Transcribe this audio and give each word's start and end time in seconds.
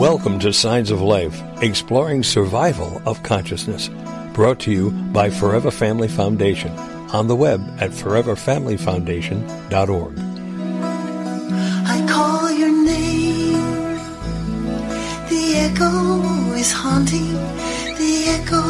Welcome 0.00 0.38
to 0.38 0.48
Signs 0.50 0.90
of 0.90 1.02
Life, 1.02 1.42
exploring 1.60 2.22
survival 2.22 3.02
of 3.04 3.22
consciousness. 3.22 3.90
Brought 4.32 4.58
to 4.60 4.72
you 4.72 4.92
by 5.12 5.28
Forever 5.28 5.70
Family 5.70 6.08
Foundation 6.08 6.72
on 7.12 7.28
the 7.28 7.36
web 7.36 7.60
at 7.78 7.90
foreverfamilyfoundation.org. 7.90 10.18
I 11.86 12.06
call 12.08 12.50
your 12.50 12.72
name. 12.86 13.98
The 15.28 15.56
echo 15.68 16.22
is 16.54 16.72
haunting. 16.72 17.34
The 18.00 18.24
echo 18.40 18.64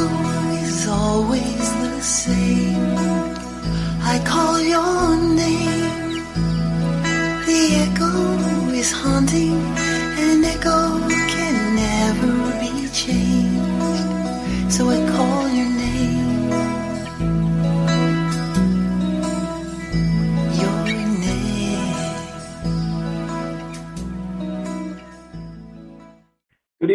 is 0.64 0.88
always 0.88 1.70
the 1.78 2.00
same. 2.00 2.96
I 4.02 4.18
call 4.26 4.60
your 4.60 5.16
name. 5.16 6.24
The 7.46 7.86
echo 7.86 8.10
is 8.74 8.90
haunting. 8.90 9.79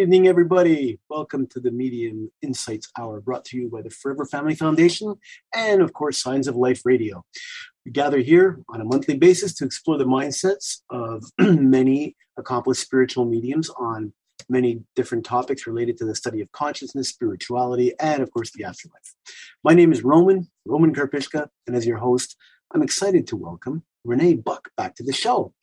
Evening, 0.05 0.27
everybody. 0.27 0.99
Welcome 1.09 1.47
to 1.47 1.59
the 1.59 1.71
Medium 1.71 2.31
Insights 2.43 2.91
Hour, 2.95 3.19
brought 3.21 3.43
to 3.45 3.57
you 3.57 3.69
by 3.69 3.81
the 3.81 3.89
Forever 3.89 4.23
Family 4.23 4.53
Foundation 4.53 5.15
and, 5.55 5.81
of 5.81 5.93
course, 5.93 6.21
Signs 6.21 6.47
of 6.47 6.55
Life 6.55 6.83
Radio. 6.85 7.25
We 7.87 7.91
gather 7.91 8.19
here 8.19 8.59
on 8.69 8.81
a 8.81 8.85
monthly 8.85 9.17
basis 9.17 9.55
to 9.55 9.65
explore 9.65 9.97
the 9.97 10.05
mindsets 10.05 10.81
of 10.91 11.23
many 11.39 12.15
accomplished 12.37 12.83
spiritual 12.83 13.25
mediums 13.25 13.71
on 13.79 14.13
many 14.47 14.83
different 14.95 15.25
topics 15.25 15.65
related 15.65 15.97
to 15.97 16.05
the 16.05 16.13
study 16.13 16.39
of 16.39 16.51
consciousness, 16.51 17.09
spirituality, 17.09 17.91
and, 17.99 18.21
of 18.21 18.29
course, 18.29 18.51
the 18.51 18.63
afterlife. 18.63 19.15
My 19.63 19.73
name 19.73 19.91
is 19.91 20.03
Roman, 20.03 20.51
Roman 20.67 20.93
Karpishka, 20.93 21.47
and 21.65 21.75
as 21.75 21.87
your 21.87 21.97
host, 21.97 22.37
I'm 22.73 22.81
excited 22.81 23.27
to 23.27 23.35
welcome 23.35 23.83
Renee 24.03 24.35
Buck 24.35 24.69
back 24.75 24.95
to 24.95 25.03
the 25.03 25.13
show. 25.13 25.53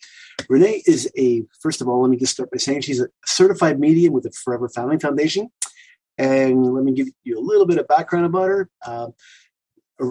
Renee 0.49 0.83
is 0.87 1.11
a, 1.19 1.43
first 1.61 1.81
of 1.81 1.89
all, 1.89 2.03
let 2.03 2.11
me 2.11 2.17
just 2.17 2.33
start 2.33 2.51
by 2.51 2.59
saying 2.59 2.83
she's 2.83 3.01
a 3.01 3.09
certified 3.27 3.81
medium 3.81 4.13
with 4.13 4.25
the 4.25 4.31
Forever 4.31 4.69
Family 4.69 4.99
Foundation. 4.99 5.51
And 6.19 6.75
let 6.75 6.85
me 6.85 6.93
give 6.93 7.09
you 7.25 7.39
a 7.39 7.41
little 7.41 7.67
bit 7.67 7.79
of 7.79 7.89
background 7.89 8.27
about 8.27 8.49
her. 8.49 8.71
Uh, 8.85 9.09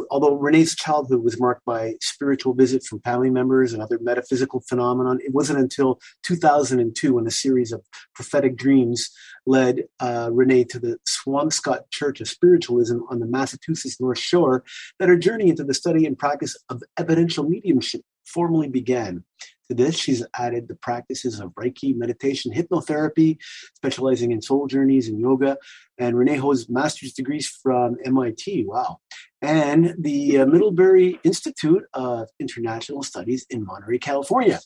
although 0.10 0.36
Renee's 0.36 0.76
childhood 0.76 1.24
was 1.24 1.40
marked 1.40 1.66
by 1.66 1.96
spiritual 2.02 2.54
visits 2.54 2.88
from 2.88 3.02
family 3.02 3.30
members 3.30 3.74
and 3.74 3.82
other 3.82 4.00
metaphysical 4.02 4.62
phenomenon, 4.68 5.20
it 5.22 5.34
wasn't 5.34 5.60
until 5.60 6.00
2002 6.24 7.14
when 7.14 7.28
a 7.28 7.32
series 7.32 7.72
of 7.72 7.82
prophetic 8.16 8.56
dreams 8.56 9.09
led 9.46 9.84
uh, 10.00 10.30
Renee 10.32 10.64
to 10.66 10.80
the 10.80 10.98
Swampscott 11.08 11.92
Church 11.92 12.22
of 12.22 12.28
Spiritualism 12.28 13.00
on 13.09 13.20
the 13.20 13.26
Massachusetts 13.26 14.00
North 14.00 14.20
Shore 14.20 14.64
that 15.00 15.09
her 15.09 15.18
journey 15.18 15.50
into 15.50 15.64
the 15.64 15.74
study 15.74 16.06
and 16.06 16.18
practice 16.18 16.56
of 16.70 16.84
evidential 16.98 17.44
mediumship 17.44 18.02
formally 18.26 18.68
began. 18.68 19.24
To 19.72 19.75
this, 19.75 19.97
she's 19.97 20.22
added 20.38 20.67
the 20.67 20.75
practices 20.75 21.39
of 21.39 21.52
Reiki, 21.52 21.95
meditation, 21.95 22.52
hypnotherapy, 22.52 23.38
specializing 23.73 24.33
in 24.33 24.41
soul 24.41 24.67
journeys 24.67 25.08
and 25.08 25.17
yoga. 25.17 25.58
And 25.97 26.17
Renee 26.17 26.36
holds 26.36 26.67
master's 26.67 27.13
degrees 27.13 27.47
from 27.47 27.95
MIT. 28.03 28.66
Wow. 28.66 28.97
And 29.41 29.95
the 29.97 30.39
uh, 30.39 30.45
Middlebury 30.45 31.22
Institute 31.23 31.83
of 31.94 32.28
International 32.38 33.02
Studies 33.02 33.45
in 33.50 33.66
Monterey, 33.66 33.97
California. 33.97 34.59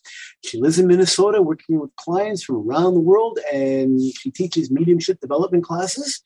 She 0.43 0.59
lives 0.59 0.79
in 0.79 0.87
Minnesota, 0.87 1.39
working 1.39 1.79
with 1.79 1.95
clients 1.97 2.43
from 2.43 2.67
around 2.67 2.95
the 2.95 2.99
world, 2.99 3.37
and 3.53 4.01
she 4.01 4.31
teaches 4.31 4.71
mediumship 4.71 5.19
development 5.19 5.65
classes. 5.65 6.19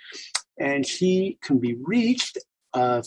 And 0.58 0.88
she 0.88 1.38
can 1.42 1.60
be 1.60 1.76
reached 1.82 2.38
uh, 2.74 3.02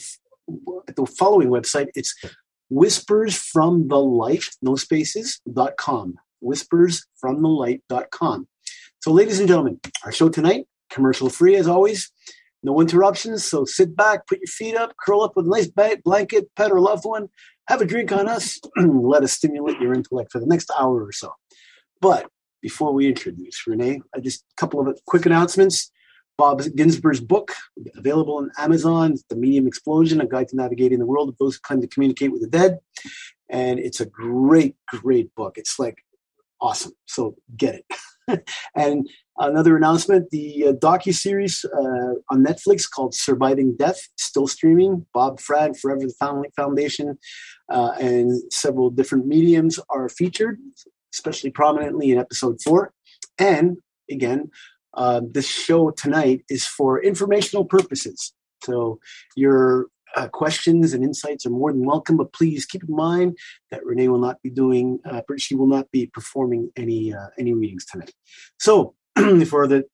at 0.86 0.97
the 0.97 1.06
following 1.06 1.48
website. 1.48 1.88
It's 1.94 2.14
whispers 2.72 3.37
from 3.37 3.88
the 3.88 3.99
light, 3.99 4.44
no 4.62 4.77
spaces, 4.77 5.41
dot 5.53 5.77
com. 5.77 6.15
Whispers 6.41 7.06
from 7.21 7.43
the 7.43 7.49
light 7.49 7.83
dot 7.88 8.10
com. 8.10 8.49
So, 9.00 9.12
ladies 9.12 9.38
and 9.38 9.49
gentlemen, 9.49 9.81
our 10.05 10.12
show 10.12 10.28
tonight, 10.28 10.66
commercial 10.91 11.28
free 11.28 11.56
as 11.56 11.69
always, 11.69 12.10
no 12.62 12.81
interruptions. 12.81 13.44
So, 13.44 13.65
sit 13.65 13.94
back, 13.94 14.27
put 14.27 14.38
your 14.38 14.47
feet 14.47 14.77
up, 14.77 14.94
curl 15.05 15.22
up 15.22 15.37
with 15.37 15.47
a 15.47 15.50
nice 15.50 15.69
blanket, 16.03 16.50
pet 16.56 16.72
or 16.72 16.81
loved 16.81 17.05
one, 17.05 17.28
have 17.69 17.83
a 17.83 17.84
drink 17.84 18.10
on 18.10 18.27
us, 18.27 18.59
let 18.77 19.22
us 19.22 19.33
stimulate 19.33 19.78
your 19.78 19.93
intellect 19.93 20.33
for 20.33 20.41
the 20.41 20.47
next 20.47 20.71
hour 20.78 21.04
or 21.04 21.12
so. 21.12 21.33
But 22.00 22.27
before 22.62 22.93
we 22.93 23.06
introduce 23.06 23.66
Renee, 23.66 24.00
just 24.21 24.43
a 24.43 24.54
couple 24.56 24.89
of 24.89 24.99
quick 25.06 25.27
announcements. 25.27 25.91
Bob 26.38 26.62
Ginsberg's 26.75 27.20
book, 27.20 27.53
available 27.97 28.38
on 28.38 28.50
Amazon, 28.59 29.16
The 29.28 29.37
Medium 29.37 29.66
Explosion, 29.66 30.20
A 30.20 30.26
Guide 30.26 30.48
to 30.48 30.56
Navigating 30.56 30.98
the 30.98 31.06
World 31.06 31.28
of 31.28 31.37
Those 31.38 31.56
Who 31.56 31.60
Claim 31.62 31.81
to 31.81 31.87
Communicate 31.87 32.32
with 32.32 32.43
the 32.43 32.48
Dead. 32.48 32.78
And 33.48 33.78
it's 33.78 34.00
a 34.00 34.06
great, 34.06 34.76
great 34.87 35.34
book. 35.34 35.59
It's 35.59 35.78
like 35.78 36.04
awesome. 36.60 36.92
So 37.06 37.37
get 37.56 37.75
it. 37.75 38.44
and 38.76 39.09
another 39.38 39.76
announcement, 39.76 40.31
the 40.31 40.69
uh, 40.69 40.72
docu-series 40.72 41.65
uh, 41.65 42.15
on 42.31 42.44
Netflix 42.44 42.88
called 42.88 43.15
Surviving 43.15 43.76
Death, 43.76 44.00
still 44.16 44.47
streaming. 44.47 45.06
Bob 45.12 45.41
Frag, 45.41 45.76
Forever 45.76 46.00
the 46.00 46.15
Family 46.19 46.48
Foundation, 46.56 47.19
uh, 47.69 47.92
and 48.00 48.31
several 48.53 48.91
different 48.91 49.26
mediums 49.26 49.78
are 49.91 50.09
featured, 50.09 50.59
especially 51.12 51.50
prominently 51.50 52.10
in 52.10 52.19
episode 52.19 52.60
four. 52.62 52.92
And 53.38 53.78
again, 54.10 54.50
uh, 54.94 55.20
this 55.25 55.47
show 55.47 55.91
tonight 55.91 56.44
is 56.48 56.66
for 56.66 57.03
informational 57.03 57.64
purposes. 57.64 58.32
So 58.64 58.98
your 59.36 59.86
uh, 60.14 60.28
questions 60.28 60.92
and 60.92 61.03
insights 61.03 61.47
are 61.47 61.50
more 61.50 61.72
than 61.72 61.84
welcome, 61.84 62.16
but 62.16 62.32
please 62.32 62.66
keep 62.66 62.84
in 62.84 62.94
mind 62.94 63.38
that 63.70 63.84
Renee 63.84 64.08
will 64.08 64.19
not 64.19 64.42
be 64.42 64.50
doing, 64.50 64.98
uh, 65.04 65.22
she 65.38 65.54
will 65.54 65.66
not 65.66 65.91
be 65.91 66.06
performing 66.06 66.70
any 66.76 67.14
uh, 67.14 67.28
any 67.38 67.53
readings 67.53 67.86
tonight. 67.86 68.12
So 68.58 68.94
for 69.48 69.66
the 69.66 69.86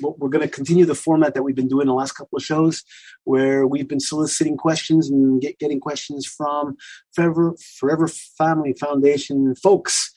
we're 0.00 0.30
going 0.30 0.40
to 0.40 0.48
continue 0.48 0.86
the 0.86 0.94
format 0.94 1.34
that 1.34 1.42
we've 1.42 1.54
been 1.54 1.68
doing 1.68 1.86
the 1.86 1.92
last 1.92 2.12
couple 2.12 2.38
of 2.38 2.42
shows, 2.42 2.82
where 3.24 3.66
we've 3.66 3.88
been 3.88 4.00
soliciting 4.00 4.56
questions 4.56 5.10
and 5.10 5.38
get, 5.38 5.58
getting 5.58 5.80
questions 5.80 6.26
from 6.26 6.76
Forever 7.12 7.54
Forever 7.78 8.08
Family 8.08 8.72
Foundation 8.72 9.54
folks 9.54 10.12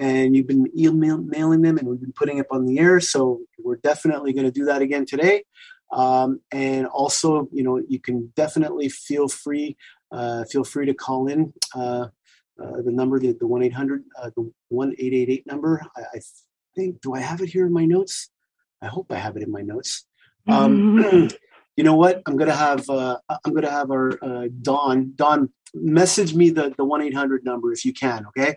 and 0.00 0.34
you've 0.34 0.46
been 0.46 0.66
emailing 0.76 1.60
them 1.60 1.76
and 1.76 1.86
we've 1.86 2.00
been 2.00 2.12
putting 2.12 2.40
up 2.40 2.46
on 2.50 2.64
the 2.64 2.78
air. 2.78 3.00
So 3.00 3.40
we're 3.70 3.76
definitely 3.76 4.32
going 4.32 4.46
to 4.46 4.50
do 4.50 4.64
that 4.64 4.82
again 4.82 5.06
today. 5.06 5.44
Um, 5.92 6.40
and 6.50 6.86
also, 6.88 7.48
you 7.52 7.62
know, 7.62 7.80
you 7.88 8.00
can 8.00 8.32
definitely 8.34 8.88
feel 8.88 9.28
free, 9.28 9.76
uh, 10.10 10.44
feel 10.44 10.64
free 10.64 10.86
to 10.86 10.94
call 10.94 11.28
in 11.28 11.52
uh, 11.74 12.08
uh, 12.60 12.82
the 12.84 12.90
number, 12.90 13.20
the, 13.20 13.32
the 13.32 13.46
1-800, 13.46 14.02
uh, 14.20 14.30
the 14.36 14.52
1-888 14.72 15.46
number. 15.46 15.80
I, 15.96 16.00
I, 16.00 16.20
think, 16.74 17.00
do 17.00 17.14
I 17.14 17.20
have 17.20 17.40
it 17.40 17.48
here 17.48 17.66
in 17.66 17.72
my 17.72 17.84
notes? 17.84 18.30
I 18.82 18.86
hope 18.86 19.12
I 19.12 19.16
have 19.16 19.36
it 19.36 19.42
in 19.42 19.52
my 19.52 19.62
notes. 19.62 20.06
Um, 20.48 21.28
you 21.76 21.84
know 21.84 21.94
what? 21.94 22.22
I'm 22.26 22.36
gonna 22.36 22.54
have 22.54 22.88
uh, 22.88 23.18
I'm 23.44 23.52
gonna 23.52 23.70
have 23.70 23.90
our 23.90 24.18
uh, 24.22 24.48
Don 24.62 25.12
Dawn 25.14 25.50
message 25.74 26.34
me 26.34 26.50
the 26.50 26.74
the 26.76 26.84
one 26.84 27.02
eight 27.02 27.14
hundred 27.14 27.44
number 27.44 27.72
if 27.72 27.84
you 27.84 27.92
can. 27.92 28.26
Okay, 28.26 28.56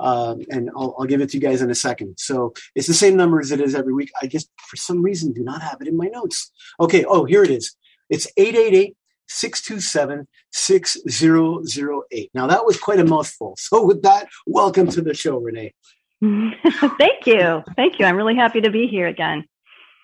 um, 0.00 0.42
and 0.50 0.70
I'll, 0.76 0.94
I'll, 0.98 1.06
give 1.06 1.20
it 1.20 1.30
to 1.30 1.36
you 1.36 1.40
guys 1.40 1.62
in 1.62 1.70
a 1.70 1.74
second. 1.74 2.16
So 2.18 2.54
it's 2.74 2.86
the 2.86 2.94
same 2.94 3.16
number 3.16 3.40
as 3.40 3.52
it 3.52 3.60
is 3.60 3.74
every 3.74 3.92
week. 3.92 4.10
I 4.20 4.26
just, 4.26 4.50
for 4.58 4.76
some 4.76 5.02
reason, 5.02 5.32
do 5.32 5.42
not 5.42 5.62
have 5.62 5.78
it 5.80 5.88
in 5.88 5.96
my 5.96 6.06
notes. 6.06 6.50
Okay. 6.80 7.04
Oh, 7.04 7.24
here 7.24 7.42
it 7.44 7.50
is. 7.50 7.76
It's 8.10 8.26
888 8.36 8.96
627 9.28 10.26
6008. 10.50 12.30
Now, 12.34 12.46
that 12.46 12.66
was 12.66 12.78
quite 12.78 13.00
a 13.00 13.04
mouthful. 13.04 13.54
So, 13.58 13.84
with 13.84 14.02
that, 14.02 14.28
welcome 14.46 14.88
to 14.88 15.00
the 15.00 15.14
show, 15.14 15.38
Renee. 15.38 15.72
Thank 16.22 17.26
you. 17.26 17.62
Thank 17.76 17.98
you. 17.98 18.06
I'm 18.06 18.16
really 18.16 18.36
happy 18.36 18.60
to 18.60 18.70
be 18.70 18.86
here 18.86 19.06
again. 19.06 19.44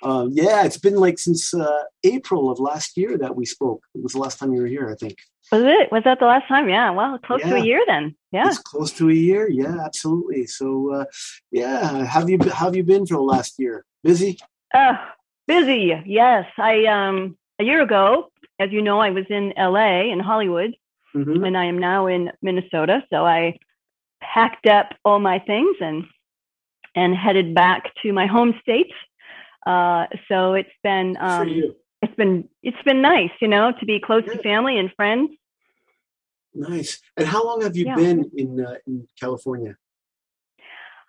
Um, 0.02 0.30
yeah, 0.32 0.64
it's 0.64 0.78
been 0.78 0.96
like 0.96 1.18
since 1.18 1.52
uh, 1.52 1.82
April 2.04 2.50
of 2.50 2.60
last 2.60 2.96
year 2.96 3.18
that 3.18 3.34
we 3.36 3.44
spoke. 3.44 3.84
It 3.94 4.02
was 4.02 4.12
the 4.12 4.18
last 4.18 4.38
time 4.38 4.52
you 4.52 4.60
were 4.60 4.66
here, 4.66 4.88
I 4.90 4.94
think. 4.94 5.18
Was 5.50 5.62
it? 5.62 5.90
Was 5.90 6.04
that 6.04 6.20
the 6.20 6.26
last 6.26 6.46
time? 6.46 6.68
Yeah. 6.68 6.90
Well, 6.90 7.18
close 7.18 7.40
yeah. 7.40 7.50
to 7.50 7.56
a 7.56 7.64
year 7.64 7.82
then. 7.86 8.14
Yeah. 8.32 8.48
It's 8.48 8.58
close 8.58 8.92
to 8.92 9.08
a 9.08 9.14
year. 9.14 9.48
Yeah, 9.48 9.78
absolutely. 9.84 10.46
So, 10.46 10.92
uh, 10.92 11.04
yeah, 11.50 12.04
have 12.04 12.28
you 12.28 12.38
have 12.38 12.76
you 12.76 12.84
been 12.84 13.06
for 13.06 13.14
the 13.14 13.22
last 13.22 13.54
year? 13.58 13.84
Busy? 14.04 14.38
Uh, 14.72 14.94
busy. 15.46 15.94
Yes. 16.04 16.46
I 16.58 16.84
um 16.84 17.36
a 17.58 17.64
year 17.64 17.82
ago, 17.82 18.30
as 18.60 18.70
you 18.70 18.82
know, 18.82 19.00
I 19.00 19.10
was 19.10 19.24
in 19.30 19.54
LA 19.56 20.12
in 20.12 20.20
Hollywood, 20.20 20.76
mm-hmm. 21.14 21.42
and 21.44 21.56
I 21.56 21.64
am 21.64 21.78
now 21.78 22.06
in 22.06 22.30
Minnesota. 22.42 23.02
So 23.10 23.24
I 23.24 23.58
packed 24.20 24.66
up 24.66 24.90
all 25.04 25.18
my 25.18 25.38
things 25.38 25.76
and 25.80 26.04
and 26.94 27.14
headed 27.14 27.54
back 27.54 27.92
to 28.02 28.12
my 28.12 28.26
home 28.26 28.54
state 28.60 28.92
uh, 29.66 30.06
so 30.28 30.54
it's 30.54 30.68
been 30.82 31.16
um, 31.20 31.74
it's 32.02 32.14
been 32.16 32.48
it's 32.62 32.82
been 32.84 33.02
nice, 33.02 33.30
you 33.40 33.48
know, 33.48 33.72
to 33.78 33.86
be 33.86 34.00
close 34.00 34.24
yeah. 34.26 34.34
to 34.34 34.42
family 34.42 34.78
and 34.78 34.90
friends. 34.94 35.30
Nice. 36.54 37.00
And 37.16 37.26
how 37.26 37.44
long 37.44 37.62
have 37.62 37.76
you 37.76 37.86
yeah. 37.86 37.96
been 37.96 38.30
in 38.36 38.64
uh, 38.64 38.74
in 38.86 39.06
California? 39.18 39.76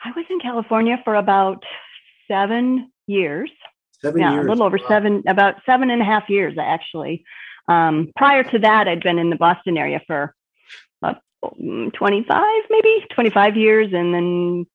I 0.04 0.12
was 0.16 0.26
in 0.30 0.40
California 0.40 1.00
for 1.04 1.16
about 1.16 1.64
seven 2.30 2.92
years. 3.08 3.52
Seven 4.02 4.22
yeah, 4.22 4.34
years. 4.34 4.46
a 4.46 4.50
little 4.50 4.64
over 4.64 4.78
Wow. 4.78 4.88
seven, 4.88 5.24
about 5.28 5.56
seven 5.66 5.90
and 5.90 6.02
a 6.02 6.06
half 6.06 6.30
years 6.30 6.58
actually. 6.58 7.26
Um, 7.68 8.12
prior 8.16 8.44
to 8.44 8.60
that, 8.60 8.88
I'd 8.88 9.04
been 9.04 9.20
in 9.20 9.30
the 9.30 9.36
Boston 9.36 9.78
area 9.78 10.02
for 10.08 10.34
about 11.02 11.22
mm, 11.44 11.94
25, 11.94 12.64
maybe 12.70 13.06
25 13.14 13.58
years, 13.58 13.94
and 13.94 14.14
then 14.14 14.66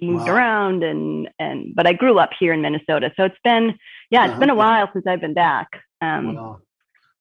moved 0.00 0.26
Wow. 0.28 0.34
around 0.34 0.82
and 0.84 1.28
and. 1.38 1.74
But 1.74 1.86
I 1.86 1.92
grew 1.92 2.18
up 2.18 2.30
here 2.38 2.52
in 2.52 2.62
Minnesota, 2.62 3.12
so 3.16 3.24
it's 3.24 3.36
been 3.44 3.78
yeah, 4.10 4.24
it's 4.24 4.30
Uh-huh. 4.32 4.40
been 4.40 4.50
a 4.50 4.54
while 4.54 4.88
since 4.92 5.06
I've 5.06 5.20
been 5.20 5.34
back. 5.34 5.68
Um, 6.00 6.34
Wow. 6.34 6.60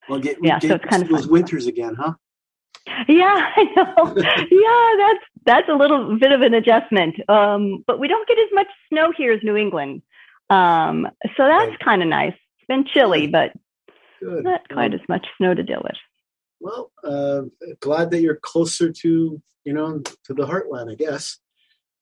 Well, 0.07 0.19
get, 0.19 0.37
yeah, 0.41 0.57
get 0.59 0.69
so 0.69 0.75
it's 0.75 0.85
kind 0.85 1.03
of 1.03 1.09
those 1.09 1.25
fun. 1.25 1.31
winters 1.33 1.67
again, 1.67 1.93
huh? 1.93 2.13
Yeah, 3.07 3.51
I 3.55 3.63
know. 3.75 4.15
yeah, 4.17 5.05
that's 5.07 5.25
that's 5.45 5.69
a 5.69 5.73
little 5.75 6.17
bit 6.17 6.31
of 6.31 6.41
an 6.41 6.53
adjustment. 6.55 7.15
Um, 7.29 7.83
but 7.85 7.99
we 7.99 8.07
don't 8.07 8.27
get 8.27 8.37
as 8.39 8.49
much 8.53 8.67
snow 8.89 9.11
here 9.15 9.31
as 9.33 9.41
New 9.43 9.55
England. 9.55 10.01
Um, 10.49 11.07
so 11.37 11.45
that's 11.45 11.69
Right. 11.69 11.79
kind 11.79 12.01
of 12.01 12.07
nice. 12.07 12.33
It's 12.57 12.67
been 12.67 12.85
chilly, 12.91 13.27
but 13.27 13.51
Good. 14.19 14.43
not 14.43 14.67
quite 14.69 14.93
as 14.95 15.01
much 15.07 15.27
snow 15.37 15.53
to 15.53 15.61
deal 15.61 15.81
with. 15.83 15.97
Well, 16.59 16.91
uh, 17.03 17.43
glad 17.79 18.09
that 18.11 18.21
you're 18.21 18.39
closer 18.41 18.91
to 18.91 19.41
you 19.65 19.73
know 19.73 19.99
to 20.23 20.33
the 20.33 20.47
heartland, 20.47 20.91
I 20.91 20.95
guess. 20.95 21.37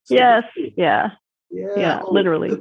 Yes, 0.10 0.44
yeah. 0.76 1.12
Yeah. 1.50 1.68
yeah, 1.78 2.02
literally. 2.10 2.60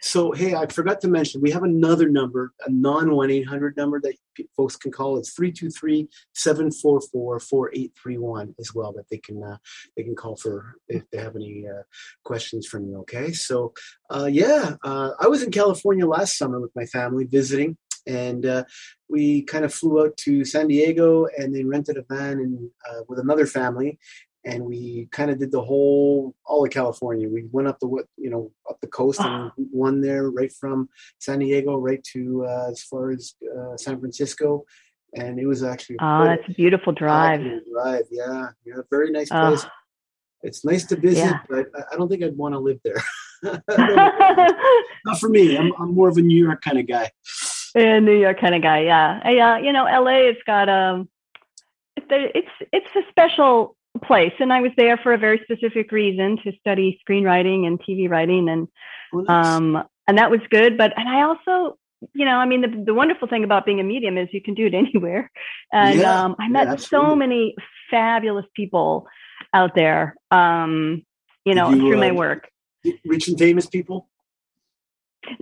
So 0.00 0.32
hey, 0.32 0.54
I 0.54 0.64
forgot 0.66 1.02
to 1.02 1.08
mention 1.08 1.40
we 1.40 1.50
have 1.50 1.64
another 1.64 2.08
number, 2.08 2.52
a 2.66 2.70
non 2.70 3.14
one 3.14 3.30
eight 3.30 3.46
hundred 3.46 3.76
number 3.76 4.00
that 4.00 4.14
folks 4.56 4.76
can 4.76 4.90
call. 4.92 5.18
It's 5.18 5.36
323-744-4831 6.36 8.54
as 8.58 8.74
well 8.74 8.92
that 8.92 9.08
they 9.10 9.18
can 9.18 9.42
uh, 9.42 9.58
they 9.96 10.04
can 10.04 10.14
call 10.14 10.36
for 10.36 10.76
if 10.88 11.02
they 11.10 11.18
have 11.18 11.36
any 11.36 11.66
uh, 11.66 11.82
questions 12.24 12.66
from 12.66 12.86
you. 12.86 12.98
Okay, 13.00 13.32
so 13.32 13.74
uh, 14.10 14.28
yeah, 14.30 14.76
uh, 14.84 15.10
I 15.18 15.26
was 15.26 15.42
in 15.42 15.50
California 15.50 16.06
last 16.06 16.38
summer 16.38 16.60
with 16.60 16.70
my 16.76 16.86
family 16.86 17.24
visiting, 17.24 17.76
and 18.06 18.46
uh, 18.46 18.62
we 19.08 19.42
kind 19.42 19.64
of 19.64 19.74
flew 19.74 20.04
out 20.04 20.16
to 20.18 20.44
San 20.44 20.68
Diego 20.68 21.26
and 21.36 21.52
then 21.54 21.68
rented 21.68 21.96
a 21.96 22.04
van 22.08 22.38
and 22.38 22.70
uh, 22.88 23.02
with 23.08 23.18
another 23.18 23.46
family 23.46 23.98
and 24.46 24.64
we 24.64 25.08
kind 25.10 25.30
of 25.30 25.38
did 25.38 25.50
the 25.50 25.60
whole 25.62 26.34
all 26.44 26.64
of 26.64 26.70
California. 26.70 27.28
We 27.28 27.46
went 27.50 27.68
up 27.68 27.78
the 27.80 27.88
you 28.16 28.30
know 28.30 28.50
up 28.68 28.78
the 28.80 28.86
coast 28.88 29.20
and 29.20 29.50
one 29.56 30.00
there 30.00 30.30
right 30.30 30.52
from 30.52 30.88
San 31.18 31.38
Diego 31.38 31.76
right 31.76 32.02
to 32.12 32.44
uh, 32.46 32.70
as 32.70 32.82
far 32.82 33.10
as 33.10 33.34
uh, 33.56 33.76
San 33.76 33.98
Francisco, 34.00 34.64
and 35.14 35.38
it 35.38 35.46
was 35.46 35.62
actually 35.62 35.96
Oh, 36.00 36.24
that's 36.24 36.48
a 36.48 36.52
beautiful 36.54 36.92
drive. 36.92 37.40
drive. 37.72 38.04
Yeah, 38.10 38.48
yeah, 38.64 38.74
very 38.90 39.10
nice 39.10 39.28
Oh. 39.32 39.48
place. 39.48 39.66
It's 40.42 40.62
nice 40.64 40.84
to 40.86 40.96
visit, 40.96 41.24
Yeah. 41.24 41.38
but 41.48 41.66
I- 41.90 41.96
don't 41.96 42.08
think 42.10 42.22
I'd 42.22 42.36
want 42.36 42.52
to 42.54 42.58
live 42.58 42.78
there. 42.84 43.02
Not 45.06 45.18
for 45.18 45.28
me. 45.28 45.56
I'm, 45.56 45.72
I'm 45.78 45.94
more 45.94 46.08
of 46.08 46.16
a 46.18 46.22
New 46.22 46.42
York 46.44 46.62
kind 46.62 46.78
of 46.78 46.86
guy. 46.86 47.10
a 47.74 48.00
New 48.00 48.18
York 48.18 48.40
kind 48.40 48.54
of 48.54 48.60
guy, 48.62 48.80
yeah. 48.80 49.20
Uh, 49.24 49.56
you 49.58 49.72
know, 49.72 49.84
LA 49.84 50.28
It's 50.28 50.42
got 50.46 50.68
um, 50.68 51.08
it's 51.96 52.06
it's 52.10 52.68
it's 52.72 52.86
a 52.96 53.02
special 53.10 53.76
place, 54.02 54.32
and 54.40 54.52
I 54.52 54.60
was 54.60 54.72
there 54.76 54.96
for 54.98 55.12
a 55.12 55.18
very 55.18 55.40
specific 55.44 55.92
reason 55.92 56.38
to 56.44 56.52
study 56.60 57.00
screenwriting 57.08 57.66
and 57.66 57.80
TV 57.80 58.08
writing, 58.08 58.48
and 58.48 58.68
um, 59.28 59.82
and 60.06 60.18
that 60.18 60.30
was 60.30 60.40
good. 60.50 60.76
But 60.76 60.92
and 60.96 61.08
I 61.08 61.22
also, 61.22 61.78
you 62.12 62.24
know, 62.24 62.36
I 62.36 62.46
mean, 62.46 62.60
the 62.60 62.84
the 62.86 62.94
wonderful 62.94 63.28
thing 63.28 63.44
about 63.44 63.64
being 63.64 63.80
a 63.80 63.84
medium 63.84 64.18
is 64.18 64.28
you 64.32 64.42
can 64.42 64.54
do 64.54 64.66
it 64.66 64.74
anywhere, 64.84 65.30
and 65.72 66.00
Yeah, 66.00 66.24
um, 66.24 66.36
I 66.38 66.44
yeah, 66.44 66.64
met 66.64 66.80
so 66.80 67.14
many 67.14 67.54
fabulous 67.90 68.46
people 68.54 69.06
out 69.52 69.74
there, 69.74 70.16
um, 70.30 71.04
you 71.44 71.54
know, 71.54 71.70
you, 71.70 71.78
through 71.78 71.98
my 71.98 72.10
uh, 72.10 72.14
work. 72.14 72.48
Rich 73.04 73.28
and 73.28 73.38
famous 73.38 73.66
people. 73.66 74.08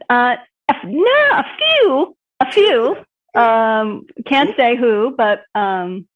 Uh, 0.08 0.36
no, 0.84 1.04
a 1.32 1.44
few, 1.58 2.16
a 2.40 2.52
few. 2.52 2.96
Um, 3.34 4.06
can't 4.26 4.54
say 4.56 4.76
who, 4.76 5.14
but 5.16 5.42
um, 5.54 6.06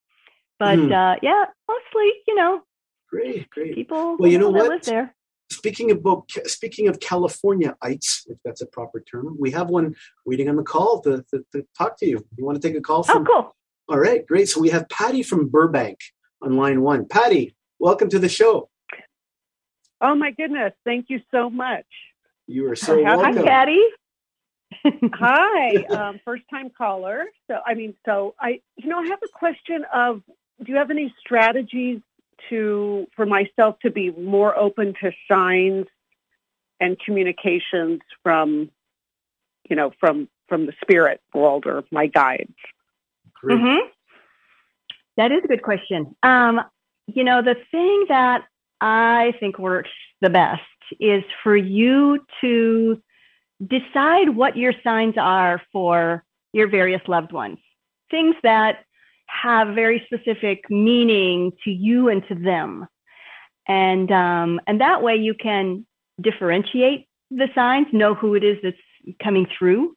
but 0.58 0.78
Hmm. 0.78 0.92
uh, 0.92 1.14
yeah, 1.22 1.44
mostly, 1.68 2.12
you 2.26 2.34
know, 2.34 2.62
Great, 3.10 3.48
great. 3.50 3.74
people. 3.74 4.16
Well, 4.18 4.30
you 4.30 4.38
know 4.38 4.52
that 4.52 4.58
what? 4.58 4.68
live 4.70 4.82
there. 4.84 5.14
Speaking 5.52 5.90
about 5.92 6.28
speaking 6.46 6.88
of 6.88 6.98
Californiaites, 6.98 8.26
if 8.28 8.38
that's 8.44 8.62
a 8.62 8.66
proper 8.66 9.00
term, 9.00 9.36
we 9.38 9.52
have 9.52 9.68
one 9.70 9.94
waiting 10.24 10.48
on 10.48 10.56
the 10.56 10.64
call 10.64 11.00
to, 11.02 11.24
to, 11.32 11.44
to 11.52 11.64
talk 11.78 11.96
to 12.00 12.06
you. 12.06 12.26
You 12.36 12.44
want 12.44 12.60
to 12.60 12.68
take 12.68 12.76
a 12.76 12.80
call 12.80 13.04
Oh, 13.08 13.24
cool. 13.24 13.54
All 13.88 13.98
right, 13.98 14.26
great. 14.26 14.48
So 14.48 14.60
we 14.60 14.70
have 14.70 14.88
Patty 14.88 15.22
from 15.22 15.48
Burbank 15.48 15.98
on 16.42 16.56
line 16.56 16.82
one. 16.82 17.06
Patty, 17.06 17.54
welcome 17.78 18.08
to 18.10 18.18
the 18.18 18.28
show. 18.28 18.68
Oh 20.00 20.16
my 20.16 20.32
goodness! 20.32 20.72
Thank 20.84 21.06
you 21.10 21.20
so 21.30 21.48
much. 21.48 21.86
You 22.48 22.68
are 22.70 22.76
so 22.76 22.96
Hi, 23.04 23.10
Hi, 23.10 23.16
welcome. 23.16 23.44
Patty. 23.44 23.82
Hi, 25.14 25.74
um, 25.84 26.20
first 26.24 26.42
time 26.50 26.70
caller. 26.76 27.26
So 27.48 27.60
I 27.64 27.74
mean, 27.74 27.94
so 28.04 28.34
I, 28.40 28.60
you 28.76 28.88
know, 28.88 28.98
I 28.98 29.06
have 29.06 29.20
a 29.24 29.28
question 29.28 29.84
of, 29.94 30.22
do 30.64 30.72
you 30.72 30.78
have 30.78 30.90
any 30.90 31.14
strategies 31.20 32.00
to 32.48 33.06
for 33.16 33.26
myself 33.26 33.78
to 33.80 33.90
be 33.90 34.10
more 34.10 34.56
open 34.56 34.94
to 35.02 35.12
signs 35.30 35.86
and 36.80 36.98
communications 36.98 38.00
from, 38.22 38.70
you 39.68 39.76
know, 39.76 39.92
from 39.98 40.28
from 40.48 40.66
the 40.66 40.72
spirit 40.80 41.20
world 41.34 41.64
or 41.66 41.84
my 41.90 42.06
guides? 42.06 42.54
Great. 43.34 43.58
hmm 43.58 43.86
That 45.16 45.32
is 45.32 45.42
a 45.44 45.48
good 45.48 45.62
question. 45.62 46.14
Um, 46.22 46.60
you 47.06 47.24
know, 47.24 47.42
the 47.42 47.56
thing 47.70 48.06
that 48.08 48.44
I 48.80 49.32
think 49.40 49.58
works 49.58 49.90
the 50.20 50.30
best 50.30 50.62
is 51.00 51.22
for 51.42 51.56
you 51.56 52.24
to 52.40 53.00
decide 53.64 54.30
what 54.30 54.56
your 54.56 54.72
signs 54.84 55.14
are 55.18 55.62
for 55.72 56.24
your 56.52 56.68
various 56.68 57.02
loved 57.08 57.32
ones. 57.32 57.58
Things 58.10 58.34
that 58.42 58.84
have 59.42 59.74
very 59.74 60.02
specific 60.06 60.68
meaning 60.70 61.52
to 61.64 61.70
you 61.70 62.08
and 62.08 62.26
to 62.28 62.34
them. 62.34 62.86
And 63.68 64.10
um, 64.12 64.60
and 64.66 64.80
that 64.80 65.02
way 65.02 65.16
you 65.16 65.34
can 65.34 65.86
differentiate 66.20 67.08
the 67.30 67.48
signs, 67.54 67.88
know 67.92 68.14
who 68.14 68.34
it 68.34 68.44
is 68.44 68.58
that's 68.62 68.76
coming 69.22 69.46
through, 69.58 69.96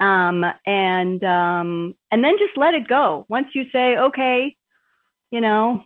um, 0.00 0.44
and 0.66 1.24
um, 1.24 1.94
and 2.10 2.22
then 2.22 2.36
just 2.38 2.56
let 2.56 2.74
it 2.74 2.86
go. 2.88 3.24
Once 3.28 3.48
you 3.54 3.64
say, 3.72 3.96
okay, 3.96 4.54
you 5.30 5.40
know, 5.40 5.82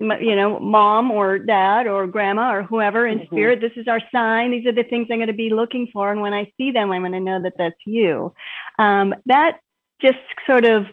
you 0.00 0.36
know, 0.36 0.60
mom 0.60 1.10
or 1.10 1.40
dad 1.40 1.88
or 1.88 2.06
grandma 2.06 2.54
or 2.54 2.62
whoever 2.62 3.04
in 3.06 3.18
Mhm. 3.18 3.26
spirit, 3.26 3.60
this 3.60 3.72
is 3.76 3.88
our 3.88 4.00
sign. 4.12 4.52
These 4.52 4.66
are 4.66 4.72
the 4.72 4.84
things 4.84 5.08
I'm 5.10 5.18
going 5.18 5.26
to 5.26 5.32
be 5.32 5.50
looking 5.50 5.88
for, 5.92 6.12
and 6.12 6.20
when 6.20 6.32
I 6.32 6.52
see 6.56 6.70
them, 6.70 6.92
I'm 6.92 7.02
going 7.02 7.12
to 7.12 7.20
know 7.20 7.42
that 7.42 7.54
that's 7.58 7.80
you. 7.84 8.32
Um, 8.78 9.14
that 9.26 9.58
just 10.00 10.18
sort 10.46 10.64
of 10.64 10.86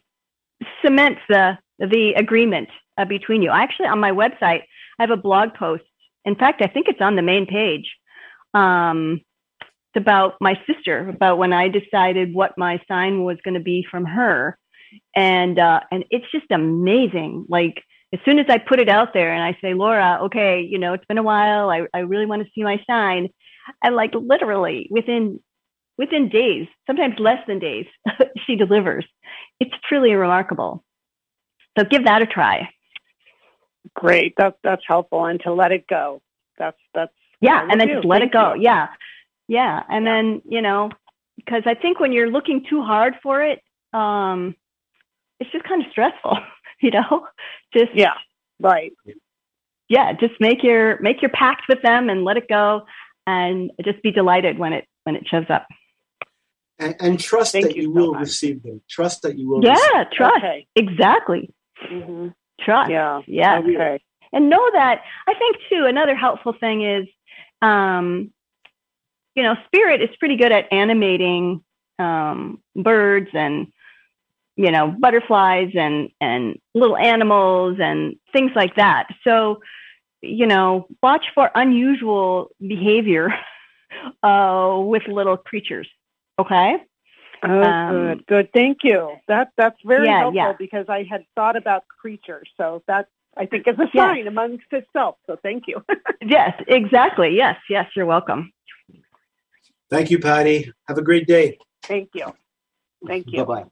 cements 0.84 1.22
the 1.30 1.58
the 1.80 2.14
agreement 2.16 2.70
uh, 2.98 3.06
between 3.06 3.42
you. 3.42 3.50
Actually, 3.52 3.88
on 3.88 4.00
my 4.00 4.12
website, 4.12 4.62
I 5.00 5.04
have 5.04 5.12
a 5.12 5.18
blog 5.18 5.54
post. 5.54 5.84
In 6.24 6.36
fact, 6.36 6.62
I 6.62 6.68
think 6.68 6.88
it's 6.88 7.02
on 7.02 7.16
the 7.16 7.22
main 7.22 7.46
page. 7.46 7.94
Um, 8.54 9.22
it's 9.62 10.02
about 10.02 10.36
my 10.42 10.60
sister, 10.66 11.10
about 11.10 11.38
when 11.38 11.54
I 11.54 11.68
decided 11.68 12.34
what 12.34 12.58
my 12.58 12.82
sign 12.88 13.24
was 13.24 13.38
going 13.44 13.54
to 13.56 13.60
be 13.60 13.86
from 13.90 14.06
her, 14.06 14.58
and 15.16 15.60
uh, 15.60 15.82
and 15.92 16.06
it's 16.10 16.30
just 16.32 16.50
amazing. 16.52 17.46
Like 17.50 17.84
as 18.16 18.20
soon 18.24 18.40
as 18.40 18.46
I 18.50 18.60
put 18.60 18.80
it 18.80 18.88
out 18.88 19.14
there 19.14 19.34
and 19.34 19.44
I 19.44 19.58
say, 19.62 19.74
Laura, 19.74 20.20
okay, 20.24 20.62
you 20.62 20.78
know, 20.78 20.94
it's 20.94 21.06
been 21.06 21.18
a 21.18 21.24
while. 21.24 21.70
I, 21.70 21.86
I 21.94 22.00
really 22.00 22.26
want 22.26 22.44
to 22.44 22.50
see 22.56 22.64
my 22.64 22.82
sign. 22.90 23.30
And 23.84 23.96
like 23.96 24.14
literally 24.14 24.88
within 24.90 25.40
within 25.98 26.30
days, 26.30 26.68
sometimes 26.88 27.16
less 27.20 27.40
than 27.48 27.60
days, 27.60 27.86
she 28.46 28.56
delivers. 28.56 29.06
It's 29.60 29.74
truly 29.88 30.14
remarkable. 30.14 30.84
So 31.78 31.86
give 31.86 32.06
that 32.06 32.22
a 32.22 32.26
try. 32.26 32.70
Great, 33.96 34.34
that's 34.38 34.58
that's 34.64 34.84
helpful, 34.88 35.26
and 35.26 35.40
to 35.42 35.54
let 35.54 35.72
it 35.72 35.86
go. 35.88 36.22
That's 36.58 36.78
that's 36.94 37.14
Yeah, 37.42 37.66
and 37.70 37.80
then 37.80 37.88
do. 37.88 37.96
just 37.96 38.06
let 38.06 38.22
Thank 38.22 38.32
it 38.32 38.34
go. 38.34 38.54
you. 38.56 38.64
Yeah. 38.64 38.88
Yeah. 39.48 39.84
And 39.90 40.06
Yeah. 40.06 40.14
then, 40.14 40.42
you 40.50 40.62
know, 40.62 40.90
because 41.38 41.64
I 41.66 41.76
think 41.76 42.00
when 42.00 42.12
you're 42.12 42.30
looking 42.32 42.66
too 42.70 42.82
hard 42.84 43.16
for 43.22 43.42
it, 43.44 43.62
um, 43.94 44.56
it's 45.40 45.52
just 45.52 45.66
kind 45.66 45.84
of 45.84 45.92
stressful, 45.92 46.38
you 46.82 46.92
know? 46.92 47.28
Just 47.74 47.94
yeah, 47.94 48.14
right. 48.60 48.94
yeah, 49.90 50.14
just 50.14 50.34
make 50.40 50.64
your 50.64 51.00
make 51.02 51.22
your 51.22 51.32
pact 51.32 51.64
with 51.70 51.82
them 51.84 52.10
and 52.10 52.24
let 52.24 52.38
it 52.38 52.48
go 52.48 52.86
and 53.28 53.72
just 53.84 54.02
be 54.02 54.12
delighted 54.12 54.58
when 54.58 54.74
it 54.74 54.86
when 55.04 55.16
it 55.16 55.28
shows 55.28 55.46
up. 55.50 55.68
And, 56.78 56.96
and 57.00 57.20
trust 57.20 57.54
Thank 57.54 57.68
that 57.68 57.76
you 57.76 57.84
you, 57.84 57.88
so 57.90 57.94
will 57.94 58.12
much. 58.14 58.22
receive 58.22 58.64
them. 58.64 58.82
Trust 58.90 59.22
that 59.22 59.38
you 59.38 59.50
will. 59.50 59.62
receive 59.62 59.78
Yeah, 59.96 60.04
trust. 60.12 60.38
Okay. 60.38 60.68
Exactly. 60.76 61.50
hmm 61.80 62.28
Trust. 62.60 62.90
Yeah. 62.92 63.22
Yeah. 63.28 63.60
Okay. 63.60 64.02
and 64.34 64.50
know 64.50 64.70
that 64.74 65.02
i 65.28 65.34
think 65.34 65.58
too 65.70 65.86
another 65.88 66.16
helpful 66.16 66.54
thing 66.60 66.84
is 66.84 67.06
um 67.62 68.32
you 69.36 69.44
know 69.44 69.56
spirit 69.66 70.02
is 70.02 70.10
pretty 70.20 70.36
good 70.38 70.52
at 70.52 70.72
animating 70.72 71.62
um 72.00 72.60
birds 72.76 73.30
and 73.34 73.68
you 74.56 74.72
know 74.72 74.94
butterflies 75.00 75.72
and 75.76 76.10
and 76.22 76.58
little 76.74 76.98
animals 76.98 77.78
and 77.80 78.16
things 78.34 78.52
like 78.56 78.76
that 78.76 79.08
so 79.24 79.60
you 80.22 80.48
know 80.48 80.88
watch 81.04 81.26
for 81.34 81.52
unusual 81.56 82.50
behavior 82.60 83.30
uh, 84.24 84.78
with 84.80 85.04
little 85.08 85.38
creatures. 85.38 85.88
Okay. 86.40 86.76
Oh, 87.44 87.62
um, 87.62 87.94
good, 87.94 88.28
good. 88.28 88.50
Thank 88.54 88.80
you. 88.84 89.12
That 89.28 89.50
that's 89.58 89.78
very 89.86 90.08
yeah, 90.08 90.20
helpful 90.20 90.36
yeah. 90.36 90.54
because 90.58 90.86
I 90.90 91.04
had 91.04 91.26
thought 91.36 91.56
about 91.56 91.84
creatures, 91.88 92.50
so 92.58 92.82
that 92.88 93.08
I 93.38 93.46
think 93.46 93.68
is 93.68 93.76
a 93.76 93.90
sign 93.96 94.20
yes. 94.20 94.28
amongst 94.28 94.66
itself. 94.72 95.18
So 95.28 95.38
thank 95.44 95.64
you. 95.68 95.84
yes, 96.22 96.54
exactly. 96.68 97.36
Yes, 97.36 97.58
yes. 97.70 97.88
You're 97.96 98.06
welcome. 98.06 98.52
Thank 99.90 100.10
you, 100.10 100.20
Patty. 100.20 100.72
Have 100.88 100.98
a 100.98 101.04
great 101.04 101.28
day. 101.28 101.58
Thank 101.84 102.10
you. 102.14 102.34
Thank 103.06 103.28
you. 103.28 103.46
Bye 103.46 103.68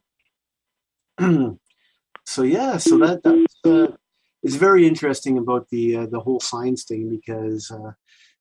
bye. 1.18 1.54
so 2.24 2.42
yeah, 2.42 2.76
so 2.76 2.98
that 2.98 3.22
that's 3.22 3.56
uh, 3.64 3.92
is 4.42 4.56
very 4.56 4.86
interesting 4.86 5.38
about 5.38 5.68
the 5.70 5.96
uh, 5.96 6.06
the 6.06 6.20
whole 6.20 6.40
science 6.40 6.84
thing 6.84 7.08
because 7.10 7.70
uh, 7.70 7.92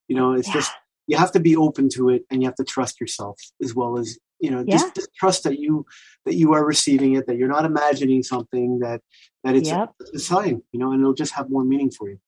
you 0.08 0.16
know 0.16 0.34
it's 0.34 0.50
yeah. 0.50 0.54
just 0.54 0.72
you 1.08 1.18
have 1.18 1.32
to 1.32 1.40
be 1.40 1.56
open 1.56 1.90
to 1.90 2.10
it 2.10 2.24
and 2.30 2.42
you 2.42 2.48
have 2.48 2.56
to 2.56 2.64
trust 2.64 3.00
yourself 3.00 3.40
as 3.62 3.76
well 3.76 3.98
as 3.98 4.18
you 4.40 4.52
know 4.52 4.64
yeah. 4.68 4.78
just, 4.78 4.96
just, 4.96 5.16
trust 5.16 5.44
that 5.44 5.60
you 5.60 5.86
that 6.26 6.36
you 6.36 6.54
are 6.54 6.66
receiving 6.66 7.14
it 7.16 7.28
that 7.28 7.38
you're 7.38 7.48
not 7.48 7.66
imagining 7.66 8.24
something 8.24 8.80
that 8.80 9.02
that 9.44 9.56
it's 9.56 9.70
yep. 9.70 9.92
a, 10.00 10.16
a, 10.16 10.20
sign 10.20 10.62
you 10.72 10.80
know 10.80 10.92
and 10.92 11.02
it'll 11.02 11.14
just 11.14 11.34
have 11.34 11.50
more 11.50 11.64
meaning 11.64 11.92
for 11.92 12.10
you 12.10 12.20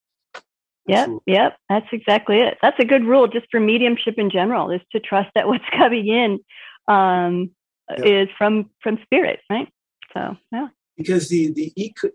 yep 0.88 1.10
yep 1.26 1.58
that's 1.70 1.88
exactly 1.92 2.40
it 2.40 2.58
that's 2.62 2.80
a 2.80 2.86
good 2.86 3.04
rule 3.04 3.28
just 3.28 3.48
for 3.52 3.60
mediumship 3.60 4.16
in 4.18 4.30
general 4.30 4.72
is 4.72 4.82
to 4.92 5.00
trust 5.00 5.30
that 5.36 5.48
what's 5.50 5.66
coming 5.76 6.08
in 6.08 6.40
um, 6.88 7.52
yep. 7.90 8.06
is 8.06 8.30
from 8.38 8.70
from 8.82 9.00
spirit 9.04 9.40
right 9.50 9.68
so 10.14 10.38
yeah 10.52 10.68
because 10.98 11.30
the 11.30 11.52
the 11.52 11.74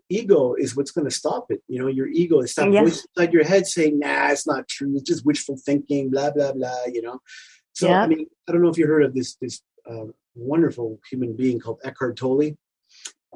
ego 0.09 0.55
is 0.55 0.77
what's 0.77 0.91
going 0.91 1.07
to 1.07 1.15
stop 1.15 1.47
it. 1.51 1.63
You 1.69 1.81
know, 1.81 1.87
your 1.87 2.09
ego 2.09 2.41
is 2.41 2.55
that 2.55 2.71
voice 2.71 3.07
inside 3.17 3.33
your 3.33 3.45
head 3.45 3.67
saying, 3.67 3.99
"Nah, 3.99 4.31
it's 4.31 4.47
not 4.47 4.69
true. 4.69 4.93
It's 4.97 5.09
just 5.09 5.25
wishful 5.25 5.57
thinking." 5.57 6.11
Blah 6.11 6.31
blah 6.31 6.53
blah. 6.53 6.85
You 6.87 7.03
know. 7.03 7.21
So 7.73 7.89
yeah. 7.89 8.03
I 8.03 8.07
mean, 8.07 8.27
I 8.49 8.53
don't 8.53 8.63
know 8.63 8.69
if 8.69 8.79
you 8.79 8.87
heard 8.87 9.05
of 9.05 9.15
this 9.15 9.37
this 9.37 9.61
uh, 9.91 10.07
wonderful 10.35 10.99
human 11.11 11.37
being 11.37 11.61
called 11.61 11.81
Eckhart 11.85 12.17
Tolle. 12.17 12.53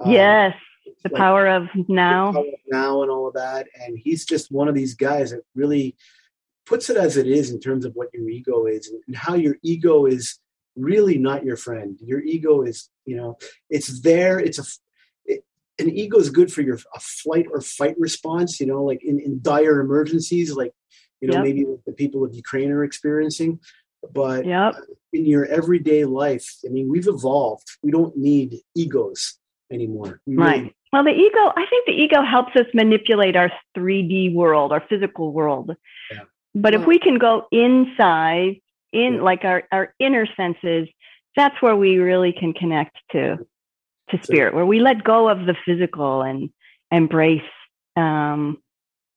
Um, 0.02 0.10
yes, 0.10 0.54
the 1.02 1.10
like, 1.10 1.18
power 1.18 1.46
of 1.46 1.68
now. 1.88 2.32
Power 2.32 2.42
of 2.42 2.60
now 2.70 3.02
and 3.02 3.10
all 3.10 3.28
of 3.28 3.34
that, 3.34 3.68
and 3.80 3.98
he's 3.98 4.24
just 4.24 4.50
one 4.50 4.68
of 4.68 4.74
these 4.74 4.94
guys 4.94 5.30
that 5.30 5.42
really 5.54 5.96
puts 6.66 6.88
it 6.88 6.96
as 6.96 7.16
it 7.18 7.26
is 7.26 7.50
in 7.50 7.60
terms 7.60 7.84
of 7.84 7.94
what 7.94 8.08
your 8.14 8.28
ego 8.28 8.64
is 8.64 8.90
and 9.06 9.14
how 9.14 9.34
your 9.34 9.56
ego 9.62 10.06
is 10.06 10.38
really 10.76 11.18
not 11.18 11.44
your 11.44 11.56
friend. 11.56 11.98
Your 12.02 12.20
ego 12.20 12.62
is, 12.62 12.88
you 13.04 13.16
know, 13.16 13.36
it's 13.70 14.00
there. 14.00 14.38
It's 14.38 14.58
a 14.58 14.64
an 15.78 15.90
ego 15.90 16.18
is 16.18 16.30
good 16.30 16.52
for 16.52 16.62
your 16.62 16.78
a 16.94 17.00
flight 17.00 17.46
or 17.52 17.60
fight 17.60 17.94
response 17.98 18.60
you 18.60 18.66
know 18.66 18.82
like 18.82 19.02
in, 19.02 19.18
in 19.20 19.40
dire 19.42 19.80
emergencies 19.80 20.54
like 20.54 20.72
you 21.20 21.28
know 21.28 21.34
yep. 21.34 21.44
maybe 21.44 21.64
the 21.86 21.92
people 21.92 22.24
of 22.24 22.34
ukraine 22.34 22.70
are 22.70 22.84
experiencing 22.84 23.58
but 24.12 24.44
yep. 24.44 24.74
in 25.12 25.24
your 25.26 25.46
everyday 25.46 26.04
life 26.04 26.56
i 26.64 26.68
mean 26.68 26.88
we've 26.88 27.08
evolved 27.08 27.68
we 27.82 27.90
don't 27.90 28.16
need 28.16 28.60
egos 28.76 29.38
anymore 29.72 30.20
we 30.26 30.36
right 30.36 30.60
really, 30.60 30.76
well 30.92 31.04
the 31.04 31.10
ego 31.10 31.52
i 31.56 31.66
think 31.68 31.86
the 31.86 31.92
ego 31.92 32.22
helps 32.22 32.54
us 32.56 32.66
manipulate 32.74 33.36
our 33.36 33.50
3d 33.76 34.34
world 34.34 34.72
our 34.72 34.82
physical 34.88 35.32
world 35.32 35.74
yeah. 36.12 36.20
but 36.54 36.72
well, 36.72 36.82
if 36.82 36.86
we 36.86 36.98
can 36.98 37.18
go 37.18 37.46
inside 37.50 38.60
in 38.92 39.14
yeah. 39.14 39.22
like 39.22 39.44
our, 39.44 39.64
our 39.72 39.94
inner 39.98 40.26
senses 40.36 40.88
that's 41.36 41.60
where 41.60 41.74
we 41.74 41.96
really 41.96 42.32
can 42.32 42.52
connect 42.52 42.96
to 43.10 43.38
to 44.10 44.18
spirit, 44.22 44.52
so, 44.52 44.56
where 44.56 44.66
we 44.66 44.80
let 44.80 45.04
go 45.04 45.28
of 45.28 45.46
the 45.46 45.54
physical 45.64 46.22
and 46.22 46.50
embrace 46.90 47.42
um, 47.96 48.58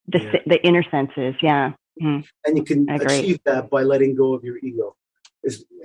the 0.07 0.19
yeah. 0.19 0.39
the 0.45 0.65
inner 0.65 0.83
senses. 0.89 1.35
Yeah, 1.41 1.73
mm. 2.01 2.25
and 2.45 2.57
you 2.57 2.63
can 2.63 2.89
achieve 2.89 3.39
that 3.45 3.69
by 3.69 3.83
letting 3.83 4.15
go 4.15 4.33
of 4.33 4.43
your 4.43 4.57
ego. 4.57 4.95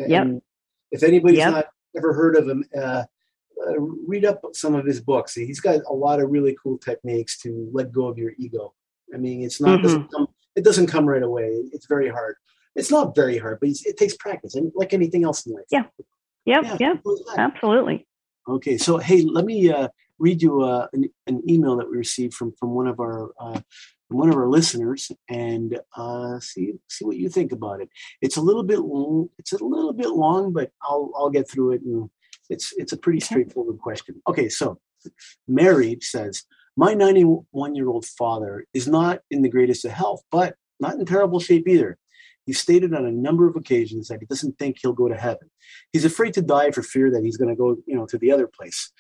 yep. 0.06 0.28
If 0.90 1.02
anybody's 1.02 1.38
yep. 1.38 1.52
not 1.52 1.66
ever 1.96 2.12
heard 2.12 2.36
of 2.36 2.48
him, 2.48 2.64
uh, 2.76 3.04
uh, 3.66 3.80
read 3.80 4.24
up 4.24 4.42
some 4.52 4.74
of 4.74 4.84
his 4.84 5.00
books. 5.00 5.34
He's 5.34 5.60
got 5.60 5.80
a 5.88 5.92
lot 5.92 6.20
of 6.20 6.30
really 6.30 6.56
cool 6.62 6.78
techniques 6.78 7.38
to 7.40 7.70
let 7.72 7.92
go 7.92 8.06
of 8.06 8.18
your 8.18 8.32
ego. 8.38 8.74
I 9.14 9.18
mean, 9.18 9.42
it's 9.42 9.60
not 9.60 9.78
mm-hmm. 9.78 9.82
doesn't 9.82 10.12
come, 10.12 10.26
it 10.56 10.64
doesn't 10.64 10.86
come 10.88 11.06
right 11.06 11.22
away. 11.22 11.62
It's 11.72 11.86
very 11.86 12.08
hard. 12.08 12.36
It's 12.74 12.90
not 12.90 13.14
very 13.14 13.38
hard, 13.38 13.58
but 13.60 13.70
it 13.70 13.96
takes 13.96 14.16
practice, 14.16 14.54
and 14.54 14.72
like 14.74 14.94
anything 14.94 15.24
else 15.24 15.46
in 15.46 15.52
life. 15.52 15.64
Yeah. 15.70 15.84
Yep. 16.46 16.64
Yeah. 16.64 16.76
Yep. 16.80 17.02
Absolutely. 17.38 18.06
Okay, 18.48 18.76
so 18.76 18.98
hey, 18.98 19.22
let 19.22 19.44
me 19.44 19.70
uh, 19.70 19.88
read 20.18 20.42
you 20.42 20.62
uh, 20.62 20.88
an, 20.92 21.08
an, 21.26 21.42
email 21.48 21.76
that 21.76 21.88
we 21.88 21.96
received 21.96 22.34
from 22.34 22.52
from 22.58 22.70
one 22.70 22.88
of 22.88 22.98
our 22.98 23.30
uh, 23.38 23.60
from 24.08 24.18
one 24.18 24.28
of 24.28 24.36
our 24.36 24.48
listeners, 24.48 25.12
and 25.28 25.78
uh, 25.96 26.40
see 26.40 26.72
see 26.88 27.04
what 27.04 27.16
you 27.16 27.28
think 27.28 27.52
about 27.52 27.80
it. 27.80 27.88
It's 28.20 28.36
a 28.36 28.40
little 28.40 28.64
bit 28.64 28.80
long. 28.80 29.28
It's 29.38 29.52
a 29.52 29.64
little 29.64 29.92
bit 29.92 30.10
long, 30.10 30.52
but 30.52 30.72
I'll 30.82 31.12
I'll 31.16 31.30
get 31.30 31.48
through 31.48 31.72
it, 31.72 31.82
and 31.82 32.10
it's 32.50 32.72
it's 32.76 32.92
a 32.92 32.96
pretty 32.96 33.20
straightforward 33.20 33.78
question. 33.78 34.20
Okay, 34.28 34.48
so 34.48 34.80
Mary 35.46 35.98
says, 36.00 36.44
my 36.76 36.94
91 36.94 37.76
year 37.76 37.88
old 37.88 38.06
father 38.06 38.66
is 38.74 38.88
not 38.88 39.20
in 39.30 39.42
the 39.42 39.48
greatest 39.48 39.84
of 39.84 39.92
health, 39.92 40.22
but 40.32 40.56
not 40.80 40.94
in 40.94 41.06
terrible 41.06 41.38
shape 41.38 41.68
either. 41.68 41.96
He's 42.46 42.58
stated 42.58 42.94
on 42.94 43.06
a 43.06 43.12
number 43.12 43.46
of 43.48 43.56
occasions 43.56 44.08
that 44.08 44.20
he 44.20 44.26
doesn't 44.26 44.58
think 44.58 44.78
he'll 44.80 44.92
go 44.92 45.08
to 45.08 45.16
heaven. 45.16 45.50
He's 45.92 46.04
afraid 46.04 46.34
to 46.34 46.42
die 46.42 46.70
for 46.70 46.82
fear 46.82 47.10
that 47.10 47.24
he's 47.24 47.36
going 47.36 47.50
to 47.50 47.56
go, 47.56 47.76
you 47.86 47.96
know, 47.96 48.06
to 48.06 48.18
the 48.18 48.32
other 48.32 48.46
place. 48.46 48.90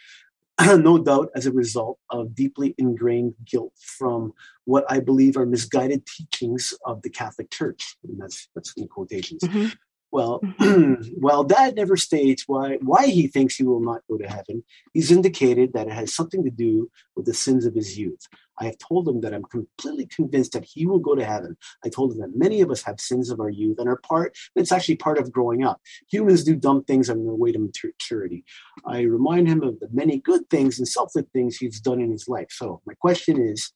no 0.60 0.98
doubt 0.98 1.30
as 1.34 1.46
a 1.46 1.52
result 1.52 1.98
of 2.10 2.34
deeply 2.34 2.74
ingrained 2.78 3.34
guilt 3.44 3.72
from 3.80 4.32
what 4.64 4.84
I 4.88 5.00
believe 5.00 5.36
are 5.36 5.46
misguided 5.46 6.06
teachings 6.06 6.74
of 6.84 7.02
the 7.02 7.10
Catholic 7.10 7.50
Church. 7.50 7.96
And 8.04 8.20
that's 8.20 8.48
that's 8.54 8.72
in 8.76 8.86
quotations. 8.88 9.42
Mm-hmm. 9.42 9.68
Well, 10.12 10.40
mm-hmm. 10.40 10.94
while 11.20 11.42
Dad 11.42 11.74
never 11.74 11.96
states 11.96 12.44
why 12.46 12.76
why 12.82 13.06
he 13.06 13.26
thinks 13.26 13.56
he 13.56 13.64
will 13.64 13.80
not 13.80 14.02
go 14.08 14.18
to 14.18 14.28
heaven, 14.28 14.62
he's 14.92 15.10
indicated 15.10 15.72
that 15.72 15.86
it 15.86 15.92
has 15.92 16.14
something 16.14 16.44
to 16.44 16.50
do 16.50 16.90
with 17.16 17.24
the 17.26 17.34
sins 17.34 17.64
of 17.64 17.74
his 17.74 17.98
youth. 17.98 18.28
I 18.60 18.66
have 18.66 18.78
told 18.78 19.08
him 19.08 19.22
that 19.22 19.32
I'm 19.32 19.44
completely 19.44 20.06
convinced 20.06 20.52
that 20.52 20.64
he 20.64 20.86
will 20.86 20.98
go 20.98 21.14
to 21.14 21.24
heaven. 21.24 21.56
I 21.84 21.88
told 21.88 22.12
him 22.12 22.18
that 22.20 22.36
many 22.36 22.60
of 22.60 22.70
us 22.70 22.82
have 22.82 23.00
sins 23.00 23.30
of 23.30 23.40
our 23.40 23.48
youth 23.50 23.78
and 23.78 23.88
are 23.88 24.00
part, 24.06 24.36
it's 24.54 24.70
actually 24.70 24.96
part 24.96 25.18
of 25.18 25.32
growing 25.32 25.64
up. 25.64 25.80
Humans 26.10 26.44
do 26.44 26.54
dumb 26.54 26.84
things 26.84 27.08
on 27.08 27.24
their 27.24 27.34
way 27.34 27.52
to 27.52 27.58
maturity. 27.58 28.44
I 28.86 29.00
remind 29.00 29.48
him 29.48 29.62
of 29.62 29.80
the 29.80 29.88
many 29.92 30.18
good 30.18 30.48
things 30.50 30.78
and 30.78 30.86
selfless 30.86 31.24
things 31.32 31.56
he's 31.56 31.80
done 31.80 32.00
in 32.00 32.10
his 32.10 32.28
life. 32.28 32.48
So 32.50 32.82
my 32.86 32.94
question 32.94 33.40
is, 33.40 33.72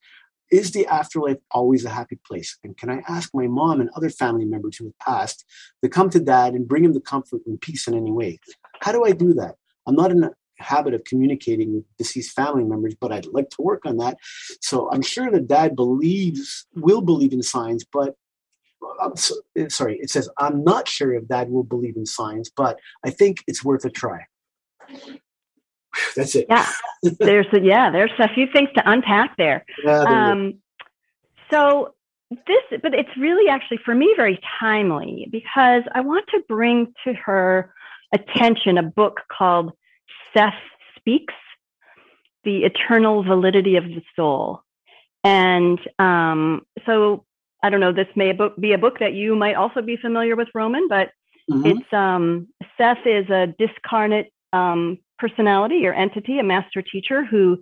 is 0.51 0.73
the 0.73 0.87
afterlife 0.87 1.39
always 1.51 1.85
a 1.85 1.91
happy 1.91 2.19
place? 2.27 2.59
And 2.65 2.77
can 2.77 2.91
I 2.91 3.03
ask 3.09 3.31
my 3.35 3.47
mom 3.47 3.81
and 3.81 3.91
other 3.97 4.11
family 4.11 4.45
members 4.45 4.77
who 4.77 4.87
have 4.87 4.99
passed 4.99 5.45
to 5.83 5.89
come 5.89 6.11
to 6.11 6.21
dad 6.21 6.55
and 6.55 6.69
bring 6.69 6.85
him 6.85 6.93
the 6.93 7.01
comfort 7.01 7.41
and 7.47 7.61
peace 7.61 7.87
in 7.87 7.95
any 7.95 8.13
way? 8.13 8.39
How 8.81 8.93
do 8.93 9.05
I 9.05 9.13
do 9.13 9.35
that? 9.35 9.57
I'm 9.87 9.95
not 9.95 10.11
in 10.11 10.25
a 10.25 10.31
habit 10.59 10.95
of 10.95 11.05
communicating 11.05 11.75
with 11.75 11.85
deceased 11.99 12.35
family 12.35 12.65
members, 12.65 12.95
but 13.01 13.13
I'd 13.13 13.27
like 13.27 13.51
to 13.51 13.63
work 13.63 13.85
on 13.85 13.99
that. 13.99 14.17
So 14.61 14.91
I'm 14.91 15.03
sure 15.03 15.31
that 15.31 15.49
dad 15.49 15.77
believes, 15.77 16.67
will 16.75 17.03
believe 17.03 17.33
in 17.33 17.43
signs, 17.43 17.85
but 17.85 18.15
I'm 19.03 19.17
so, 19.17 19.35
eh, 19.57 19.69
sorry, 19.69 19.99
it 20.01 20.11
says, 20.11 20.29
I'm 20.39 20.65
not 20.65 20.89
sure 20.89 21.15
if 21.15 21.29
dad 21.29 21.51
will 21.51 21.65
believe 21.65 21.97
in 21.97 22.07
signs, 22.07 22.51
but 22.55 22.79
I 23.05 23.11
think 23.11 23.43
it's 23.47 23.65
worth 23.65 23.85
a 23.85 23.91
try. 23.91 24.27
That's 26.17 26.35
it. 26.35 26.47
Yeah. 26.49 26.67
there's 27.03 27.47
a, 27.53 27.61
yeah, 27.61 27.91
there's 27.91 28.13
a 28.19 28.33
few 28.33 28.47
things 28.53 28.69
to 28.75 28.91
unpack 28.91 29.37
there. 29.37 29.65
Yeah, 29.85 30.01
um, 30.01 30.55
so 31.51 31.95
this, 32.31 32.81
but 32.83 32.95
it's 32.95 33.17
really 33.17 33.49
actually 33.49 33.79
for 33.85 33.95
me 33.95 34.13
very 34.17 34.41
timely 34.61 35.29
because 35.31 35.83
I 35.95 36.01
want 36.01 36.27
to 36.31 36.41
bring 36.49 36.93
to 37.05 37.13
her 37.15 37.73
attention 38.13 38.79
a 38.79 38.83
book 38.83 39.21
called 39.37 39.73
Seth 40.35 40.55
Speaks, 40.97 41.35
The 42.45 42.65
Eternal 42.65 43.23
Validity 43.23 43.77
of 43.77 43.85
the 43.85 44.03
Soul. 44.17 44.63
And 45.23 45.79
um, 45.99 46.67
so 46.85 47.25
I 47.63 47.71
don't 47.71 47.81
know, 47.81 47.93
this 47.93 48.09
may 48.15 48.37
be 48.61 48.73
a 48.73 48.79
book 48.79 48.99
that 49.01 49.15
you 49.15 49.35
might 49.35 49.55
also 49.55 49.83
be 49.83 49.97
familiar 49.97 50.37
with, 50.37 50.49
Roman, 50.55 50.87
but 50.89 51.11
mm-hmm. 51.51 51.67
it's 51.67 51.93
um, 51.93 52.49
Seth 52.77 53.05
is 53.07 53.29
a 53.31 53.55
discarnate 53.59 54.33
um, 54.53 54.99
personality 55.19 55.87
or 55.87 55.95
entity, 55.95 56.39
a 56.39 56.43
master 56.43 56.83
teacher 56.83 57.25
who 57.25 57.59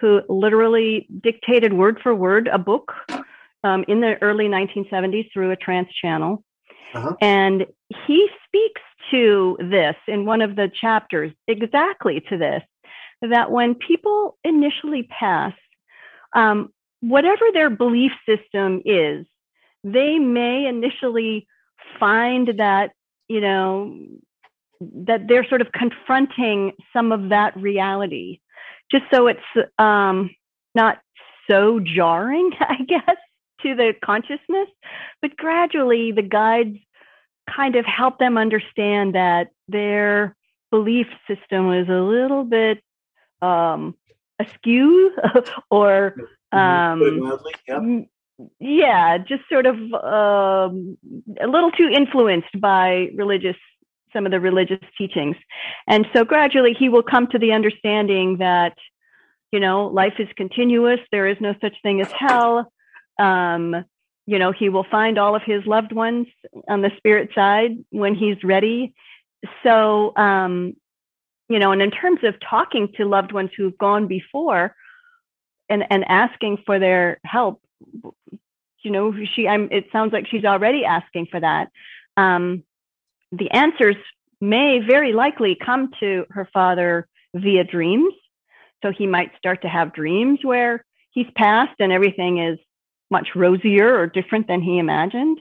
who 0.00 0.20
literally 0.28 1.08
dictated 1.22 1.72
word 1.72 1.98
for 2.02 2.14
word 2.14 2.48
a 2.52 2.58
book 2.58 2.92
um, 3.64 3.84
in 3.88 4.00
the 4.00 4.14
early 4.22 4.46
1970s 4.46 5.28
through 5.32 5.50
a 5.50 5.56
trance 5.56 5.88
channel. 6.00 6.44
Uh-huh. 6.94 7.14
And 7.20 7.66
he 8.06 8.28
speaks 8.46 8.80
to 9.10 9.56
this 9.60 9.96
in 10.06 10.24
one 10.24 10.40
of 10.40 10.56
the 10.56 10.70
chapters, 10.80 11.32
exactly 11.46 12.22
to 12.28 12.38
this, 12.38 12.62
that 13.22 13.50
when 13.50 13.74
people 13.74 14.38
initially 14.44 15.02
pass, 15.04 15.54
um, 16.34 16.72
whatever 17.00 17.46
their 17.52 17.70
belief 17.70 18.12
system 18.26 18.82
is, 18.84 19.26
they 19.84 20.18
may 20.18 20.66
initially 20.66 21.46
find 21.98 22.54
that, 22.58 22.92
you 23.28 23.40
know, 23.40 23.96
that 24.80 25.26
they're 25.28 25.48
sort 25.48 25.60
of 25.60 25.72
confronting 25.72 26.72
some 26.92 27.12
of 27.12 27.30
that 27.30 27.56
reality, 27.56 28.40
just 28.90 29.04
so 29.12 29.26
it's 29.26 29.40
um, 29.78 30.30
not 30.74 30.98
so 31.50 31.80
jarring, 31.80 32.52
I 32.60 32.82
guess, 32.86 33.16
to 33.62 33.74
the 33.74 33.94
consciousness. 34.04 34.68
But 35.20 35.36
gradually, 35.36 36.12
the 36.12 36.22
guides 36.22 36.78
kind 37.54 37.76
of 37.76 37.84
help 37.86 38.18
them 38.18 38.36
understand 38.36 39.14
that 39.14 39.48
their 39.68 40.36
belief 40.70 41.06
system 41.26 41.72
is 41.72 41.88
a 41.88 41.92
little 42.00 42.44
bit 42.44 42.82
um, 43.40 43.94
askew 44.38 45.12
or 45.70 46.14
Mm-hmm. 46.52 47.26
um, 47.72 48.06
yep. 48.38 48.48
yeah, 48.58 49.18
just 49.18 49.42
sort 49.50 49.66
of 49.66 49.74
um, 49.76 50.96
a 51.40 51.46
little 51.46 51.70
too 51.70 51.88
influenced 51.94 52.58
by 52.60 53.08
religious 53.14 53.56
some 54.12 54.26
of 54.26 54.32
the 54.32 54.40
religious 54.40 54.80
teachings, 54.96 55.36
and 55.86 56.06
so 56.14 56.24
gradually 56.24 56.74
he 56.78 56.88
will 56.88 57.02
come 57.02 57.26
to 57.28 57.38
the 57.38 57.52
understanding 57.52 58.38
that 58.38 58.76
you 59.52 59.60
know 59.60 59.86
life 59.86 60.14
is 60.18 60.28
continuous. 60.36 61.00
There 61.10 61.26
is 61.26 61.36
no 61.40 61.54
such 61.60 61.74
thing 61.82 62.00
as 62.00 62.10
hell. 62.12 62.72
Um, 63.18 63.84
you 64.26 64.38
know, 64.38 64.52
he 64.52 64.68
will 64.68 64.86
find 64.90 65.18
all 65.18 65.34
of 65.34 65.42
his 65.44 65.64
loved 65.66 65.92
ones 65.92 66.26
on 66.68 66.82
the 66.82 66.90
spirit 66.98 67.30
side 67.34 67.78
when 67.90 68.14
he's 68.14 68.36
ready. 68.44 68.92
So, 69.62 70.14
um, 70.16 70.76
you 71.48 71.58
know, 71.58 71.72
and 71.72 71.80
in 71.80 71.90
terms 71.90 72.20
of 72.24 72.34
talking 72.38 72.92
to 72.96 73.06
loved 73.06 73.32
ones 73.32 73.50
who've 73.56 73.76
gone 73.78 74.06
before, 74.06 74.74
and 75.68 75.84
and 75.90 76.04
asking 76.08 76.58
for 76.66 76.78
their 76.78 77.20
help 77.24 77.60
you 78.82 78.90
know 78.90 79.14
she 79.34 79.46
i'm 79.46 79.68
it 79.70 79.86
sounds 79.92 80.12
like 80.12 80.26
she's 80.26 80.44
already 80.44 80.84
asking 80.84 81.26
for 81.30 81.40
that 81.40 81.70
um, 82.16 82.64
the 83.32 83.50
answers 83.50 83.96
may 84.40 84.80
very 84.80 85.12
likely 85.12 85.56
come 85.64 85.90
to 86.00 86.24
her 86.30 86.48
father 86.52 87.08
via 87.34 87.64
dreams. 87.64 88.14
So 88.82 88.92
he 88.92 89.06
might 89.06 89.36
start 89.36 89.62
to 89.62 89.68
have 89.68 89.92
dreams 89.92 90.40
where 90.42 90.84
he's 91.10 91.26
passed 91.36 91.74
and 91.80 91.92
everything 91.92 92.38
is 92.38 92.58
much 93.10 93.28
rosier 93.34 93.98
or 93.98 94.06
different 94.06 94.46
than 94.46 94.62
he 94.62 94.78
imagined. 94.78 95.40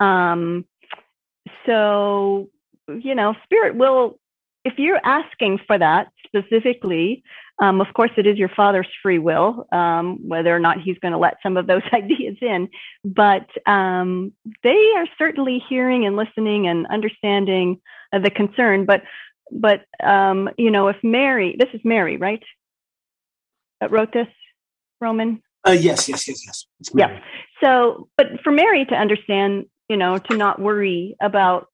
Um, 0.00 0.66
so 1.66 2.50
you 2.88 3.14
know 3.14 3.34
spirit 3.44 3.76
will 3.76 4.18
if 4.64 4.74
you're 4.78 5.00
asking 5.04 5.60
for 5.66 5.78
that 5.78 6.08
specifically 6.26 7.22
um, 7.60 7.80
of 7.80 7.86
course, 7.94 8.10
it 8.16 8.26
is 8.26 8.36
your 8.36 8.48
father's 8.48 8.88
free 9.02 9.18
will 9.18 9.66
um, 9.70 10.18
whether 10.26 10.54
or 10.54 10.58
not 10.58 10.80
he's 10.80 10.98
going 10.98 11.12
to 11.12 11.18
let 11.18 11.36
some 11.42 11.56
of 11.56 11.66
those 11.66 11.82
ideas 11.92 12.36
in, 12.40 12.68
but 13.04 13.46
um, 13.66 14.32
they 14.62 14.92
are 14.96 15.06
certainly 15.18 15.62
hearing 15.68 16.04
and 16.04 16.16
listening 16.16 16.66
and 16.66 16.86
understanding 16.88 17.80
uh, 18.12 18.18
the 18.18 18.30
concern. 18.30 18.84
But, 18.86 19.02
but 19.52 19.84
um, 20.02 20.50
you 20.58 20.70
know, 20.70 20.88
if 20.88 20.96
Mary, 21.02 21.54
this 21.58 21.68
is 21.72 21.80
Mary, 21.84 22.16
right? 22.16 22.42
That 23.80 23.92
wrote 23.92 24.12
this, 24.12 24.28
Roman. 25.00 25.42
Uh, 25.66 25.72
yes, 25.72 26.08
yes, 26.08 26.26
yes, 26.26 26.44
yes. 26.44 26.66
Yeah. 26.94 27.20
So, 27.62 28.08
but 28.16 28.26
for 28.42 28.50
Mary 28.50 28.84
to 28.86 28.94
understand, 28.94 29.66
you 29.88 29.96
know, 29.96 30.18
to 30.18 30.36
not 30.36 30.60
worry 30.60 31.16
about, 31.20 31.68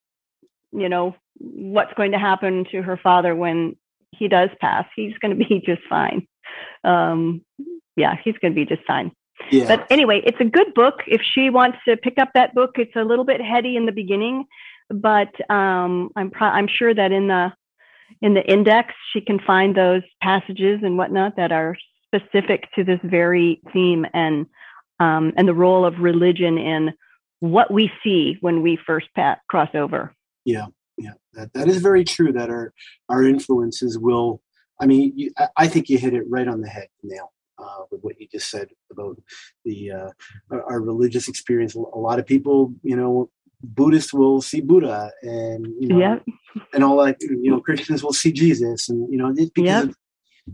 you 0.73 0.89
know, 0.89 1.17
what's 1.39 1.93
going 1.95 2.13
to 2.13 2.19
happen 2.19 2.65
to 2.73 2.83
her 2.83 2.97
father 2.97 3.35
when 3.35 3.77
he 4.13 4.29
does 4.29 4.51
pass, 4.61 4.85
he's 4.97 5.17
going 5.19 5.37
to 5.37 5.45
be 5.45 5.61
just 5.67 5.83
fine. 5.89 6.27
Um, 6.85 7.43
yeah, 7.97 8.17
he's 8.23 8.37
going 8.41 8.55
to 8.55 8.57
be 8.57 8.67
just 8.67 8.87
fine. 8.87 9.13
Yeah. 9.51 9.67
But 9.69 9.87
anyway, 9.91 10.23
it's 10.25 10.41
a 10.41 10.45
good 10.45 10.75
book. 10.75 11.01
If 11.07 11.23
she 11.23 11.51
wants 11.51 11.79
to 11.89 11.97
pick 11.97 12.19
up 12.19 12.31
that 12.35 12.55
book, 12.55 12.73
it's 12.77 12.95
a 12.95 13.05
little 13.05 13.25
bit 13.25 13.41
heady 13.41 13.77
in 13.77 13.87
the 13.87 13.93
beginning, 13.93 14.45
but 14.91 15.29
um, 15.51 16.11
I'm 16.17 16.31
pro- 16.31 16.49
I'm 16.49 16.69
sure 16.69 16.95
that 16.95 17.11
in 17.13 17.29
the 17.29 17.53
in 18.21 18.35
the 18.35 18.43
index 18.43 18.93
she 19.13 19.21
can 19.21 19.39
find 19.39 19.75
those 19.75 20.03
passages 20.23 20.81
and 20.83 20.99
whatnot 20.99 21.37
that 21.37 21.53
are 21.53 21.77
specific 22.07 22.71
to 22.75 22.85
this 22.85 22.99
very 23.05 23.61
theme 23.73 24.05
and 24.13 24.47
um, 24.99 25.33
and 25.37 25.49
the 25.49 25.55
role 25.55 25.87
of 25.87 25.99
religion 26.01 26.59
in 26.59 26.93
what 27.39 27.73
we 27.73 27.91
see 28.05 28.37
when 28.41 28.63
we 28.63 28.79
first 28.87 29.09
cross 29.49 29.71
over. 29.75 30.15
Yeah, 30.45 30.67
yeah, 31.01 31.13
that, 31.35 31.53
that 31.55 31.69
is 31.69 31.79
very 31.81 32.05
true. 32.05 32.33
That 32.33 32.51
our 32.51 32.73
our 33.09 33.25
influences 33.25 33.99
will. 33.99 34.43
I 34.81 34.87
mean, 34.87 35.13
you, 35.15 35.31
I 35.59 35.69
think 35.69 35.91
you 35.91 35.99
hit 35.99 36.15
it 36.15 36.25
right 36.29 36.49
on 36.49 36.63
the 36.63 36.69
head, 36.69 36.89
nail, 37.03 37.33
uh, 37.59 37.85
with 37.91 38.01
what 38.01 38.19
you 38.19 38.27
just 38.33 38.51
said 38.51 38.69
about 38.91 39.21
the 39.65 39.93
uh, 39.93 40.09
our 40.51 40.81
religious 40.81 41.29
experience. 41.29 41.75
A 41.75 41.79
lot 41.79 42.19
of 42.19 42.27
people, 42.27 42.73
you 42.83 42.97
know, 42.97 43.31
Buddhists 43.63 44.13
will 44.13 44.41
see 44.41 44.61
Buddha, 44.61 45.13
and 45.23 45.67
you 45.79 45.89
know, 45.89 45.99
yep. 45.99 46.25
and 46.73 46.83
all 46.83 47.05
that. 47.05 47.17
You 47.21 47.51
know, 47.51 47.61
Christians 47.61 48.03
will 48.03 48.13
see 48.13 48.33
Jesus, 48.33 48.89
and 48.89 49.11
you 49.13 49.19
know, 49.19 49.33
it's 49.37 49.51
because 49.51 49.65
yep. 49.69 49.85
of 49.85 49.97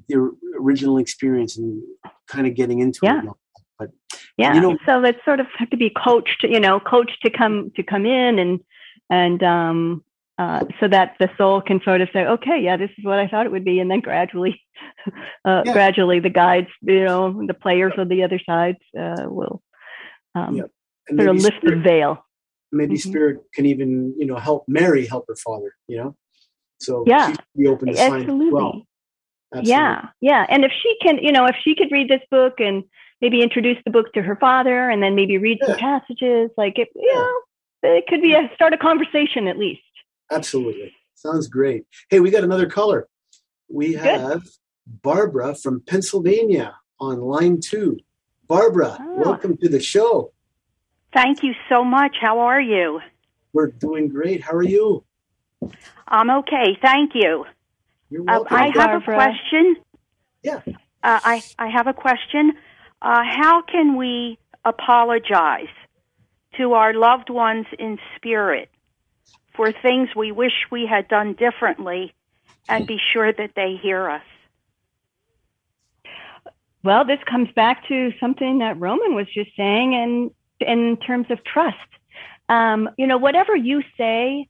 your 0.09 0.33
original 0.61 0.99
experience 0.99 1.57
and 1.57 1.83
kind 2.27 2.47
of 2.47 2.55
getting 2.55 2.81
into 2.81 3.01
yeah. 3.03 3.23
it. 3.23 3.31
But 3.79 3.91
yeah, 4.37 4.55
you 4.55 4.61
know, 4.61 4.77
so 4.87 5.05
it's 5.05 5.25
sort 5.25 5.41
of 5.41 5.47
have 5.59 5.71
to 5.71 5.77
be 5.77 5.91
coached, 5.91 6.43
you 6.43 6.61
know, 6.61 6.81
coached 6.81 7.19
to 7.23 7.31
come 7.31 7.71
to 7.77 7.83
come 7.83 8.07
in 8.07 8.39
and 8.39 8.61
and 9.11 9.43
um 9.43 10.05
uh, 10.38 10.64
so 10.81 10.88
that 10.88 11.14
the 11.18 11.31
soul 11.38 11.62
can 11.62 11.81
sort 11.83 12.01
of 12.03 12.09
say, 12.12 12.27
okay, 12.27 12.61
yeah, 12.61 12.77
this 12.77 12.90
is 12.99 13.05
what 13.05 13.18
I 13.18 13.27
thought 13.27 13.46
it 13.46 13.53
would 13.53 13.64
be, 13.64 13.81
and 13.81 13.90
then 13.90 14.01
gradually, 14.01 14.61
uh, 15.44 15.62
yeah. 15.64 15.72
gradually, 15.72 16.20
the 16.20 16.31
guides, 16.31 16.68
you 16.83 17.05
know, 17.05 17.46
the 17.46 17.55
players 17.55 17.94
on 17.96 18.09
the 18.09 18.22
other 18.22 18.40
sides 18.46 18.79
uh, 18.99 19.25
will 19.27 19.62
um, 20.35 20.62
sort 21.09 21.29
of 21.29 21.37
lift 21.37 21.57
spirit, 21.57 21.77
the 21.77 21.83
veil. 21.83 22.25
Maybe 22.70 22.96
mm-hmm. 22.96 23.09
spirit 23.09 23.38
can 23.55 23.64
even, 23.66 24.14
you 24.18 24.27
know, 24.27 24.37
help 24.37 24.64
Mary 24.68 25.07
help 25.07 25.25
her 25.29 25.37
father. 25.37 25.75
You 25.88 25.99
know, 25.99 26.16
so 26.81 27.05
yeah, 27.07 27.35
be 27.57 27.66
open 27.66 27.92
to 27.92 27.99
absolutely. 27.99 28.53
Well. 28.53 28.83
absolutely. 29.55 29.70
Yeah, 29.70 30.09
yeah, 30.20 30.46
and 30.51 30.64
if 30.64 30.72
she 30.83 30.96
can, 31.01 31.18
you 31.18 31.33
know, 31.33 31.46
if 31.46 31.57
she 31.64 31.75
could 31.75 31.90
read 31.90 32.11
this 32.11 32.22
book 32.31 32.55
and 32.59 32.85
maybe 33.22 33.40
introduce 33.40 33.79
the 33.87 33.90
book 33.90 34.12
to 34.12 34.20
her 34.20 34.37
father, 34.37 34.90
and 34.90 35.03
then 35.03 35.14
maybe 35.14 35.38
read 35.38 35.59
yeah. 35.62 35.68
some 35.68 35.79
passages, 35.79 36.51
like 36.59 36.79
it, 36.79 36.88
you 36.94 37.14
know, 37.14 37.40
it 37.85 38.07
could 38.07 38.20
be 38.20 38.35
a 38.35 38.51
start 38.55 38.75
a 38.75 38.77
conversation 38.77 39.49
at 39.49 39.57
least. 39.57 39.81
Absolutely. 40.31 40.93
Sounds 41.15 41.49
great. 41.49 41.87
Hey, 42.09 42.21
we 42.21 42.31
got 42.31 42.45
another 42.45 42.69
caller. 42.69 43.09
We 43.69 43.95
have 43.95 44.43
Good. 44.43 44.51
Barbara 45.03 45.55
from 45.55 45.81
Pennsylvania 45.81 46.77
on 47.01 47.21
line 47.21 47.61
two. 47.61 47.99
Barbara, 48.47 48.97
oh. 49.01 49.23
welcome 49.25 49.57
to 49.59 49.69
the 49.69 49.81
show. 49.81 50.33
Thank 51.12 51.43
you 51.43 51.55
so 51.69 51.83
much. 51.83 52.17
How 52.21 52.41
are 52.41 52.61
you? 52.61 53.01
We're 53.53 53.69
doing 53.69 54.09
great. 54.09 54.43
How 54.43 54.53
are 54.53 54.62
you? 54.62 55.05
I'm 56.07 56.31
okay. 56.31 56.79
Thank 56.81 57.12
you. 57.15 57.47
You're 58.11 58.23
welcome. 58.23 58.57
Uh, 58.57 58.61
I 58.61 58.65
have 58.67 58.75
Barbara. 58.75 59.15
a 59.15 59.17
question. 59.17 59.77
Yeah. 60.43 60.61
Uh, 60.67 60.73
I, 61.03 61.43
I 61.59 61.69
have 61.69 61.87
a 61.87 61.95
question. 61.95 62.53
Uh, 63.03 63.23
how 63.25 63.62
can 63.62 63.97
we 63.97 64.39
apologize 64.65 65.75
to 66.59 66.75
our 66.75 66.95
loved 66.95 67.31
ones 67.31 67.67
in 67.79 67.99
spirit 68.17 68.69
for 69.57 69.73
things 69.73 70.09
we 70.14 70.33
wish 70.33 70.53
we 70.71 70.87
had 70.87 71.09
done 71.09 71.35
differently 71.35 72.14
and 72.69 72.87
be 72.87 72.99
sure 73.12 73.33
that 73.33 73.53
they 73.55 73.79
hear 73.81 74.11
us. 74.11 74.23
Well, 76.83 77.05
this 77.05 77.19
comes 77.29 77.49
back 77.55 77.87
to 77.88 78.12
something 78.21 78.59
that 78.59 78.79
Roman 78.79 79.14
was 79.14 79.27
just 79.33 79.51
saying 79.57 79.92
in, 79.92 80.31
in 80.61 80.97
terms 80.99 81.27
of 81.31 81.42
trust. 81.42 81.77
Um, 82.49 82.90
you 82.97 83.07
know, 83.07 83.19
whatever 83.19 83.57
you 83.57 83.83
say, 83.99 84.49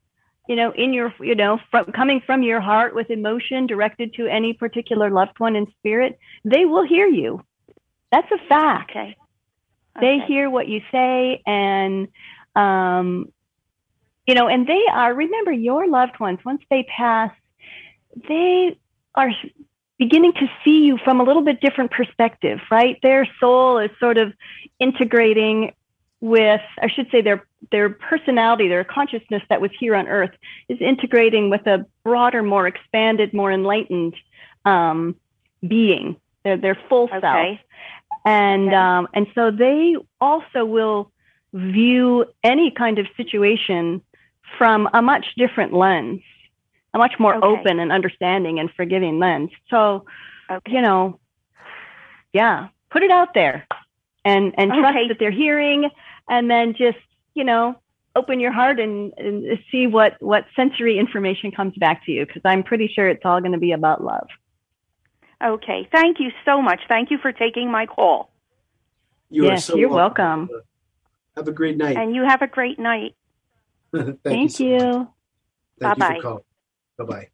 you 0.49 0.55
know, 0.55 0.71
in 0.73 0.93
your, 0.93 1.15
you 1.21 1.35
know, 1.35 1.59
from, 1.71 1.87
coming 1.87 2.21
from 2.25 2.43
your 2.43 2.61
heart 2.61 2.95
with 2.95 3.11
emotion 3.11 3.67
directed 3.67 4.15
to 4.15 4.27
any 4.27 4.53
particular 4.53 5.11
loved 5.11 5.39
one 5.39 5.57
in 5.57 5.67
spirit, 5.79 6.19
they 6.45 6.67
will 6.67 6.87
hear 6.87 7.07
you. 7.07 7.43
That's 8.13 8.31
a 8.31 8.49
fact. 8.49 8.91
Okay. 8.91 9.17
They 9.99 10.19
hear 10.27 10.51
what 10.51 10.69
you 10.69 10.83
say, 10.93 11.43
and 11.47 12.09
um, 12.55 13.33
you 14.27 14.35
know, 14.35 14.49
and 14.49 14.67
they 14.67 14.83
are, 14.93 15.15
remember 15.15 15.53
your 15.53 15.89
loved 15.89 16.19
ones, 16.19 16.39
once 16.45 16.63
they 16.71 16.85
pass, 16.85 17.31
they 18.29 18.79
are 19.15 19.31
beginning 19.99 20.33
to 20.35 20.47
see 20.65 20.85
you 20.85 20.99
from 20.99 21.21
a 21.21 21.25
little 21.25 21.43
bit 21.43 21.61
different 21.61 21.91
perspective, 21.91 22.61
right? 22.71 22.99
Their 23.03 23.27
soul 23.41 23.79
is 23.79 23.91
sort 23.99 24.19
of 24.19 24.33
integrating 24.79 25.73
with, 26.21 26.61
I 26.81 26.89
should 26.89 27.11
say, 27.11 27.21
their 27.23 27.47
their 27.73 27.91
personality, 27.91 28.69
their 28.69 28.85
consciousness 28.85 29.43
that 29.49 29.61
was 29.61 29.71
here 29.79 29.97
on 29.97 30.07
Earth 30.07 30.31
is 30.69 30.79
integrating 30.81 31.51
with 31.51 31.67
a 31.67 31.85
broader, 32.05 32.43
more 32.43 32.67
expanded, 32.67 33.35
more 33.35 33.51
enlightened 33.51 34.15
um, 34.65 35.17
being, 35.67 36.17
their 36.45 36.57
their 36.57 36.79
full 36.89 37.05
okay. 37.05 37.21
self, 37.21 37.59
and 38.25 38.69
okay. 38.69 38.77
um, 38.77 39.09
and 39.15 39.27
so 39.35 39.51
they 39.51 39.97
also 40.21 40.65
will 40.65 41.11
view 41.53 42.25
any 42.45 42.71
kind 42.71 42.99
of 42.99 43.07
situation 43.17 44.03
from 44.59 44.89
a 44.93 45.03
much 45.03 45.27
different 45.37 45.73
lens, 45.73 46.23
a 46.95 46.99
much 46.99 47.15
more 47.19 47.35
okay. 47.35 47.47
open 47.47 47.79
and 47.79 47.93
understanding 47.93 48.59
and 48.59 48.71
forgiving 48.77 49.19
lens. 49.19 49.51
So, 49.71 50.07
okay. 50.51 50.73
you 50.73 50.83
know, 50.83 51.19
yeah, 52.33 52.69
put 52.91 53.03
it 53.03 53.11
out 53.11 53.35
there 53.35 53.67
and 54.25 54.55
and 54.59 54.73
okay. 54.73 54.81
trust 54.81 54.99
that 55.09 55.17
they're 55.19 55.31
hearing, 55.31 55.91
and 56.29 56.51
then 56.51 56.75
just 56.77 56.99
you 57.35 57.45
know 57.45 57.77
open 58.17 58.41
your 58.41 58.53
heart 58.53 58.81
and, 58.81 59.13
and 59.19 59.59
see 59.71 59.87
what 59.87 60.21
what 60.21 60.47
sensory 60.57 60.99
information 60.99 61.53
comes 61.53 61.75
back 61.77 62.05
to 62.07 62.13
you 62.13 62.27
because 62.27 62.43
I'm 62.45 62.63
pretty 62.63 62.89
sure 62.89 63.09
it's 63.09 63.25
all 63.25 63.41
going 63.41 63.53
to 63.53 63.59
be 63.59 63.73
about 63.73 64.03
love. 64.03 64.27
Okay, 65.45 65.89
thank 65.93 66.19
you 66.19 66.31
so 66.45 66.63
much. 66.63 66.81
Thank 66.89 67.11
you 67.11 67.19
for 67.19 67.31
taking 67.31 67.71
my 67.71 67.87
call. 67.87 68.31
You 69.29 69.45
yes, 69.45 69.67
so 69.67 69.77
you're 69.77 69.91
welcome. 69.91 70.49
welcome. 70.49 70.63
Have 71.37 71.49
a 71.49 71.53
great 71.53 71.77
night. 71.77 71.97
And 71.97 72.15
you 72.15 72.25
have 72.25 72.41
a 72.41 72.47
great 72.47 72.79
night. 72.79 73.15
Thank, 73.97 74.21
Thank 74.25 74.61
you. 74.61 74.69
you. 74.69 74.79
So 74.81 75.09
bye 75.81 75.95
bye. 75.95 76.21
Bye 76.99 77.05
bye. 77.05 77.29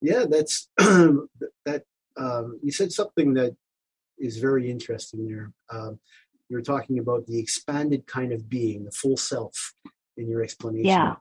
Yeah, 0.00 0.24
that's 0.28 0.68
that. 0.78 1.84
Um, 2.16 2.58
you 2.62 2.72
said 2.72 2.92
something 2.92 3.34
that 3.34 3.56
is 4.18 4.38
very 4.38 4.70
interesting 4.70 5.26
there. 5.26 5.52
Um, 5.70 5.98
you 6.48 6.56
were 6.56 6.62
talking 6.62 6.98
about 6.98 7.26
the 7.26 7.38
expanded 7.38 8.06
kind 8.06 8.32
of 8.32 8.48
being, 8.48 8.84
the 8.84 8.90
full 8.90 9.16
self, 9.16 9.74
in 10.16 10.28
your 10.28 10.42
explanation. 10.42 10.86
Yeah. 10.86 11.14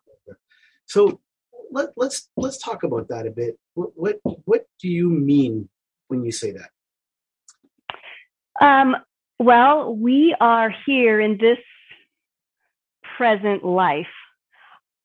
So 0.86 1.22
let, 1.72 1.90
let's 1.96 2.30
let's 2.36 2.58
talk 2.58 2.84
about 2.84 3.08
that 3.10 3.28
a 3.28 3.32
bit. 3.32 3.58
What 3.76 3.92
what 3.96 4.20
what 4.46 4.66
do 4.82 4.90
you 4.90 5.10
mean 5.10 5.70
when 6.08 6.24
you 6.24 6.32
say 6.32 6.52
that? 6.52 6.70
Um, 8.62 8.96
well, 9.40 9.96
we 9.96 10.36
are 10.40 10.74
here 10.86 11.22
in 11.22 11.38
this 11.38 11.60
present 13.20 13.66
life, 13.66 14.08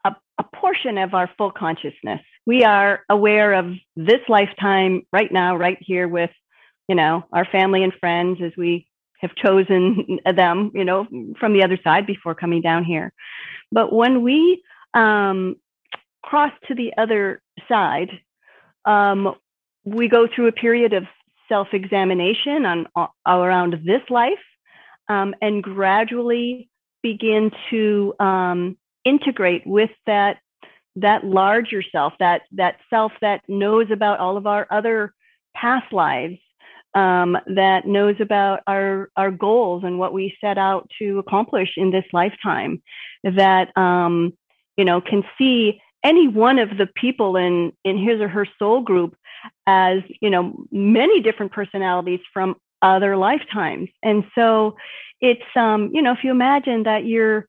a, 0.05 0.15
a 0.39 0.45
portion 0.55 0.99
of 0.99 1.15
our 1.15 1.29
full 1.37 1.51
consciousness. 1.51 2.21
We 2.47 2.63
are 2.63 3.01
aware 3.11 3.55
of 3.55 3.73
this 3.97 4.21
lifetime 4.29 5.03
right 5.13 5.33
now, 5.33 5.57
right 5.57 5.79
here 5.81 6.07
with, 6.07 6.31
you 6.89 6.95
know, 6.95 7.25
our 7.33 7.45
family 7.45 7.83
and 7.83 7.93
friends 7.99 8.39
as 8.41 8.53
we 8.57 8.87
have 9.19 9.35
chosen 9.35 10.21
them, 10.37 10.71
you 10.75 10.85
know, 10.85 11.09
from 11.41 11.55
the 11.55 11.65
other 11.65 11.77
side 11.83 12.07
before 12.07 12.37
coming 12.37 12.63
down 12.63 12.85
here. 12.85 13.13
But 13.73 13.93
when 13.93 14.23
we 14.23 14.63
um, 14.95 15.57
cross 16.23 16.53
to 16.69 16.75
the 16.77 16.93
other 16.97 17.43
side, 17.69 18.11
um, 18.85 19.35
we 19.85 20.07
go 20.07 20.29
through 20.33 20.47
a 20.47 20.53
period 20.53 20.93
of 20.93 21.03
self-examination 21.49 22.65
on 22.65 22.87
all 22.95 23.43
around 23.43 23.81
this 23.85 24.03
life 24.09 24.45
um, 25.09 25.35
and 25.43 25.65
gradually 25.65 26.69
begin 27.05 27.53
to 27.69 28.15
um, 28.19 28.77
integrate 29.05 29.65
with 29.67 29.91
that 30.07 30.39
that 30.97 31.25
larger 31.25 31.83
self 31.83 32.15
that 32.19 32.43
that 32.53 32.77
self 32.89 33.13
that 33.21 33.43
knows 33.47 33.89
about 33.93 34.19
all 34.19 34.37
of 34.37 34.47
our 34.47 34.67
other 34.71 35.13
past 35.55 35.93
lives 35.93 36.39
um, 36.95 37.37
that 37.47 37.87
knows 37.87 38.17
about 38.21 38.61
our 38.67 39.11
our 39.17 39.31
goals 39.31 39.85
and 39.85 39.99
what 39.99 40.15
we 40.15 40.37
set 40.41 40.57
out 40.57 40.89
to 40.99 41.19
accomplish 41.19 41.73
in 41.77 41.91
this 41.91 42.07
lifetime 42.13 42.83
that 43.23 43.77
um, 43.77 44.33
you 44.77 44.85
know 44.85 45.01
can 45.01 45.23
see 45.37 45.81
any 46.03 46.27
one 46.27 46.59
of 46.59 46.71
the 46.79 46.89
people 46.97 47.37
in 47.37 47.71
in 47.85 47.99
his 47.99 48.19
or 48.21 48.29
her 48.29 48.47
soul 48.59 48.81
group 48.81 49.15
as 49.67 49.99
you 50.23 50.31
know 50.31 50.55
many 50.71 51.21
different 51.21 51.53
personalities 51.53 52.21
from 52.33 52.57
other 52.85 53.17
lifetimes. 53.17 53.89
And 54.03 54.25
so 54.35 54.77
it's 55.25 55.57
um 55.57 55.91
you 55.93 56.03
know 56.03 56.13
if 56.13 56.19
you 56.23 56.31
imagine 56.31 56.83
that 56.85 57.05
you're 57.07 57.49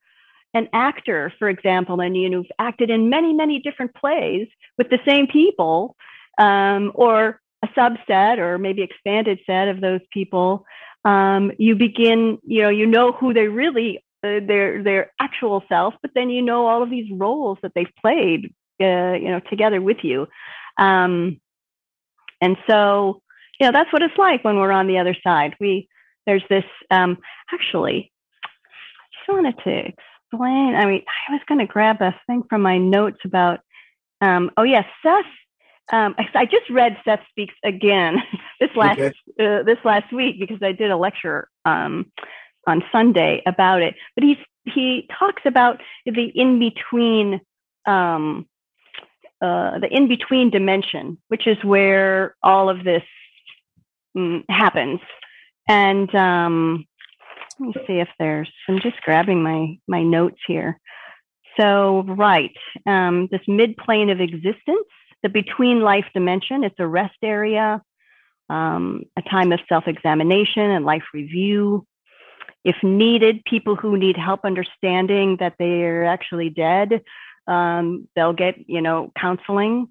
an 0.54 0.68
actor 0.74 1.34
for 1.38 1.50
example 1.50 2.00
and 2.00 2.16
you've 2.16 2.46
acted 2.60 2.90
in 2.90 3.10
many 3.10 3.34
many 3.34 3.60
different 3.60 3.94
plays 3.96 4.48
with 4.78 4.90
the 4.90 5.00
same 5.08 5.28
people 5.28 5.96
um, 6.38 6.92
or 6.96 7.42
a 7.64 7.68
subset 7.80 8.38
or 8.38 8.58
maybe 8.58 8.82
expanded 8.82 9.40
set 9.46 9.68
of 9.68 9.82
those 9.82 10.02
people 10.12 10.66
um, 11.04 11.52
you 11.58 11.76
begin 11.76 12.38
you 12.44 12.62
know 12.62 12.70
you 12.70 12.86
know 12.86 13.12
who 13.12 13.34
they 13.34 13.48
really 13.48 14.04
uh, 14.24 14.40
their 14.48 14.82
their 14.84 15.12
actual 15.20 15.64
self 15.68 15.94
but 16.02 16.12
then 16.16 16.30
you 16.30 16.42
know 16.42 16.68
all 16.68 16.82
of 16.82 16.90
these 16.90 17.10
roles 17.12 17.58
that 17.62 17.74
they've 17.76 17.96
played 18.02 18.54
uh, 18.82 19.14
you 19.14 19.30
know 19.30 19.42
together 19.50 19.82
with 19.82 19.98
you 20.04 20.28
um, 20.78 21.40
and 22.42 22.58
so, 22.68 23.22
you 23.60 23.68
know, 23.68 23.72
that's 23.72 23.92
what 23.92 24.02
it's 24.02 24.18
like 24.18 24.44
when 24.44 24.58
we're 24.58 24.72
on 24.72 24.88
the 24.88 25.00
other 25.00 25.16
side. 25.24 25.56
We 25.60 25.88
there's 26.26 26.44
this 26.50 26.66
um, 26.92 27.18
actually. 27.54 28.12
I 28.44 28.48
just 29.14 29.30
wanted 29.30 29.58
to 29.64 29.72
explain. 29.72 30.76
I 30.76 30.86
mean, 30.86 31.04
I 31.30 31.32
was 31.32 31.42
going 31.48 31.60
to 31.60 31.72
grab 31.72 32.02
a 32.02 32.16
thing 32.28 32.44
from 32.50 32.62
my 32.62 32.78
notes 32.78 33.20
about. 33.26 33.60
Um, 34.22 34.52
oh 34.58 34.64
yes, 34.64 34.86
yeah, 35.04 35.22
Seth. 35.22 35.32
Um, 35.94 36.16
I 36.34 36.46
just 36.46 36.68
read 36.72 36.98
Seth 37.06 37.20
speaks 37.30 37.54
again 37.64 38.18
this 38.60 38.72
last 38.76 39.00
okay. 39.00 39.14
uh, 39.40 39.64
this 39.64 39.78
last 39.84 40.12
week 40.12 40.40
because 40.40 40.58
I 40.64 40.72
did 40.72 40.90
a 40.90 40.98
lecture 40.98 41.48
um, 41.64 42.12
on 42.66 42.84
Sunday 42.92 43.44
about 43.46 43.82
it. 43.82 43.96
But 44.16 44.24
he's 44.24 44.38
he 44.66 45.08
talks 45.20 45.44
about 45.46 45.82
the 46.06 46.32
in 46.34 46.60
between 46.60 47.42
um, 47.86 48.48
uh, 49.42 49.80
the 49.80 49.88
in 49.92 50.08
between 50.08 50.50
dimension, 50.50 51.18
which 51.28 51.46
is 51.46 51.58
where 51.64 52.36
all 52.42 52.70
of 52.70 52.84
this 52.84 53.04
mm, 54.18 54.44
happens. 54.50 55.00
And 55.68 56.14
um, 56.16 56.86
let 57.60 57.68
me 57.68 57.74
see 57.88 58.00
if 58.00 58.10
there's. 58.20 58.52
I'm 58.68 58.80
just 58.80 59.02
grabbing 59.02 59.42
my 59.42 59.78
my 59.88 60.04
notes 60.04 60.40
here. 60.48 60.80
So 61.60 62.04
right, 62.08 62.56
um, 62.86 63.28
this 63.32 63.42
mid 63.48 63.78
plane 63.78 64.10
of 64.10 64.20
existence, 64.20 64.88
the 65.24 65.30
between 65.30 65.82
life 65.82 66.06
dimension. 66.14 66.64
It's 66.64 66.80
a 66.80 66.88
rest 66.88 67.18
area, 67.24 67.82
um, 68.50 69.04
a 69.18 69.22
time 69.24 69.52
of 69.52 69.60
self 69.68 69.88
examination 69.88 70.70
and 70.70 70.86
life 70.86 71.04
review. 71.14 71.86
If 72.64 72.76
needed, 72.84 73.44
people 73.46 73.76
who 73.76 73.96
need 73.96 74.18
help 74.18 74.42
understanding 74.44 75.38
that 75.40 75.54
they're 75.60 76.06
actually 76.06 76.50
dead 76.50 77.02
um, 77.48 78.08
they'll 78.16 78.34
get, 78.34 78.56
you 78.68 78.82
know, 78.82 79.12
counseling. 79.20 79.88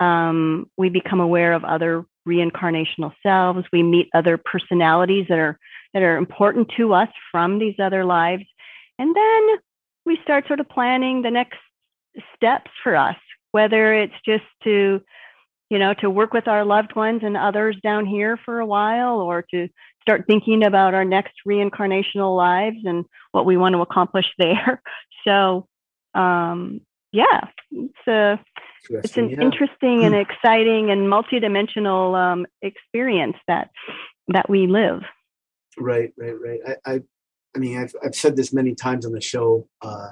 Um, 0.00 0.70
we 0.76 0.88
become 0.88 1.20
aware 1.20 1.52
of 1.52 1.64
other 1.64 2.04
reincarnational 2.26 3.12
selves. 3.22 3.66
We 3.72 3.82
meet 3.82 4.08
other 4.14 4.38
personalities 4.38 5.26
that 5.28 5.38
are 5.38 5.58
that 5.92 6.02
are 6.02 6.16
important 6.16 6.72
to 6.76 6.92
us 6.92 7.08
from 7.30 7.58
these 7.58 7.76
other 7.78 8.04
lives, 8.04 8.44
and 8.98 9.14
then 9.14 9.48
we 10.06 10.18
start 10.22 10.46
sort 10.46 10.60
of 10.60 10.68
planning 10.68 11.22
the 11.22 11.30
next 11.30 11.58
steps 12.34 12.70
for 12.82 12.96
us. 12.96 13.16
Whether 13.52 13.94
it's 13.94 14.14
just 14.26 14.44
to, 14.64 15.00
you 15.70 15.78
know, 15.78 15.94
to 15.94 16.10
work 16.10 16.32
with 16.32 16.48
our 16.48 16.64
loved 16.64 16.96
ones 16.96 17.20
and 17.22 17.36
others 17.36 17.76
down 17.82 18.04
here 18.06 18.36
for 18.44 18.58
a 18.58 18.66
while, 18.66 19.20
or 19.20 19.44
to 19.52 19.68
start 20.02 20.24
thinking 20.26 20.64
about 20.64 20.94
our 20.94 21.04
next 21.04 21.34
reincarnational 21.46 22.36
lives 22.36 22.78
and 22.84 23.04
what 23.32 23.46
we 23.46 23.56
want 23.56 23.74
to 23.74 23.80
accomplish 23.80 24.26
there. 24.38 24.82
So 25.26 25.66
um, 26.14 26.80
yeah, 27.14 27.46
it's 27.70 28.08
a 28.08 28.40
it's 28.90 29.16
an 29.16 29.30
yeah. 29.30 29.40
interesting 29.40 30.04
and 30.04 30.14
exciting 30.28 30.90
and 30.90 31.02
multidimensional 31.02 32.18
um, 32.18 32.46
experience 32.60 33.36
that 33.46 33.70
that 34.28 34.50
we 34.50 34.66
live. 34.66 35.02
Right, 35.78 36.12
right, 36.18 36.34
right. 36.40 36.60
I, 36.66 36.92
I, 36.92 37.00
I 37.54 37.58
mean, 37.58 37.78
I've 37.78 37.94
I've 38.04 38.16
said 38.16 38.36
this 38.36 38.52
many 38.52 38.74
times 38.74 39.06
on 39.06 39.12
the 39.12 39.20
show. 39.20 39.68
Uh, 39.80 40.10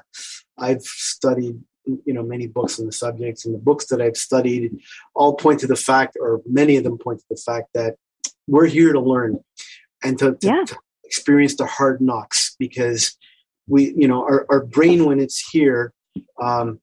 I've 0.57 0.83
studied 0.83 1.61
you 1.85 2.15
know 2.15 2.23
many 2.23 2.47
books 2.47 2.79
on 2.79 2.87
the 2.87 2.93
subjects, 2.93 3.45
and 3.45 3.53
the 3.55 3.59
books 3.59 3.87
that 3.87 4.01
I've 4.01 4.17
studied 4.17 4.79
all 5.15 5.35
point 5.35 5.59
to 5.61 5.67
the 5.67 5.77
fact, 5.77 6.17
or 6.21 6.41
many 6.47 6.77
of 6.77 6.85
them 6.85 6.99
point 6.99 7.19
to 7.19 7.27
the 7.29 7.43
fact 7.45 7.71
that 7.75 7.97
we're 8.47 8.67
here 8.67 8.93
to 8.93 9.01
learn 9.01 9.41
and 10.05 10.19
to, 10.21 10.37
to, 10.37 10.47
yeah. 10.47 10.65
to 10.67 10.77
experience 11.05 11.57
the 11.57 11.67
hard 11.67 12.01
knocks 12.01 12.55
because 12.61 13.17
we 13.67 13.93
you 13.97 14.07
know 14.07 14.23
our, 14.23 14.47
our 14.49 14.65
brain 14.65 15.05
when 15.05 15.19
it's 15.19 15.49
here 15.51 15.93
um, 16.41 16.81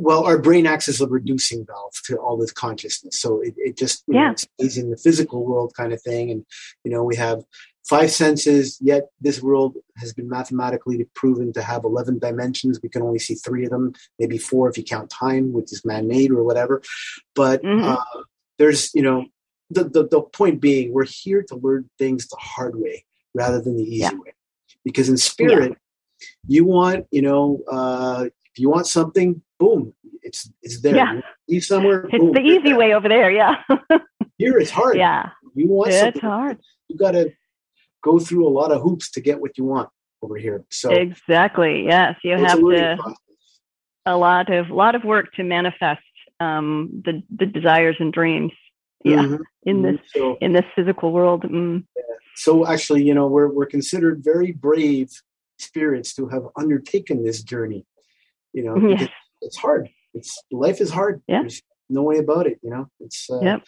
well 0.00 0.24
our 0.24 0.38
brain 0.38 0.66
acts 0.66 0.88
as 0.88 1.00
a 1.00 1.06
reducing 1.06 1.64
valve 1.66 1.92
to 2.04 2.16
all 2.16 2.36
this 2.36 2.52
consciousness 2.52 3.20
so 3.20 3.40
it, 3.40 3.54
it 3.56 3.76
just 3.76 4.04
yeah. 4.08 4.30
know, 4.30 4.34
stays 4.36 4.78
in 4.78 4.90
the 4.90 4.96
physical 4.96 5.44
world 5.44 5.72
kind 5.76 5.92
of 5.92 6.00
thing 6.02 6.30
and 6.30 6.44
you 6.84 6.90
know 6.90 7.02
we 7.02 7.16
have 7.16 7.42
five 7.88 8.10
senses 8.10 8.78
yet 8.80 9.08
this 9.20 9.42
world 9.42 9.76
has 9.96 10.12
been 10.12 10.28
mathematically 10.28 11.06
proven 11.14 11.52
to 11.52 11.62
have 11.62 11.84
11 11.84 12.18
dimensions 12.18 12.80
we 12.82 12.88
can 12.88 13.02
only 13.02 13.18
see 13.18 13.34
three 13.34 13.64
of 13.64 13.70
them 13.70 13.92
maybe 14.18 14.38
four 14.38 14.68
if 14.68 14.76
you 14.76 14.84
count 14.84 15.10
time 15.10 15.52
which 15.52 15.72
is 15.72 15.84
man-made 15.84 16.30
or 16.30 16.44
whatever 16.44 16.82
but 17.34 17.62
mm-hmm. 17.62 17.84
uh, 17.84 18.22
there's 18.58 18.94
you 18.94 19.02
know 19.02 19.24
the, 19.70 19.84
the, 19.84 20.08
the 20.08 20.22
point 20.22 20.60
being 20.60 20.92
we're 20.92 21.04
here 21.04 21.42
to 21.42 21.56
learn 21.56 21.88
things 21.98 22.26
the 22.28 22.36
hard 22.40 22.78
way 22.78 23.04
rather 23.34 23.60
than 23.60 23.76
the 23.76 23.82
easy 23.82 23.98
yeah. 23.98 24.12
way 24.12 24.34
because 24.84 25.08
in 25.08 25.16
spirit 25.16 25.76
you 26.46 26.64
want 26.64 27.06
you 27.10 27.22
know 27.22 27.60
uh, 27.70 28.26
if 28.58 28.62
you 28.62 28.68
want 28.68 28.88
something 28.88 29.40
boom 29.60 29.94
it's 30.22 30.50
it's 30.62 30.80
there 30.80 30.96
yeah. 30.96 31.20
you 31.46 31.60
somewhere 31.60 32.06
it's 32.12 32.18
boom, 32.18 32.32
the 32.32 32.40
easy 32.40 32.74
way 32.74 32.92
over 32.92 33.08
there 33.08 33.30
yeah 33.30 33.54
here 34.36 34.58
it's 34.58 34.70
hard 34.70 34.96
yeah 34.96 35.30
you 35.54 35.68
want 35.68 35.90
it's 35.90 36.00
something 36.00 36.20
hard 36.22 36.58
you 36.88 36.96
got 36.96 37.12
to 37.12 37.32
go 38.02 38.18
through 38.18 38.48
a 38.48 38.50
lot 38.50 38.72
of 38.72 38.82
hoops 38.82 39.12
to 39.12 39.20
get 39.20 39.40
what 39.40 39.56
you 39.56 39.64
want 39.64 39.88
over 40.22 40.36
here 40.36 40.64
so 40.70 40.90
exactly 40.90 41.84
yes 41.84 42.16
you 42.24 42.36
have 42.36 42.58
to 42.58 42.96
process. 42.98 43.16
a 44.06 44.16
lot 44.16 44.52
of 44.52 44.70
lot 44.70 44.96
of 44.96 45.04
work 45.04 45.32
to 45.34 45.44
manifest 45.44 46.02
um, 46.40 46.90
the 47.04 47.22
the 47.36 47.46
desires 47.46 47.96
and 48.00 48.12
dreams 48.12 48.52
yeah 49.04 49.22
mm-hmm. 49.22 49.42
in 49.62 49.82
this 49.82 50.00
so, 50.08 50.36
in 50.40 50.52
this 50.52 50.64
physical 50.74 51.12
world 51.12 51.44
mm. 51.44 51.84
yeah. 51.96 52.02
so 52.34 52.66
actually 52.66 53.04
you 53.04 53.14
know 53.14 53.28
we're 53.28 53.52
we're 53.52 53.66
considered 53.66 54.20
very 54.24 54.50
brave 54.50 55.08
spirits 55.58 56.14
to 56.14 56.28
have 56.28 56.42
undertaken 56.56 57.24
this 57.24 57.42
journey 57.42 57.84
you 58.58 58.64
know 58.64 58.76
it's 59.46 59.56
hard 59.56 59.88
it's 60.14 60.32
life 60.50 60.80
is 60.80 60.90
hard 60.90 61.22
yeah. 61.26 61.40
there's 61.40 61.62
no 61.88 62.02
way 62.02 62.18
about 62.18 62.46
it 62.50 62.58
you 62.62 62.70
know 62.70 62.84
it's 63.00 63.20
uh, 63.30 63.40
yep. 63.40 63.60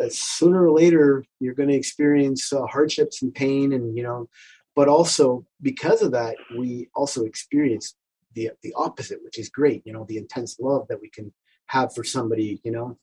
uh, 0.00 0.08
sooner 0.10 0.60
or 0.66 0.72
later 0.72 1.24
you're 1.40 1.58
going 1.60 1.68
to 1.68 1.80
experience 1.82 2.52
uh, 2.52 2.66
hardships 2.66 3.22
and 3.22 3.34
pain 3.34 3.72
and 3.72 3.96
you 3.96 4.02
know 4.02 4.28
but 4.76 4.86
also 4.86 5.44
because 5.60 6.02
of 6.02 6.12
that 6.12 6.36
we 6.56 6.88
also 6.94 7.24
experience 7.24 7.94
the 8.38 8.50
the 8.62 8.72
opposite, 8.76 9.22
which 9.24 9.38
is 9.38 9.48
great. 9.48 9.82
You 9.84 9.92
know, 9.92 10.04
the 10.04 10.18
intense 10.18 10.58
love 10.60 10.86
that 10.88 11.00
we 11.00 11.10
can 11.10 11.32
have 11.66 11.94
for 11.94 12.04
somebody. 12.04 12.60
You 12.64 12.72
know, 12.72 12.98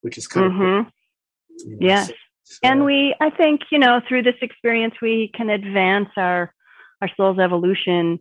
which 0.00 0.18
is 0.18 0.26
kind 0.26 0.52
mm-hmm. 0.52 0.80
of 0.80 0.92
you 1.64 1.70
know, 1.70 1.78
yes. 1.80 2.08
So, 2.08 2.14
so, 2.44 2.58
and 2.64 2.84
we, 2.84 3.14
I 3.20 3.30
think, 3.30 3.60
you 3.70 3.78
know, 3.78 4.00
through 4.08 4.24
this 4.24 4.34
experience, 4.42 4.94
we 5.00 5.30
can 5.34 5.50
advance 5.50 6.08
our 6.16 6.52
our 7.00 7.10
soul's 7.16 7.38
evolution 7.38 8.20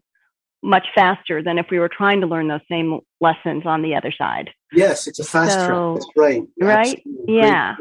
much 0.62 0.88
faster 0.93 1.41
than 1.41 1.58
if 1.58 1.67
we 1.72 1.80
were 1.80 1.89
trying 1.89 2.22
to 2.22 2.28
learn 2.28 2.48
those 2.48 2.62
same 2.69 3.00
lessons 3.22 3.63
on 3.65 3.82
the 3.82 3.95
other 3.95 4.12
side. 4.12 4.50
Yes, 4.74 5.08
it's 5.08 5.19
a 5.19 5.24
fast 5.24 5.54
so, 5.54 5.67
track. 5.67 5.93
That's 5.95 6.08
right. 6.17 6.43
Right? 6.60 7.04
Yeah. 7.28 7.76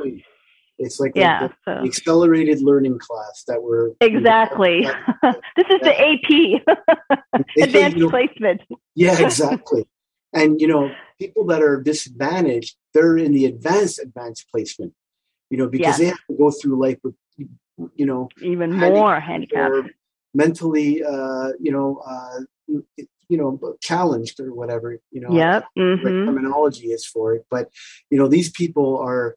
It's 0.78 1.00
like 1.00 1.12
yeah, 1.16 1.46
a, 1.46 1.50
so. 1.64 1.84
accelerated 1.84 2.62
learning 2.62 3.00
class 3.00 3.42
that 3.48 3.60
we're 3.60 3.90
exactly. 4.00 4.82
this 5.56 5.66
is 5.70 5.80
the 5.80 6.00
AP, 6.00 7.42
advanced 7.60 7.96
you 7.96 8.04
know, 8.04 8.10
placement. 8.10 8.60
yeah, 8.94 9.18
exactly. 9.24 9.86
And 10.32 10.60
you 10.60 10.68
know, 10.68 10.90
people 11.18 11.44
that 11.46 11.62
are 11.62 11.82
disadvantaged, 11.82 12.76
they're 12.94 13.18
in 13.18 13.32
the 13.32 13.46
advanced 13.46 13.98
advanced 13.98 14.46
placement. 14.52 14.92
You 15.50 15.58
know, 15.58 15.66
because 15.66 15.86
yes. 15.86 15.98
they 15.98 16.04
have 16.06 16.26
to 16.30 16.36
go 16.36 16.50
through 16.52 16.80
life 16.80 16.98
with, 17.02 17.14
you 17.36 18.06
know, 18.06 18.28
even 18.42 18.72
more 18.72 19.18
handicap, 19.18 19.72
mentally, 20.34 21.02
uh, 21.02 21.52
you 21.58 21.72
know, 21.72 22.02
uh, 22.06 22.40
you 23.28 23.36
know 23.36 23.76
challenged 23.80 24.40
or 24.40 24.52
whatever 24.54 24.98
you 25.10 25.20
know 25.20 25.30
yep. 25.30 25.64
mm-hmm. 25.76 26.26
terminology 26.26 26.88
is 26.88 27.04
for 27.04 27.34
it 27.34 27.46
but 27.50 27.70
you 28.10 28.18
know 28.18 28.28
these 28.28 28.50
people 28.50 28.98
are 28.98 29.36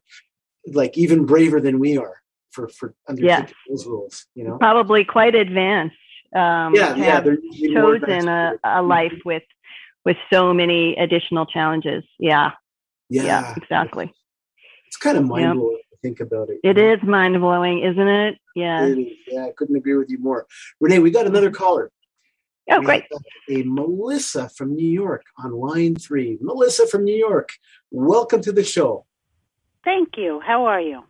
like 0.66 0.96
even 0.96 1.26
braver 1.26 1.60
than 1.60 1.78
we 1.78 1.98
are 1.98 2.16
for 2.50 2.68
for 2.68 2.94
yeah. 3.16 3.46
those 3.68 3.86
rules 3.86 4.26
you 4.34 4.44
know 4.44 4.56
probably 4.58 5.04
quite 5.04 5.34
advanced 5.34 5.96
um 6.34 6.74
yeah 6.74 6.94
yeah 6.96 7.20
they're 7.20 7.38
chosen 7.72 8.28
a, 8.28 8.54
a 8.64 8.68
mm-hmm. 8.68 8.88
life 8.88 9.18
with 9.24 9.42
with 10.04 10.16
so 10.32 10.52
many 10.52 10.96
additional 10.96 11.46
challenges 11.46 12.04
yeah 12.18 12.52
yeah, 13.08 13.22
yeah 13.22 13.54
exactly 13.56 14.12
it's 14.86 14.96
kind 14.96 15.18
of 15.18 15.24
mind 15.24 15.58
blowing 15.58 15.76
yep. 15.76 15.90
to 15.90 15.96
think 16.02 16.20
about 16.20 16.48
it 16.48 16.58
It 16.64 16.76
know? 16.76 16.92
is 16.92 17.02
mind 17.02 17.38
blowing 17.40 17.82
isn't 17.82 18.08
it 18.08 18.38
yeah 18.54 18.86
it 18.86 19.08
yeah 19.26 19.44
i 19.44 19.52
couldn't 19.56 19.76
agree 19.76 19.96
with 19.96 20.10
you 20.10 20.18
more 20.18 20.46
renee 20.80 20.98
we 20.98 21.10
got 21.10 21.26
another 21.26 21.50
caller 21.50 21.90
Oh, 22.72 22.80
we 22.80 22.86
great. 22.86 23.04
A 23.50 23.62
Melissa 23.64 24.48
from 24.48 24.74
New 24.74 24.88
York 24.88 25.24
on 25.38 25.52
line 25.52 25.94
three. 25.94 26.38
Melissa 26.40 26.86
from 26.86 27.04
New 27.04 27.14
York, 27.14 27.50
welcome 27.90 28.40
to 28.42 28.52
the 28.52 28.64
show. 28.64 29.04
Thank 29.84 30.16
you. 30.16 30.40
How 30.40 30.64
are 30.64 30.80
you? 30.80 31.02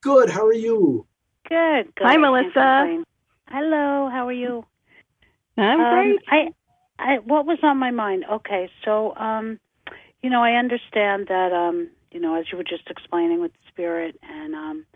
Good. 0.00 0.30
How 0.30 0.46
are 0.46 0.54
you? 0.54 1.06
Good. 1.48 1.94
good. 1.94 2.06
Hi, 2.06 2.16
Melissa. 2.16 3.04
Hello. 3.48 4.08
How 4.10 4.26
are 4.26 4.32
you? 4.32 4.64
I'm 5.58 5.80
um, 5.80 5.94
great. 5.94 6.20
I, 6.28 6.48
I, 6.98 7.18
what 7.18 7.44
was 7.44 7.58
on 7.62 7.76
my 7.76 7.90
mind? 7.90 8.24
Okay, 8.30 8.70
so, 8.84 9.14
um, 9.16 9.60
you 10.22 10.30
know, 10.30 10.42
I 10.42 10.52
understand 10.52 11.26
that, 11.28 11.52
um, 11.52 11.90
you 12.12 12.20
know, 12.20 12.34
as 12.38 12.46
you 12.50 12.56
were 12.56 12.64
just 12.64 12.88
explaining 12.88 13.40
with 13.40 13.52
spirit, 13.68 14.18
and, 14.22 14.54
um, 14.54 14.86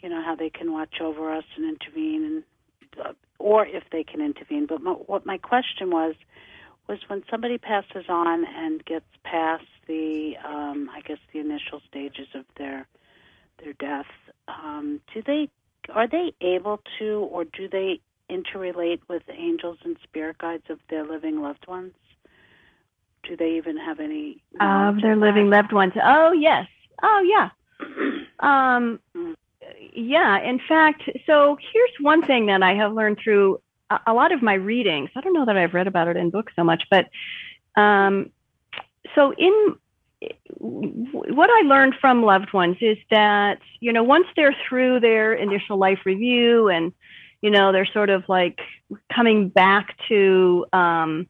you 0.00 0.08
know, 0.08 0.22
how 0.22 0.36
they 0.36 0.50
can 0.50 0.72
watch 0.72 1.00
over 1.00 1.32
us 1.32 1.44
and 1.56 1.64
intervene, 1.64 2.24
and 2.24 3.04
uh, 3.06 3.12
or 3.38 3.66
if 3.66 3.84
they 3.90 4.04
can 4.04 4.20
intervene. 4.20 4.66
But 4.66 4.82
my, 4.82 4.92
what 4.92 5.26
my 5.26 5.38
question 5.38 5.90
was 5.90 6.14
was 6.88 6.98
when 7.08 7.22
somebody 7.30 7.58
passes 7.58 8.06
on 8.08 8.46
and 8.46 8.84
gets 8.84 9.04
past 9.22 9.66
the, 9.86 10.34
um, 10.44 10.90
I 10.94 11.02
guess, 11.02 11.18
the 11.32 11.38
initial 11.38 11.80
stages 11.88 12.28
of 12.34 12.44
their 12.56 12.86
their 13.62 13.72
death, 13.74 14.06
um, 14.46 15.00
do 15.12 15.22
they 15.22 15.50
are 15.92 16.06
they 16.06 16.32
able 16.40 16.80
to, 16.98 17.28
or 17.30 17.44
do 17.44 17.68
they 17.68 18.00
interrelate 18.30 19.00
with 19.08 19.22
angels 19.30 19.78
and 19.84 19.96
spirit 20.02 20.38
guides 20.38 20.64
of 20.68 20.78
their 20.90 21.04
living 21.04 21.40
loved 21.40 21.66
ones? 21.66 21.94
Do 23.24 23.36
they 23.36 23.56
even 23.56 23.76
have 23.76 24.00
any 24.00 24.42
of 24.60 25.00
their 25.00 25.16
living 25.16 25.50
loved 25.50 25.72
ones? 25.72 25.92
Oh 26.02 26.32
yes. 26.32 26.66
Oh 27.02 27.22
yeah. 27.26 27.50
um, 28.40 29.00
mm. 29.16 29.34
Yeah. 29.92 30.40
In 30.40 30.60
fact, 30.68 31.02
so 31.26 31.56
here's 31.72 31.90
one 32.00 32.22
thing 32.22 32.46
that 32.46 32.62
I 32.62 32.74
have 32.74 32.92
learned 32.92 33.18
through 33.22 33.60
a 34.06 34.12
lot 34.12 34.32
of 34.32 34.42
my 34.42 34.54
readings, 34.54 35.10
I 35.16 35.20
don't 35.20 35.32
know 35.32 35.46
that 35.46 35.56
I've 35.56 35.74
read 35.74 35.86
about 35.86 36.08
it 36.08 36.16
in 36.16 36.30
books 36.30 36.52
so 36.54 36.62
much, 36.62 36.84
but 36.90 37.06
um, 37.74 38.30
so 39.14 39.32
in 39.32 39.76
what 40.60 41.48
I 41.48 41.62
learned 41.66 41.94
from 42.00 42.22
loved 42.22 42.52
ones 42.52 42.76
is 42.80 42.98
that, 43.10 43.60
you 43.80 43.92
know, 43.92 44.02
once 44.02 44.26
they're 44.36 44.56
through 44.68 45.00
their 45.00 45.32
initial 45.32 45.78
life 45.78 46.00
review 46.04 46.68
and, 46.68 46.92
you 47.40 47.50
know, 47.50 47.72
they're 47.72 47.86
sort 47.86 48.10
of 48.10 48.24
like 48.28 48.58
coming 49.14 49.48
back 49.48 49.96
to 50.08 50.66
um, 50.72 51.28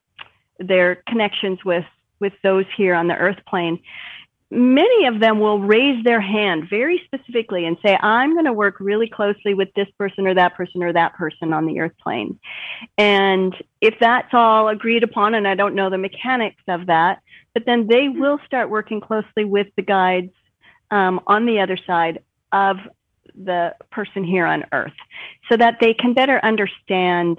their 0.59 0.97
connections 1.07 1.65
with 1.65 1.85
with 2.21 2.33
those 2.43 2.65
here 2.77 2.95
on 2.95 3.07
the 3.07 3.15
earth 3.15 3.39
plane, 3.47 3.79
many 4.51 5.07
of 5.07 5.21
them 5.21 5.41
will 5.41 5.61
raise 5.61 6.03
their 6.05 6.21
hand 6.21 6.69
very 6.71 7.03
specifically 7.05 7.67
and 7.67 7.77
say, 7.85 7.97
I'm 8.01 8.33
going 8.33 8.47
to 8.47 8.53
work 8.53 8.81
really 8.81 9.09
closely 9.09 9.53
with 9.53 9.69
this 9.75 9.89
person 9.99 10.27
or 10.27 10.35
that 10.35 10.55
person 10.55 10.83
or 10.83 10.93
that 10.93 11.15
person 11.15 11.53
on 11.53 11.67
the 11.67 11.81
earth 11.81 11.93
plane. 12.03 12.39
And 12.97 13.55
if 13.81 13.95
that's 14.01 14.33
all 14.33 14.69
agreed 14.69 15.03
upon, 15.03 15.35
and 15.35 15.47
I 15.47 15.55
don't 15.55 15.75
know 15.75 15.91
the 15.91 15.99
mechanics 15.99 16.63
of 16.67 16.87
that, 16.87 17.21
but 17.53 17.65
then 17.67 17.89
they 17.89 18.09
will 18.09 18.39
start 18.47 18.71
working 18.71 19.01
closely 19.01 19.45
with 19.45 19.67
the 19.77 19.83
guides 19.83 20.33
um, 20.91 21.21
on 21.27 21.45
the 21.45 21.61
other 21.61 21.77
side 21.87 22.23
of 22.53 22.79
the 23.35 23.75
person 23.91 24.25
here 24.25 24.47
on 24.47 24.65
earth 24.73 24.93
so 25.51 25.57
that 25.57 25.77
they 25.81 25.95
can 25.95 26.15
better 26.15 26.41
understand 26.43 27.39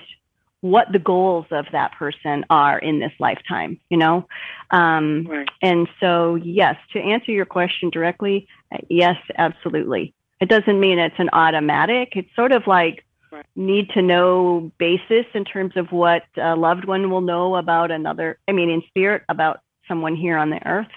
what 0.62 0.88
the 0.91 1.00
goals 1.00 1.45
of 1.52 1.65
that 1.72 1.93
person 1.93 2.45
are 2.50 2.78
in 2.78 3.00
this 3.00 3.13
lifetime, 3.19 3.80
you 3.89 3.98
know? 3.98 4.28
Um, 4.72 5.26
right. 5.30 5.48
And 5.62 5.88
so, 6.00 6.36
yes, 6.36 6.76
to 6.93 7.00
answer 7.00 7.32
your 7.32 7.45
question 7.45 7.89
directly, 7.89 8.48
yes, 8.89 9.15
absolutely. 9.38 10.13
It 10.41 10.50
doesn't 10.50 10.80
mean 10.80 11.00
it's 11.00 11.15
an 11.17 11.30
automatic. 11.34 12.13
It's 12.15 12.34
sort 12.36 12.52
of 12.52 12.67
like 12.67 13.06
right. 13.32 13.45
need 13.56 13.89
to 13.91 14.02
know 14.02 14.72
basis 14.78 15.26
in 15.34 15.45
terms 15.45 15.74
of 15.76 15.91
what 15.91 16.24
a 16.38 16.56
loved 16.56 16.86
one 16.86 17.10
will 17.10 17.22
know 17.22 17.56
about 17.56 17.91
another, 17.91 18.38
I 18.48 18.52
mean, 18.52 18.69
in 18.69 18.82
spirit, 18.88 19.24
about 19.30 19.62
someone 19.88 20.15
here 20.15 20.38
on 20.38 20.50
the 20.50 20.65
earth. 20.65 20.88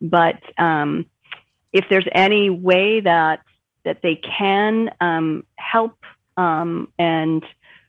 But 0.00 0.40
um, 0.58 1.06
if 1.72 1.86
there's 1.90 2.08
any 2.12 2.50
way 2.50 3.00
that 3.00 3.40
that 3.84 4.00
they 4.02 4.16
can 4.16 4.90
um, 5.00 5.44
help 5.56 5.96
um, 6.36 6.92
and 6.98 7.44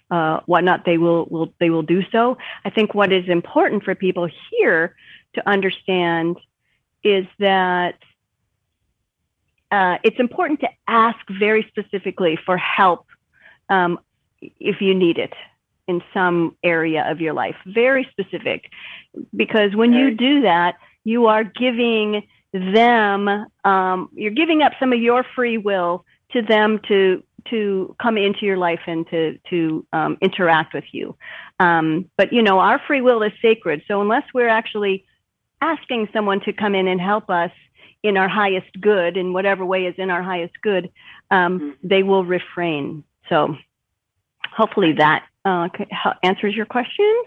uh, 0.09 0.39
whatnot, 0.45 0.85
they 0.85 0.97
will, 0.97 1.25
will 1.25 1.53
they 1.59 1.69
will 1.69 1.83
do 1.83 2.01
so. 2.11 2.37
I 2.63 2.69
think 2.69 2.93
what 2.93 3.11
is 3.11 3.27
important 3.27 3.83
for 3.83 3.95
people 3.95 4.29
here 4.51 4.95
to 5.33 5.49
understand 5.49 6.37
is 7.03 7.25
that 7.39 7.95
uh, 9.71 9.97
it's 10.03 10.19
important 10.19 10.61
to 10.61 10.69
ask 10.87 11.19
very 11.29 11.65
specifically 11.69 12.39
for 12.45 12.57
help 12.57 13.05
um, 13.69 13.99
if 14.41 14.81
you 14.81 14.95
need 14.95 15.17
it 15.17 15.33
in 15.87 16.01
some 16.13 16.55
area 16.63 17.09
of 17.09 17.21
your 17.21 17.33
life, 17.33 17.55
very 17.65 18.07
specific, 18.11 18.69
because 19.35 19.75
when 19.75 19.93
you 19.93 20.13
do 20.13 20.41
that, 20.41 20.75
you 21.03 21.27
are 21.27 21.43
giving 21.43 22.27
them, 22.51 23.47
um, 23.63 24.09
you're 24.13 24.31
giving 24.31 24.61
up 24.61 24.73
some 24.79 24.91
of 24.91 24.99
your 24.99 25.25
free 25.35 25.57
will 25.57 26.03
to 26.31 26.41
them 26.41 26.79
to 26.87 27.23
to 27.49 27.95
come 28.01 28.17
into 28.17 28.45
your 28.45 28.57
life 28.57 28.81
and 28.87 29.07
to 29.09 29.37
to 29.49 29.85
um, 29.93 30.17
interact 30.21 30.73
with 30.73 30.85
you. 30.91 31.15
Um, 31.59 32.09
but 32.17 32.33
you 32.33 32.41
know, 32.41 32.59
our 32.59 32.79
free 32.85 33.01
will 33.01 33.23
is 33.23 33.33
sacred. 33.41 33.83
So 33.87 34.01
unless 34.01 34.23
we're 34.33 34.49
actually 34.49 35.05
asking 35.61 36.09
someone 36.13 36.39
to 36.41 36.53
come 36.53 36.75
in 36.75 36.87
and 36.87 37.01
help 37.01 37.29
us 37.29 37.51
in 38.03 38.17
our 38.17 38.27
highest 38.27 38.69
good, 38.79 39.17
in 39.17 39.33
whatever 39.33 39.65
way 39.65 39.85
is 39.85 39.95
in 39.97 40.09
our 40.09 40.21
highest 40.21 40.53
good, 40.61 40.89
um, 41.31 41.59
mm-hmm. 41.59 41.87
they 41.87 42.03
will 42.03 42.25
refrain. 42.25 43.03
So 43.29 43.55
hopefully 44.55 44.93
that 44.93 45.25
uh, 45.45 45.67
answers 46.23 46.55
your 46.55 46.65
question. 46.65 47.23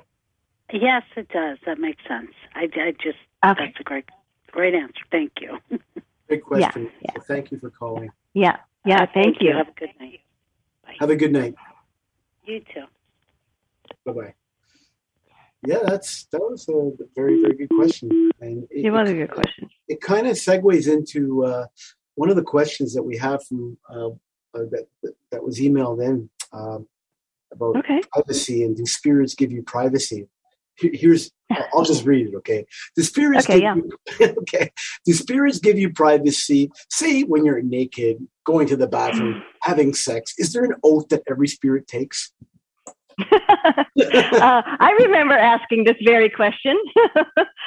Yes, 0.72 1.02
it 1.16 1.28
does. 1.28 1.58
That 1.66 1.78
makes 1.78 2.02
sense. 2.06 2.30
I, 2.54 2.68
I 2.74 2.92
just 2.92 3.18
okay. 3.44 3.66
that's 3.66 3.80
a 3.80 3.82
great 3.82 4.04
great 4.52 4.74
answer. 4.74 5.02
Thank 5.10 5.32
you. 5.40 5.58
Great 6.28 6.44
question. 6.44 6.88
Yeah, 7.02 7.10
yeah. 7.16 7.22
thank 7.26 7.50
you 7.50 7.58
for 7.58 7.70
calling. 7.70 8.08
Yeah. 8.34 8.58
Yeah, 8.84 8.98
thank, 8.98 9.12
thank 9.14 9.36
you. 9.40 9.50
you. 9.50 9.56
Have 9.56 9.68
a 9.68 9.72
good 9.72 9.90
night. 10.00 10.20
Bye. 10.84 10.94
Have 11.00 11.10
a 11.10 11.16
good 11.16 11.32
night. 11.32 11.54
You 12.44 12.60
too. 12.60 12.84
Bye 14.04 14.12
bye. 14.12 14.34
Yeah, 15.66 15.80
that's 15.84 16.24
that 16.32 16.40
was 16.40 16.66
a 16.70 16.92
very 17.14 17.42
very 17.42 17.54
good 17.54 17.68
question, 17.68 18.30
and 18.40 18.64
it, 18.70 18.86
it 18.86 18.90
was 18.90 19.10
a 19.10 19.14
good 19.14 19.30
question. 19.30 19.68
It, 19.88 19.94
it 19.94 20.00
kind 20.00 20.26
of 20.26 20.36
segues 20.36 20.88
into 20.88 21.44
uh, 21.44 21.66
one 22.14 22.30
of 22.30 22.36
the 22.36 22.42
questions 22.42 22.94
that 22.94 23.02
we 23.02 23.18
have 23.18 23.44
from 23.44 23.76
uh, 23.90 24.08
uh, 24.08 24.12
that, 24.70 24.86
that, 25.02 25.14
that 25.30 25.44
was 25.44 25.60
emailed 25.60 26.02
in 26.02 26.30
um, 26.52 26.88
about 27.52 27.76
okay. 27.76 28.00
privacy 28.10 28.64
and 28.64 28.76
do 28.76 28.86
spirits 28.86 29.34
give 29.34 29.52
you 29.52 29.62
privacy? 29.62 30.28
here's 30.80 31.30
I'll 31.74 31.84
just 31.84 32.04
read 32.04 32.28
it, 32.28 32.34
okay? 32.36 32.64
The 32.96 33.04
spirits 33.04 33.46
okay, 33.46 33.54
give 33.54 33.62
yeah. 33.62 33.74
you, 33.74 34.34
okay. 34.38 34.70
The 35.06 35.12
spirits 35.12 35.58
give 35.58 35.78
you 35.78 35.90
privacy. 35.90 36.70
Say 36.90 37.22
when 37.22 37.44
you're 37.44 37.62
naked, 37.62 38.26
going 38.44 38.66
to 38.68 38.76
the 38.76 38.86
bathroom, 38.86 39.42
having 39.62 39.94
sex. 39.94 40.34
Is 40.38 40.52
there 40.52 40.64
an 40.64 40.74
oath 40.84 41.08
that 41.08 41.22
every 41.28 41.48
spirit 41.48 41.86
takes? 41.86 42.32
uh, 43.20 43.76
I 43.98 44.96
remember 45.00 45.34
asking 45.34 45.84
this 45.84 45.96
very 46.04 46.30
question. 46.30 46.78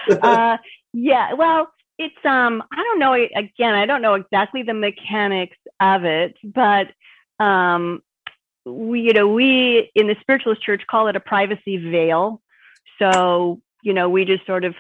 uh, 0.10 0.58
yeah, 0.94 1.34
well, 1.34 1.70
it's 2.00 2.26
um, 2.26 2.64
I 2.72 2.78
don't 2.78 3.00
know. 3.00 3.14
Again, 3.14 3.76
I 3.76 3.86
don't 3.86 4.02
know 4.02 4.16
exactly 4.16 4.64
the 4.64 4.74
mechanics 4.74 5.58
of 5.80 6.06
it, 6.06 6.36
but 6.44 6.88
um, 7.40 8.02
we, 8.66 9.02
you 9.02 9.14
know, 9.14 9.28
we 9.28 9.92
in 9.96 10.08
the 10.08 10.16
spiritualist 10.22 10.64
church 10.64 10.84
call 10.90 11.08
it 11.08 11.16
a 11.16 11.20
privacy 11.20 11.78
veil. 11.78 12.42
So, 13.00 13.62
you 13.84 13.94
know, 13.94 14.10
we 14.10 14.26
just 14.26 14.46
sort 14.46 14.66
of, 14.66 14.74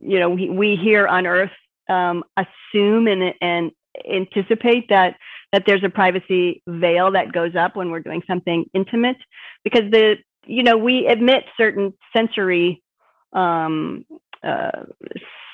you 0.00 0.18
know, 0.18 0.30
we, 0.30 0.48
we 0.48 0.76
here 0.76 1.06
on 1.06 1.26
Earth 1.26 1.50
um, 1.88 2.24
assume 2.36 3.06
and 3.06 3.34
and 3.40 3.70
anticipate 4.10 4.88
that 4.88 5.16
that 5.52 5.64
there's 5.66 5.84
a 5.84 5.88
privacy 5.88 6.62
veil 6.68 7.10
that 7.12 7.32
goes 7.32 7.54
up 7.54 7.76
when 7.76 7.90
we're 7.90 8.00
doing 8.00 8.22
something 8.26 8.64
intimate 8.74 9.16
because 9.64 9.90
the 9.90 10.16
you 10.46 10.62
know 10.62 10.76
we 10.76 11.06
emit 11.06 11.44
certain 11.56 11.92
sensory 12.14 12.82
um, 13.32 14.04
uh, 14.42 14.82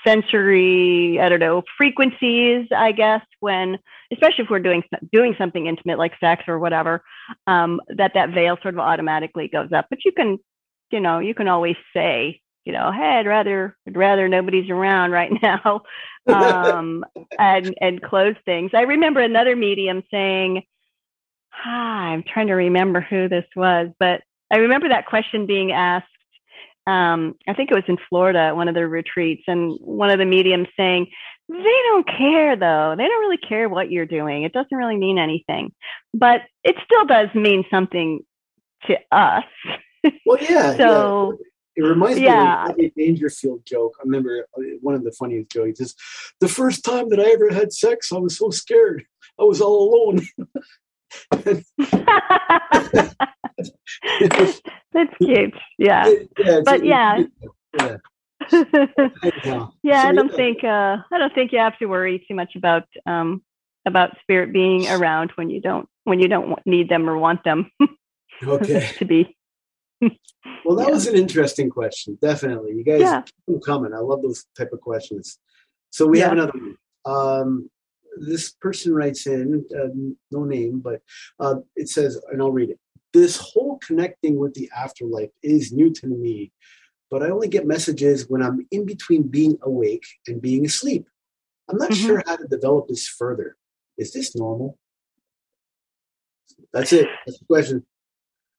sensory 0.05 1.21
i 1.21 1.29
don't 1.29 1.39
know 1.39 1.63
frequencies 1.79 2.67
i 2.75 2.91
guess 2.91 3.21
when 3.39 3.79
especially 4.13 4.45
if 4.45 4.51
we're 4.51 4.59
doing 4.59 4.83
doing 5.13 5.35
something 5.39 5.67
intimate 5.67 5.99
like 5.99 6.13
sex 6.19 6.43
or 6.49 6.59
whatever 6.59 7.03
um, 7.47 7.81
that 7.97 8.13
that 8.15 8.31
veil 8.31 8.57
sort 8.63 8.75
of 8.75 8.81
automatically 8.81 9.49
goes 9.49 9.73
up. 9.73 9.87
But 9.91 10.05
you 10.05 10.13
can 10.13 10.39
you 10.93 11.01
know 11.01 11.19
you 11.19 11.35
can 11.35 11.49
always 11.49 11.77
say 11.95 12.43
you 12.65 12.73
know, 12.73 12.93
hey, 12.93 13.19
I'd 13.19 13.27
rather 13.27 13.77
I'd 13.87 13.97
rather 13.97 14.29
nobody's 14.29 14.71
around 14.71 15.11
right 15.11 15.33
now, 15.43 15.83
um, 16.27 17.05
and 17.39 17.75
and 17.81 18.03
close 18.03 18.37
things. 18.45 18.71
I 18.75 18.83
remember 18.83 19.21
another 19.21 19.57
medium 19.57 20.03
saying, 20.11 20.63
"Hi, 21.51 22.13
I'm 22.13 22.23
trying 22.23 22.49
to 22.49 22.55
remember 22.55 23.01
who 23.01 23.29
this 23.29 23.47
was, 23.57 23.89
but 23.99 24.23
I 24.51 24.59
remember 24.59 24.89
that 24.89 25.07
question 25.07 25.47
being 25.47 25.73
asked. 25.73 26.07
Um, 26.87 27.37
I 27.49 27.55
think 27.55 27.71
it 27.71 27.77
was 27.77 27.85
in 27.87 27.97
Florida 28.09 28.39
at 28.39 28.57
one 28.57 28.69
of 28.69 28.75
the 28.75 28.87
retreats, 28.87 29.43
and 29.47 29.77
one 29.81 30.11
of 30.11 30.19
the 30.19 30.25
mediums 30.25 30.69
saying, 30.77 31.09
"They 31.49 31.79
don't 31.89 32.07
care, 32.07 32.55
though. 32.55 32.95
They 32.97 33.09
don't 33.09 33.21
really 33.21 33.39
care 33.39 33.69
what 33.69 33.91
you're 33.91 34.07
doing. 34.07 34.45
It 34.45 34.53
doesn't 34.53 34.77
really 34.77 34.97
mean 34.97 35.19
anything, 35.19 35.73
but 36.15 36.43
it 36.63 36.77
still 36.85 37.07
does 37.07 37.29
mean 37.35 37.65
something 37.71 38.21
to 38.87 38.97
us." 39.11 39.45
Well, 40.27 40.39
yeah. 40.41 40.77
so. 40.77 41.39
Yeah 41.39 41.47
it 41.77 41.83
reminds 41.83 42.21
yeah. 42.21 42.67
me 42.77 42.87
of 42.87 42.93
a 42.97 43.01
Dangerfield 43.01 43.65
joke. 43.65 43.95
I 43.99 44.03
remember 44.05 44.47
uh, 44.57 44.63
one 44.81 44.95
of 44.95 45.05
the 45.05 45.13
funniest 45.13 45.51
jokes 45.51 45.81
is 45.81 45.95
the 46.41 46.49
first 46.49 46.85
time 46.85 47.09
that 47.11 47.21
I 47.21 47.31
ever 47.33 47.53
had 47.53 47.73
sex, 47.73 48.13
I 48.13 48.19
was 48.19 48.37
so 48.37 48.51
scared. 48.51 49.05
I 49.41 49.45
was 49.45 49.61
all 49.61 49.89
alone. 49.89 50.27
That's 54.93 55.17
cute. 55.19 55.55
Yeah. 55.79 56.13
yeah 56.39 56.61
but 56.65 56.85
yeah. 56.85 57.23
Yeah. 57.79 57.97
yeah, 59.83 60.03
I 60.03 60.13
don't 60.13 60.35
think 60.35 60.65
uh, 60.65 60.97
I 61.13 61.19
don't 61.19 61.35
think 61.35 61.53
you 61.53 61.59
have 61.59 61.79
to 61.79 61.87
worry 61.87 62.25
too 62.27 62.35
much 62.35 62.57
about 62.57 62.85
um, 63.07 63.43
about 63.87 64.19
spirit 64.21 64.53
being 64.53 64.89
around 64.89 65.31
when 65.37 65.49
you 65.49 65.61
don't 65.61 65.89
when 66.05 66.19
you 66.19 66.29
don't 66.29 66.59
need 66.67 66.89
them 66.89 67.09
or 67.09 67.17
want 67.17 67.45
them. 67.45 67.71
okay. 68.43 68.91
to 68.99 69.05
be 69.05 69.37
well, 70.65 70.77
that 70.77 70.89
yeah. 70.89 70.95
was 70.95 71.07
an 71.07 71.17
interesting 71.17 71.71
question. 71.71 72.19
Definitely, 72.21 72.73
you 72.73 72.85
guys 72.85 73.01
yeah. 73.01 73.23
keep 73.47 73.65
coming. 73.65 73.95
I 73.95 73.99
love 73.99 74.23
those 74.23 74.45
type 74.57 74.73
of 74.73 74.81
questions. 74.81 75.39
So 75.91 76.07
we 76.07 76.19
yeah. 76.19 76.25
have 76.25 76.33
another 76.33 76.53
one. 76.53 76.77
Um, 77.05 77.71
this 78.19 78.53
person 78.53 78.95
writes 78.95 79.27
in, 79.27 79.65
uh, 79.75 79.89
no 80.31 80.45
name, 80.45 80.81
but 80.81 81.01
uh, 81.41 81.57
it 81.77 81.89
says, 81.89 82.21
and 82.31 82.43
I'll 82.43 82.53
read 82.53 82.71
it. 82.71 82.79
This 83.13 83.37
whole 83.37 83.79
connecting 83.79 84.39
with 84.39 84.55
the 84.55 84.71
afterlife 84.77 85.31
is 85.43 85.73
new 85.73 85.93
to 85.95 86.07
me, 86.07 86.53
but 87.11 87.23
I 87.23 87.31
only 87.31 87.49
get 87.49 87.67
messages 87.67 88.29
when 88.29 88.43
I'm 88.43 88.67
in 88.71 88.87
between 88.87 89.29
being 89.29 89.59
awake 89.63 90.05
and 90.27 90.41
being 90.41 90.65
asleep. 90.65 91.07
I'm 91.69 91.77
not 91.79 91.91
mm-hmm. 91.91 92.07
sure 92.07 92.23
how 92.27 92.37
to 92.37 92.47
develop 92.47 92.89
this 92.89 93.07
further. 93.07 93.57
Is 93.99 94.13
this 94.13 94.35
normal? 94.35 94.79
That's 96.73 96.93
it. 96.93 97.07
That's 97.27 97.39
the 97.39 97.45
question. 97.45 97.87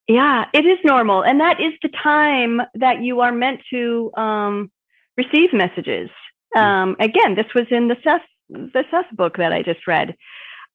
Yeah, 0.07 0.45
it 0.53 0.65
is 0.65 0.79
normal. 0.83 1.23
And 1.23 1.39
that 1.39 1.61
is 1.61 1.73
the 1.81 1.89
time 1.89 2.61
that 2.75 3.01
you 3.01 3.21
are 3.21 3.31
meant 3.31 3.61
to 3.71 4.11
um, 4.15 4.71
receive 5.17 5.53
messages. 5.53 6.09
Hmm. 6.53 6.59
Um, 6.59 6.95
again, 6.99 7.35
this 7.35 7.53
was 7.55 7.65
in 7.71 7.87
the 7.87 7.97
Seth, 8.03 8.21
the 8.49 8.83
Seth 8.91 9.15
book 9.15 9.37
that 9.37 9.53
I 9.53 9.63
just 9.63 9.87
read. 9.87 10.15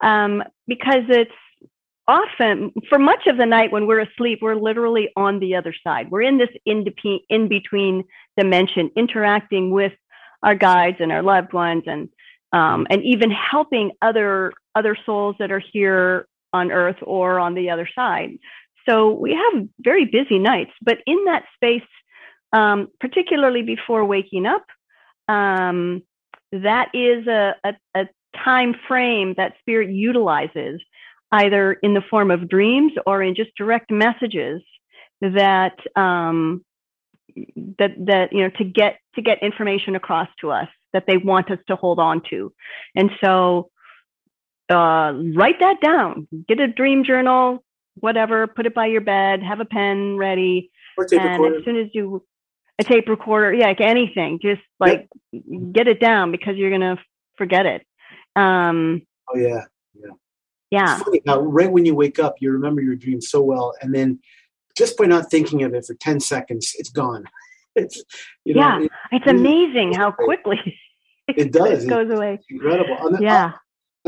Um, 0.01 0.43
because 0.67 1.05
it's 1.09 1.31
often, 2.07 2.73
for 2.89 2.99
much 2.99 3.27
of 3.27 3.37
the 3.37 3.47
night 3.47 3.71
when 3.71 3.87
we're 3.87 4.01
asleep, 4.01 4.39
we're 4.41 4.55
literally 4.55 5.11
on 5.17 5.41
the 5.41 5.57
other 5.57 5.75
side. 5.85 6.11
We're 6.11 6.23
in 6.23 6.39
this 6.39 6.49
in, 6.65 6.87
in 7.29 7.49
between 7.49 8.05
dimension, 8.37 8.91
interacting 8.97 9.71
with 9.71 9.93
our 10.43 10.55
guides 10.55 10.99
and 11.01 11.13
our 11.13 11.23
loved 11.23 11.53
ones 11.53 11.83
and 11.87 12.09
um, 12.53 12.87
and 12.89 13.03
even 13.03 13.31
helping 13.31 13.93
other 14.01 14.53
other 14.75 14.97
souls 15.05 15.37
that 15.39 15.53
are 15.53 15.63
here 15.73 16.27
on 16.53 16.73
earth 16.73 16.97
or 17.03 17.39
on 17.39 17.55
the 17.55 17.71
other 17.71 17.89
side. 17.95 18.39
So 18.89 19.11
we 19.11 19.33
have 19.33 19.69
very 19.81 20.05
busy 20.07 20.39
nights, 20.39 20.71
but 20.83 20.99
in 21.07 21.25
that 21.27 21.45
space, 21.55 21.83
um, 22.53 22.89
particularly 23.01 23.63
before 23.63 24.05
waking 24.05 24.47
up, 24.47 24.65
um, 25.29 26.03
that 26.53 26.89
is 26.95 27.27
a, 27.27 27.55
a, 27.65 27.75
a 27.95 28.09
time 28.45 28.75
frame 28.87 29.35
that 29.37 29.55
spirit 29.61 29.91
utilizes 29.91 30.81
either 31.33 31.75
in 31.75 31.93
the 31.93 32.03
form 32.09 32.31
of 32.31 32.49
dreams 32.49 32.93
or 33.07 33.23
in 33.23 33.35
just 33.35 33.51
direct 33.57 33.91
messages 33.91 34.63
that 35.21 35.77
um, 35.97 36.65
that 37.79 37.91
that 38.07 38.33
you 38.33 38.43
know 38.43 38.51
to 38.57 38.65
get 38.65 38.99
to 39.15 39.23
get 39.23 39.43
information 39.43 39.95
across 39.95 40.29
to 40.41 40.51
us 40.51 40.69
that 40.95 41.05
they 41.07 41.19
want 41.19 41.51
us 41.51 41.59
to 41.67 41.77
hold 41.77 41.99
on 41.99 42.23
to. 42.31 42.53
And 42.95 43.11
so 43.23 43.71
uh, 44.71 45.13
write 45.35 45.61
that 45.61 45.81
down. 45.83 46.27
Get 46.49 46.61
a 46.61 46.69
dream 46.69 47.05
journal 47.05 47.63
whatever, 48.01 48.47
put 48.47 48.67
it 48.67 48.75
by 48.75 48.87
your 48.87 49.01
bed, 49.01 49.43
have 49.43 49.61
a 49.61 49.65
pen 49.65 50.17
ready. 50.17 50.71
and 50.97 51.13
recorder. 51.13 51.59
as 51.59 51.65
soon 51.65 51.77
as 51.77 51.89
you 51.93 52.25
a 52.79 52.85
tape 52.85 53.09
recorder, 53.09 53.53
yeah, 53.53 53.67
like 53.67 53.81
anything, 53.81 54.39
just 54.41 54.63
like 54.79 55.09
yep. 55.33 55.43
get 55.73 55.89
it 55.89 56.01
down 56.01 56.31
because 56.31 56.57
you're 56.57 56.71
gonna 56.71 56.99
forget 57.37 57.67
it. 57.67 57.85
Um, 58.37 59.03
oh 59.29 59.39
yeah, 59.39 59.65
yeah, 59.95 60.11
yeah. 60.71 60.99
Funny 60.99 61.21
how 61.27 61.41
right 61.41 61.71
when 61.71 61.85
you 61.85 61.95
wake 61.95 62.19
up, 62.19 62.37
you 62.41 62.53
remember 62.53 62.81
your 62.81 62.95
dream 62.95 63.21
so 63.21 63.41
well, 63.43 63.75
and 63.81 63.95
then 63.95 64.21
just 64.77 64.97
by 64.97 65.07
not 65.07 65.31
thinking 65.31 65.65
of 65.65 65.75
it 65.75 65.87
for 65.87 65.95
ten 65.95 66.21
seconds, 66.21 66.75
it's 66.79 66.91
gone. 66.91 67.25
It's 67.77 68.03
you 68.45 68.55
know, 68.55 68.61
yeah, 68.61 68.81
it, 68.81 68.91
it's 69.13 69.27
amazing 69.29 69.93
how 69.93 70.11
quickly 70.25 70.59
it 71.29 71.53
does. 71.53 71.85
it 71.85 71.89
goes 71.89 72.11
away. 72.11 72.35
It's 72.35 72.47
incredible. 72.51 73.21
Yeah 73.21 73.53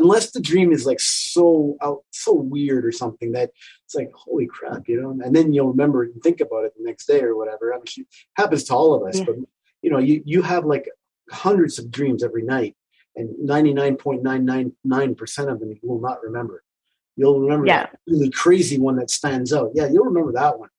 unless 0.01 0.31
the 0.31 0.41
dream 0.41 0.73
is 0.73 0.87
like 0.87 1.01
so 1.01 1.77
out 1.83 2.03
so 2.11 2.33
weird 2.33 2.87
or 2.87 2.93
something 2.93 3.33
that 3.33 3.51
it's 3.85 3.95
like 3.95 4.11
holy 4.15 4.47
crap 4.47 4.89
you 4.89 4.99
know 5.01 5.11
and 5.11 5.37
then 5.37 5.53
you'll 5.53 5.69
remember 5.69 6.05
and 6.05 6.23
think 6.23 6.41
about 6.41 6.65
it 6.65 6.73
the 6.77 6.85
next 6.85 7.07
day 7.07 7.21
or 7.21 7.37
whatever 7.37 7.73
I 7.73 7.77
mean, 7.77 7.85
it 7.97 8.07
happens 8.35 8.65
to 8.65 8.75
all 8.75 8.95
of 8.95 9.09
us 9.09 9.19
yeah. 9.19 9.25
but 9.25 9.37
you 9.83 9.91
know 9.91 9.99
you 9.99 10.23
you 10.25 10.43
have 10.43 10.65
like 10.65 10.89
hundreds 11.31 11.79
of 11.79 11.91
dreams 11.91 12.25
every 12.25 12.43
night 12.43 12.75
and 13.17 13.29
99.999% 13.49 15.53
of 15.53 15.61
them 15.61 15.71
you 15.71 15.79
will 15.83 16.01
not 16.01 16.23
remember 16.23 16.63
you'll 17.17 17.41
remember 17.41 17.67
yeah. 17.67 17.83
that 17.83 17.99
really 18.07 18.31
crazy 18.31 18.79
one 18.79 18.97
that 18.97 19.11
stands 19.11 19.53
out 19.53 19.71
yeah 19.75 19.87
you'll 19.87 20.07
remember 20.07 20.33
that 20.33 20.59
one 20.59 20.71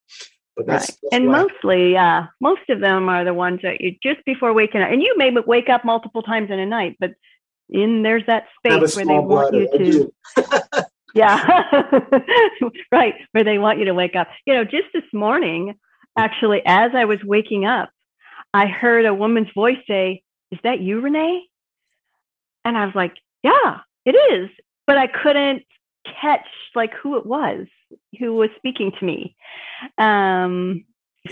but 0.56 0.66
that's, 0.66 0.90
right. 0.90 0.98
that's 1.04 1.16
and 1.16 1.28
mostly 1.28 1.96
uh 1.96 2.24
most 2.40 2.68
of 2.70 2.80
them 2.80 3.08
are 3.08 3.24
the 3.24 3.34
ones 3.34 3.60
that 3.64 3.82
you 3.82 3.96
just 4.02 4.24
before 4.26 4.54
waking 4.54 4.82
up 4.82 4.90
and 4.90 5.02
you 5.02 5.16
may 5.18 5.32
wake 5.46 5.70
up 5.70 5.86
multiple 5.86 6.24
times 6.24 6.50
in 6.50 6.60
a 6.60 6.66
night 6.66 6.98
but 7.00 7.12
in 7.72 8.04
there's 8.04 8.26
that 8.28 8.46
space 8.58 8.96
where 8.96 9.06
they 9.06 9.20
want 9.20 9.56
you 9.56 9.68
to 9.78 10.14
yeah. 11.16 11.74
Right 12.92 13.16
where 13.32 13.44
they 13.44 13.58
want 13.58 13.80
you 13.80 13.86
to 13.86 13.94
wake 13.94 14.16
up. 14.16 14.28
You 14.46 14.54
know 14.54 14.64
just 14.64 14.88
this 14.94 15.04
morning 15.14 15.76
actually 16.18 16.62
as 16.66 16.92
i 16.94 17.06
was 17.06 17.20
waking 17.24 17.64
up 17.64 17.90
i 18.54 18.66
heard 18.66 19.06
a 19.06 19.14
woman's 19.14 19.48
voice 19.56 19.78
say 19.88 20.22
is 20.52 20.60
that 20.64 20.82
you 20.82 21.00
renee? 21.00 21.44
And 22.66 22.78
i 22.78 22.86
was 22.86 22.96
like 22.96 23.14
yeah 23.44 23.80
it 24.06 24.12
is. 24.12 24.50
But 24.88 24.98
i 24.98 25.08
couldn't 25.08 25.64
catch 26.22 26.48
like 26.76 26.94
who 27.02 27.18
it 27.18 27.26
was 27.26 27.68
who 28.20 28.34
was 28.34 28.50
speaking 28.58 28.92
to 29.00 29.06
me. 29.06 29.36
Um 29.98 30.86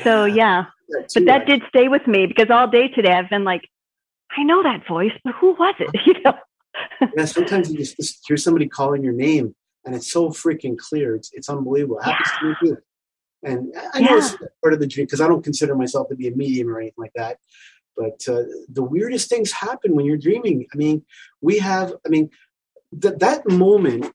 so 0.04 0.26
yeah. 0.26 0.66
but 1.14 1.26
that 1.26 1.46
did 1.46 1.62
stay 1.70 1.88
with 1.88 2.08
me 2.08 2.26
because 2.26 2.50
all 2.50 2.68
day 2.68 2.88
today 2.90 3.12
i've 3.12 3.30
been 3.30 3.44
like 3.44 3.68
I 4.38 4.44
know 4.44 4.64
that 4.64 4.88
voice, 4.88 5.12
but 5.24 5.34
who 5.36 5.54
was 5.54 5.76
it? 5.80 5.90
You 6.06 6.14
know. 6.24 6.34
yeah, 7.18 7.26
sometimes 7.26 7.72
you 7.72 7.78
just, 7.78 7.98
just, 7.98 8.20
hear 8.28 8.38
somebody 8.38 8.68
calling 8.68 9.04
your 9.04 9.14
name, 9.14 9.56
and 9.86 9.96
it's 9.96 10.12
so 10.12 10.30
freaking 10.30 10.78
clear. 10.78 11.16
It's 11.16 11.30
it's 11.34 11.50
unbelievable. 11.50 12.00
It 12.00 12.04
happens 12.04 12.30
yeah. 12.32 12.40
to 12.40 12.46
me 12.46 12.56
too. 12.62 12.78
And 13.44 13.74
I 13.94 14.02
know 14.02 14.12
yeah. 14.12 14.18
it's 14.18 14.36
part 14.62 14.74
of 14.74 14.80
the 14.80 14.88
dream 14.88 15.06
because 15.06 15.22
I 15.22 15.28
don't 15.28 15.44
consider 15.44 15.76
myself 15.76 16.10
to 16.10 16.16
be 16.16 16.28
a 16.28 16.36
medium 16.36 16.70
or 16.70 16.80
anything 16.80 16.96
like 16.98 17.14
that. 17.16 17.38
But 17.98 18.22
uh, 18.28 18.44
the 18.70 18.84
weirdest 18.84 19.30
things 19.30 19.52
happen 19.52 19.96
when 19.96 20.06
you're 20.06 20.18
dreaming. 20.18 20.68
I 20.74 20.78
mean, 20.78 21.04
we 21.42 21.60
have. 21.60 21.94
I 22.06 22.10
mean, 22.10 22.30
that 22.94 23.20
that 23.20 23.50
moment. 23.50 24.12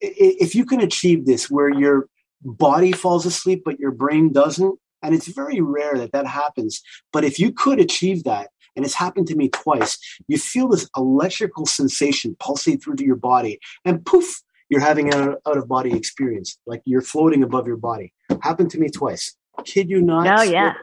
If 0.00 0.54
you 0.54 0.66
can 0.66 0.80
achieve 0.80 1.24
this, 1.24 1.50
where 1.50 1.70
you're 1.72 2.08
body 2.42 2.92
falls 2.92 3.26
asleep, 3.26 3.62
but 3.64 3.80
your 3.80 3.90
brain 3.90 4.32
doesn't. 4.32 4.78
And 5.02 5.14
it's 5.14 5.26
very 5.26 5.60
rare 5.60 5.96
that 5.98 6.12
that 6.12 6.26
happens. 6.26 6.82
But 7.12 7.24
if 7.24 7.38
you 7.38 7.52
could 7.52 7.80
achieve 7.80 8.24
that, 8.24 8.48
and 8.76 8.84
it's 8.84 8.94
happened 8.94 9.26
to 9.28 9.34
me 9.34 9.48
twice, 9.48 9.98
you 10.28 10.38
feel 10.38 10.68
this 10.68 10.88
electrical 10.96 11.66
sensation 11.66 12.36
pulsing 12.38 12.78
through 12.78 12.96
to 12.96 13.04
your 13.04 13.16
body, 13.16 13.58
and 13.84 14.04
poof, 14.04 14.42
you're 14.68 14.80
having 14.80 15.12
an 15.12 15.36
out 15.46 15.56
of 15.56 15.68
body 15.68 15.92
experience, 15.96 16.58
like 16.66 16.82
you're 16.84 17.02
floating 17.02 17.42
above 17.42 17.66
your 17.66 17.76
body. 17.76 18.12
Happened 18.42 18.70
to 18.72 18.78
me 18.78 18.88
twice. 18.88 19.36
Kid 19.64 19.88
you 19.88 20.02
not? 20.02 20.40
Oh, 20.40 20.42
yeah. 20.42 20.74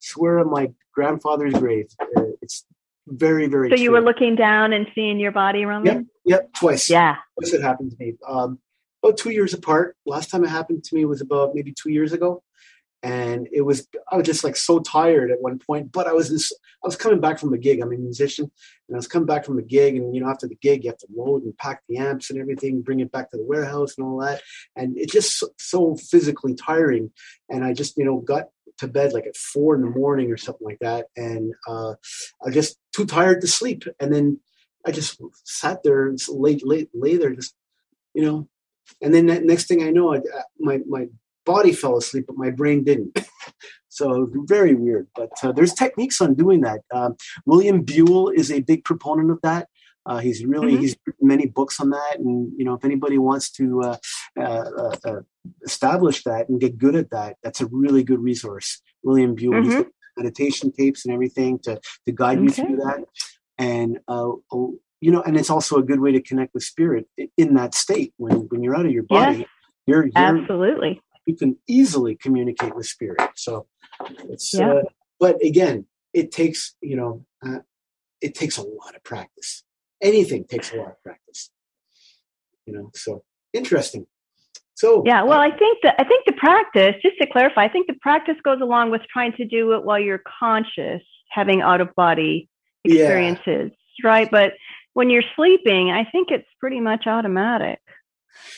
Swear, 0.00 0.40
on 0.40 0.50
my 0.50 0.72
grandfather's 0.92 1.54
grave. 1.54 1.86
Uh, 2.16 2.22
it's 2.42 2.64
very, 3.06 3.46
very. 3.46 3.70
So 3.70 3.76
you 3.76 3.92
were 3.92 4.00
looking 4.00 4.34
down 4.34 4.72
and 4.72 4.86
seeing 4.94 5.20
your 5.20 5.32
body, 5.32 5.64
Roman? 5.64 5.86
Yep, 5.86 6.04
yep, 6.24 6.52
twice. 6.54 6.90
Yeah. 6.90 7.16
Twice 7.38 7.52
it 7.52 7.62
happened 7.62 7.92
to 7.92 7.96
me. 7.98 8.14
Um, 8.26 8.58
about 9.02 9.18
two 9.18 9.30
years 9.30 9.54
apart. 9.54 9.96
Last 10.06 10.30
time 10.30 10.42
it 10.44 10.48
happened 10.48 10.82
to 10.84 10.94
me 10.94 11.04
was 11.04 11.20
about 11.20 11.54
maybe 11.54 11.72
two 11.72 11.90
years 11.90 12.12
ago 12.12 12.42
and 13.06 13.46
it 13.52 13.62
was 13.62 13.86
I 14.10 14.16
was 14.16 14.26
just 14.26 14.42
like 14.42 14.56
so 14.56 14.80
tired 14.80 15.30
at 15.30 15.40
one 15.40 15.60
point. 15.60 15.92
But 15.92 16.08
I 16.08 16.12
was 16.12 16.28
this 16.28 16.52
I 16.52 16.88
was 16.88 16.96
coming 16.96 17.20
back 17.20 17.38
from 17.38 17.54
a 17.54 17.58
gig. 17.58 17.80
I'm 17.80 17.92
a 17.92 17.96
musician, 17.96 18.50
and 18.88 18.96
I 18.96 18.98
was 18.98 19.06
coming 19.06 19.26
back 19.26 19.44
from 19.44 19.58
a 19.58 19.62
gig, 19.62 19.94
and 19.94 20.12
you 20.12 20.20
know 20.20 20.28
after 20.28 20.48
the 20.48 20.56
gig 20.56 20.82
you 20.82 20.90
have 20.90 20.98
to 20.98 21.06
load 21.14 21.44
and 21.44 21.56
pack 21.56 21.82
the 21.88 21.98
amps 21.98 22.30
and 22.30 22.40
everything, 22.40 22.82
bring 22.82 22.98
it 22.98 23.12
back 23.12 23.30
to 23.30 23.36
the 23.36 23.44
warehouse 23.44 23.94
and 23.96 24.04
all 24.04 24.18
that, 24.18 24.42
and 24.74 24.98
it's 24.98 25.12
just 25.12 25.38
so, 25.38 25.48
so 25.56 25.94
physically 25.94 26.54
tiring. 26.54 27.12
And 27.48 27.64
I 27.64 27.74
just 27.74 27.96
you 27.96 28.04
know 28.04 28.18
got 28.18 28.48
to 28.78 28.88
bed 28.88 29.12
like 29.12 29.26
at 29.26 29.36
four 29.36 29.76
in 29.76 29.82
the 29.82 29.88
morning 29.88 30.32
or 30.32 30.36
something 30.36 30.66
like 30.66 30.80
that, 30.80 31.06
and 31.16 31.54
uh, 31.68 31.92
I 31.92 32.46
was 32.46 32.54
just 32.54 32.76
too 32.92 33.06
tired 33.06 33.40
to 33.42 33.46
sleep, 33.46 33.84
and 34.00 34.12
then 34.12 34.40
I 34.84 34.90
just 34.90 35.22
sat 35.44 35.84
there 35.84 36.08
and 36.08 36.18
lay 36.28 36.58
lay 36.64 36.88
lay 36.92 37.16
there 37.16 37.34
just 37.34 37.54
you 38.14 38.24
know 38.24 38.48
and 39.00 39.12
then 39.14 39.26
next 39.46 39.66
thing 39.66 39.82
I 39.82 39.90
know, 39.90 40.14
I, 40.14 40.20
my 40.58 40.80
my 40.88 41.06
body 41.46 41.72
fell 41.72 41.96
asleep, 41.96 42.24
but 42.26 42.36
my 42.36 42.50
brain 42.50 42.84
didn't. 42.84 43.18
so 43.88 44.28
very 44.44 44.74
weird. 44.74 45.08
But 45.14 45.30
uh, 45.42 45.52
there's 45.52 45.72
techniques 45.72 46.20
on 46.20 46.34
doing 46.34 46.60
that. 46.62 46.80
Um, 46.92 47.16
William 47.46 47.82
Buell 47.82 48.28
is 48.28 48.52
a 48.52 48.60
big 48.60 48.84
proponent 48.84 49.30
of 49.30 49.40
that. 49.42 49.68
Uh, 50.04 50.18
he's 50.18 50.44
really 50.44 50.72
mm-hmm. 50.72 50.82
he's 50.82 50.96
written 51.04 51.26
many 51.26 51.46
books 51.46 51.80
on 51.80 51.90
that, 51.90 52.18
and 52.18 52.52
you 52.56 52.64
know 52.64 52.74
if 52.74 52.84
anybody 52.84 53.18
wants 53.18 53.50
to 53.50 53.82
uh, 53.82 53.96
uh, 54.38 54.42
uh, 54.42 54.96
uh 55.04 55.20
establish 55.64 56.22
that 56.22 56.48
and 56.48 56.60
get 56.60 56.78
good 56.78 56.94
at 56.94 57.10
that, 57.10 57.36
that's 57.42 57.60
a 57.60 57.66
really 57.66 58.04
good 58.04 58.20
resource. 58.20 58.80
William 59.02 59.34
Buell, 59.34 59.62
mm-hmm. 59.62 59.82
meditation 60.16 60.70
tapes 60.70 61.04
and 61.04 61.12
everything 61.12 61.58
to 61.60 61.80
to 62.06 62.12
guide 62.12 62.38
okay. 62.38 62.44
you 62.44 62.50
through 62.50 62.76
that, 62.76 63.00
and 63.58 63.98
oh, 64.06 64.42
you 65.00 65.10
know, 65.10 65.22
and 65.22 65.36
it's 65.36 65.50
also 65.50 65.76
a 65.76 65.82
good 65.82 65.98
way 65.98 66.12
to 66.12 66.22
connect 66.22 66.54
with 66.54 66.62
spirit 66.62 67.08
in 67.36 67.54
that 67.54 67.74
state 67.74 68.14
when 68.16 68.46
when 68.48 68.62
you're 68.62 68.76
out 68.76 68.86
of 68.86 68.92
your 68.92 69.02
body. 69.02 69.38
Yes. 69.38 69.48
You're, 69.88 70.06
you're, 70.06 70.12
absolutely 70.16 71.00
you 71.26 71.36
can 71.36 71.56
easily 71.68 72.16
communicate 72.16 72.74
with 72.74 72.86
spirit. 72.86 73.20
So 73.34 73.66
it's, 74.28 74.54
yeah. 74.54 74.74
uh, 74.74 74.82
but 75.20 75.44
again, 75.44 75.86
it 76.14 76.32
takes, 76.32 76.74
you 76.80 76.96
know, 76.96 77.24
uh, 77.44 77.58
it 78.20 78.34
takes 78.34 78.56
a 78.56 78.62
lot 78.62 78.94
of 78.94 79.02
practice. 79.04 79.64
Anything 80.00 80.44
takes 80.44 80.72
a 80.72 80.76
lot 80.76 80.88
of 80.88 81.02
practice, 81.02 81.50
you 82.64 82.72
know, 82.72 82.90
so 82.94 83.24
interesting. 83.52 84.06
So 84.74 85.02
yeah, 85.06 85.22
well, 85.22 85.40
I 85.40 85.50
think 85.56 85.78
that 85.82 85.94
I 85.98 86.04
think 86.04 86.26
the 86.26 86.34
practice, 86.34 86.94
just 87.02 87.16
to 87.18 87.26
clarify, 87.26 87.64
I 87.64 87.68
think 87.68 87.86
the 87.86 87.96
practice 88.02 88.36
goes 88.44 88.60
along 88.60 88.90
with 88.90 89.00
trying 89.10 89.32
to 89.34 89.46
do 89.46 89.72
it 89.72 89.84
while 89.84 89.98
you're 89.98 90.22
conscious, 90.38 91.02
having 91.30 91.62
out 91.62 91.80
of 91.80 91.94
body 91.94 92.50
experiences, 92.84 93.70
yeah. 94.02 94.08
right? 94.10 94.30
But 94.30 94.52
when 94.92 95.08
you're 95.08 95.24
sleeping, 95.34 95.90
I 95.90 96.04
think 96.04 96.30
it's 96.30 96.48
pretty 96.60 96.80
much 96.80 97.06
automatic. 97.06 97.80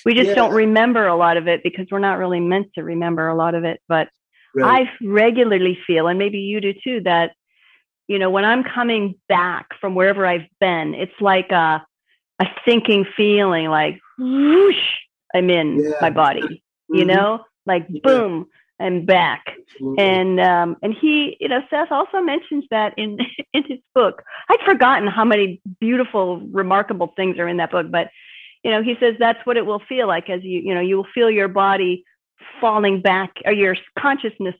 We 0.05 0.15
just 0.15 0.29
yeah. 0.29 0.35
don't 0.35 0.55
remember 0.55 1.07
a 1.07 1.17
lot 1.17 1.37
of 1.37 1.49
it 1.49 1.63
because 1.63 1.87
we're 1.91 1.99
not 1.99 2.19
really 2.19 2.41
meant 2.41 2.69
to 2.75 2.83
remember 2.83 3.29
a 3.29 3.35
lot 3.35 3.55
of 3.55 3.65
it. 3.65 3.81
But 3.89 4.09
right. 4.55 4.89
I 4.89 5.07
regularly 5.07 5.79
feel, 5.87 6.09
and 6.09 6.19
maybe 6.19 6.39
you 6.39 6.61
do 6.61 6.73
too, 6.73 7.01
that 7.05 7.33
you 8.07 8.19
know 8.19 8.31
when 8.31 8.45
I'm 8.45 8.65
coming 8.65 9.15
back 9.29 9.69
from 9.81 9.95
wherever 9.95 10.27
I've 10.27 10.49
been, 10.61 10.95
it's 10.95 11.21
like 11.21 11.51
a 11.51 11.85
a 12.41 12.47
sinking 12.67 13.07
feeling, 13.17 13.69
like 13.69 13.99
whoosh, 14.19 14.77
I'm 15.35 15.51
in 15.51 15.83
yeah. 15.83 15.91
my 16.01 16.11
body. 16.11 16.41
Mm-hmm. 16.43 16.97
You 16.97 17.05
know, 17.05 17.45
like 17.67 17.87
yeah. 17.89 18.01
boom, 18.03 18.47
I'm 18.81 19.05
back. 19.05 19.45
Absolutely. 19.75 20.05
And 20.05 20.41
um, 20.41 20.77
and 20.83 20.95
he, 20.95 21.37
you 21.41 21.49
know, 21.49 21.61
Seth 21.69 21.91
also 21.91 22.21
mentions 22.21 22.65
that 22.71 22.95
in 22.97 23.19
in 23.53 23.65
his 23.65 23.79
book. 23.95 24.23
I'd 24.49 24.61
forgotten 24.65 25.09
how 25.09 25.25
many 25.25 25.61
beautiful, 25.81 26.41
remarkable 26.53 27.13
things 27.17 27.39
are 27.39 27.49
in 27.49 27.59
that 27.59 27.71
book, 27.71 27.91
but 27.91 28.09
you 28.65 28.71
know, 28.71 28.83
he 28.83 28.95
says 29.01 29.15
that's 29.19 29.45
what 29.45 29.57
it 29.57 29.67
will 29.67 29.83
feel 29.89 30.07
like 30.07 30.29
as 30.31 30.43
you, 30.43 30.61
you 30.61 30.75
know, 30.75 30.81
you 30.81 30.97
will 30.97 31.07
feel 31.15 31.31
your 31.31 31.49
body 31.49 32.05
falling 32.61 33.01
back 33.01 33.35
or 33.45 33.53
your 33.53 33.77
consciousness 33.99 34.55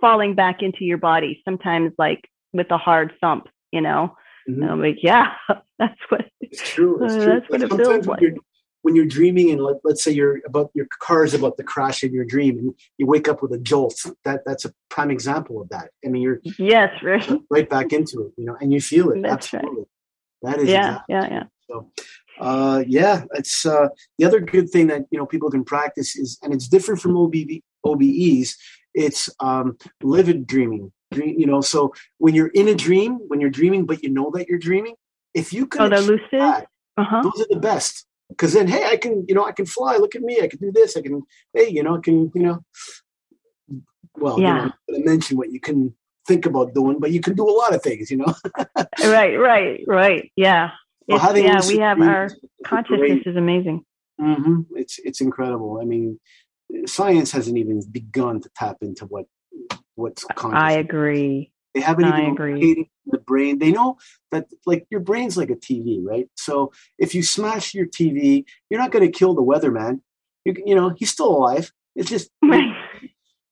falling 0.00 0.34
back 0.34 0.62
into 0.62 0.84
your 0.84 0.98
body, 0.98 1.40
sometimes 1.44 1.92
like 1.98 2.28
with 2.52 2.70
a 2.70 2.78
hard 2.78 3.12
thump, 3.20 3.48
you 3.70 3.80
know. 3.80 4.16
Mm-hmm. 4.48 4.64
I'm 4.64 4.80
like, 4.80 4.98
yeah, 5.02 5.32
that's 5.78 6.00
what 6.08 6.26
it's 6.40 6.68
true. 6.68 7.04
It's 7.04 7.14
uh, 7.14 7.24
true. 7.24 7.26
That's 7.26 7.50
what 7.50 7.62
it 7.62 7.70
feels 7.70 8.06
like. 8.06 8.20
When 8.20 8.30
you're, 8.32 8.42
when 8.82 8.96
you're 8.96 9.06
dreaming 9.06 9.50
and 9.50 9.62
let, 9.62 9.76
let's 9.84 10.02
say 10.02 10.10
you're 10.10 10.40
about 10.46 10.70
your 10.74 10.86
car 11.00 11.24
is 11.24 11.34
about 11.34 11.56
to 11.56 11.62
crash 11.62 12.04
in 12.04 12.12
your 12.12 12.24
dream 12.24 12.58
and 12.58 12.74
you 12.98 13.06
wake 13.06 13.28
up 13.28 13.42
with 13.42 13.52
a 13.52 13.58
jolt 13.58 13.94
that 14.24 14.42
that's 14.44 14.64
a 14.64 14.74
prime 14.90 15.10
example 15.10 15.60
of 15.62 15.68
that 15.70 15.90
i 16.04 16.08
mean 16.08 16.20
you're 16.20 16.40
yes 16.58 16.90
right 17.02 17.30
right 17.50 17.70
back 17.70 17.92
into 17.92 18.26
it 18.26 18.32
you 18.36 18.44
know 18.44 18.56
and 18.60 18.72
you 18.72 18.80
feel 18.80 19.10
it 19.10 19.22
that's 19.22 19.54
absolutely 19.54 19.84
right. 20.42 20.54
that 20.54 20.58
is 20.60 20.68
yeah 20.68 20.98
exactly. 21.08 21.14
yeah 21.14 21.28
yeah 21.30 21.42
so 21.68 21.90
uh, 22.40 22.82
yeah, 22.86 23.24
it's 23.34 23.66
uh, 23.66 23.88
the 24.18 24.24
other 24.24 24.40
good 24.40 24.70
thing 24.70 24.86
that 24.88 25.02
you 25.10 25.18
know 25.18 25.26
people 25.26 25.50
can 25.50 25.64
practice 25.64 26.16
is, 26.16 26.38
and 26.42 26.52
it's 26.52 26.68
different 26.68 27.00
from 27.00 27.16
OBE, 27.16 27.62
OBEs. 27.84 28.56
It's 28.94 29.30
um, 29.40 29.76
livid 30.02 30.46
dreaming. 30.46 30.92
Dream, 31.12 31.38
you 31.38 31.46
know, 31.46 31.60
so 31.60 31.92
when 32.18 32.34
you're 32.34 32.48
in 32.48 32.68
a 32.68 32.74
dream, 32.74 33.18
when 33.28 33.40
you're 33.40 33.50
dreaming, 33.50 33.84
but 33.84 34.02
you 34.02 34.08
know 34.08 34.30
that 34.34 34.48
you're 34.48 34.58
dreaming, 34.58 34.94
if 35.34 35.52
you 35.52 35.66
can, 35.66 35.92
oh, 35.92 36.00
lucid, 36.00 36.26
that, 36.32 36.66
uh-huh. 36.96 37.22
those 37.22 37.44
are 37.44 37.48
the 37.50 37.60
best. 37.60 38.06
Because 38.28 38.54
then, 38.54 38.66
hey, 38.66 38.84
I 38.86 38.96
can, 38.96 39.26
you 39.28 39.34
know, 39.34 39.44
I 39.44 39.52
can 39.52 39.66
fly. 39.66 39.96
Look 39.96 40.14
at 40.14 40.22
me. 40.22 40.40
I 40.40 40.48
can 40.48 40.58
do 40.58 40.72
this. 40.72 40.96
I 40.96 41.02
can, 41.02 41.22
hey, 41.52 41.68
you 41.68 41.82
know, 41.82 41.96
I 41.96 42.00
can, 42.00 42.32
you 42.34 42.42
know. 42.42 42.64
Well, 44.16 44.40
yeah. 44.40 44.70
you 44.88 44.98
know, 44.98 44.98
I 44.98 45.04
mention 45.04 45.36
what 45.36 45.52
you 45.52 45.60
can 45.60 45.94
think 46.26 46.46
about 46.46 46.74
doing, 46.74 46.98
but 46.98 47.10
you 47.10 47.20
can 47.20 47.34
do 47.34 47.48
a 47.48 47.52
lot 47.52 47.74
of 47.74 47.82
things, 47.82 48.10
you 48.10 48.18
know. 48.18 48.34
right, 49.04 49.36
right, 49.36 49.80
right. 49.86 50.32
Yeah. 50.36 50.70
Yeah, 51.08 51.60
we 51.66 51.78
have 51.78 52.00
our 52.00 52.30
consciousness 52.66 53.00
great. 53.00 53.26
is 53.26 53.36
amazing. 53.36 53.84
Mm-hmm. 54.20 54.60
It's 54.76 54.98
it's 55.00 55.20
incredible. 55.20 55.78
I 55.80 55.84
mean, 55.84 56.18
science 56.86 57.32
hasn't 57.32 57.58
even 57.58 57.82
begun 57.90 58.40
to 58.40 58.50
tap 58.56 58.78
into 58.82 59.06
what 59.06 59.26
what's 59.94 60.24
conscious. 60.36 60.60
I 60.60 60.72
agree. 60.72 61.52
They 61.74 61.80
haven't 61.80 62.04
I 62.04 62.20
even 62.20 62.32
agree. 62.32 62.90
the 63.06 63.18
brain. 63.18 63.58
They 63.58 63.72
know 63.72 63.96
that 64.30 64.46
like 64.66 64.86
your 64.90 65.00
brain's 65.00 65.36
like 65.36 65.50
a 65.50 65.56
TV, 65.56 66.00
right? 66.02 66.28
So 66.36 66.72
if 66.98 67.14
you 67.14 67.22
smash 67.22 67.74
your 67.74 67.86
TV, 67.86 68.44
you're 68.68 68.80
not 68.80 68.90
going 68.90 69.04
to 69.10 69.18
kill 69.18 69.34
the 69.34 69.42
weatherman. 69.42 70.00
You 70.44 70.54
you 70.64 70.74
know 70.74 70.92
he's 70.96 71.10
still 71.10 71.28
alive. 71.28 71.72
It's 71.96 72.10
just 72.10 72.30
right. 72.44 72.74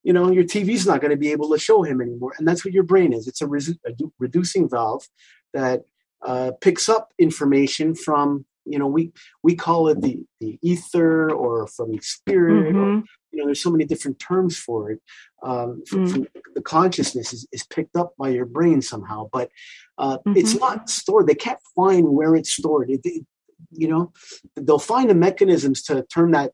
you 0.02 0.12
know 0.12 0.30
your 0.30 0.44
TV's 0.44 0.86
not 0.86 1.00
going 1.00 1.12
to 1.12 1.16
be 1.16 1.32
able 1.32 1.50
to 1.50 1.58
show 1.58 1.82
him 1.82 2.00
anymore, 2.00 2.34
and 2.38 2.46
that's 2.46 2.64
what 2.64 2.74
your 2.74 2.84
brain 2.84 3.12
is. 3.12 3.26
It's 3.26 3.40
a, 3.40 3.46
resu- 3.46 3.78
a 3.86 3.92
reducing 4.18 4.68
valve 4.68 5.08
that 5.54 5.82
uh, 6.26 6.52
picks 6.60 6.88
up 6.88 7.12
information 7.18 7.94
from 7.94 8.44
you 8.66 8.78
know 8.78 8.86
we 8.86 9.12
we 9.42 9.54
call 9.54 9.88
it 9.88 10.00
the 10.00 10.22
the 10.40 10.58
ether 10.62 11.30
or 11.32 11.66
from 11.66 12.00
spirit 12.00 12.74
mm-hmm. 12.74 12.78
or 12.78 13.02
you 13.32 13.38
know 13.38 13.46
there's 13.46 13.62
so 13.62 13.70
many 13.70 13.84
different 13.84 14.18
terms 14.18 14.56
for 14.56 14.90
it 14.90 15.00
um, 15.42 15.82
from, 15.86 16.06
from 16.06 16.28
the 16.54 16.60
consciousness 16.60 17.32
is, 17.32 17.46
is 17.52 17.64
picked 17.64 17.96
up 17.96 18.12
by 18.18 18.28
your 18.28 18.44
brain 18.44 18.82
somehow 18.82 19.28
but 19.32 19.50
uh, 19.98 20.18
mm-hmm. 20.18 20.36
it's 20.36 20.54
not 20.54 20.88
stored. 20.88 21.26
They 21.26 21.34
can't 21.34 21.60
find 21.76 22.08
where 22.08 22.34
it's 22.34 22.52
stored. 22.52 22.90
It, 22.90 23.00
it, 23.04 23.24
you 23.70 23.88
know 23.88 24.12
they'll 24.56 24.78
find 24.78 25.10
the 25.10 25.14
mechanisms 25.14 25.82
to 25.82 26.02
turn 26.12 26.30
that 26.32 26.52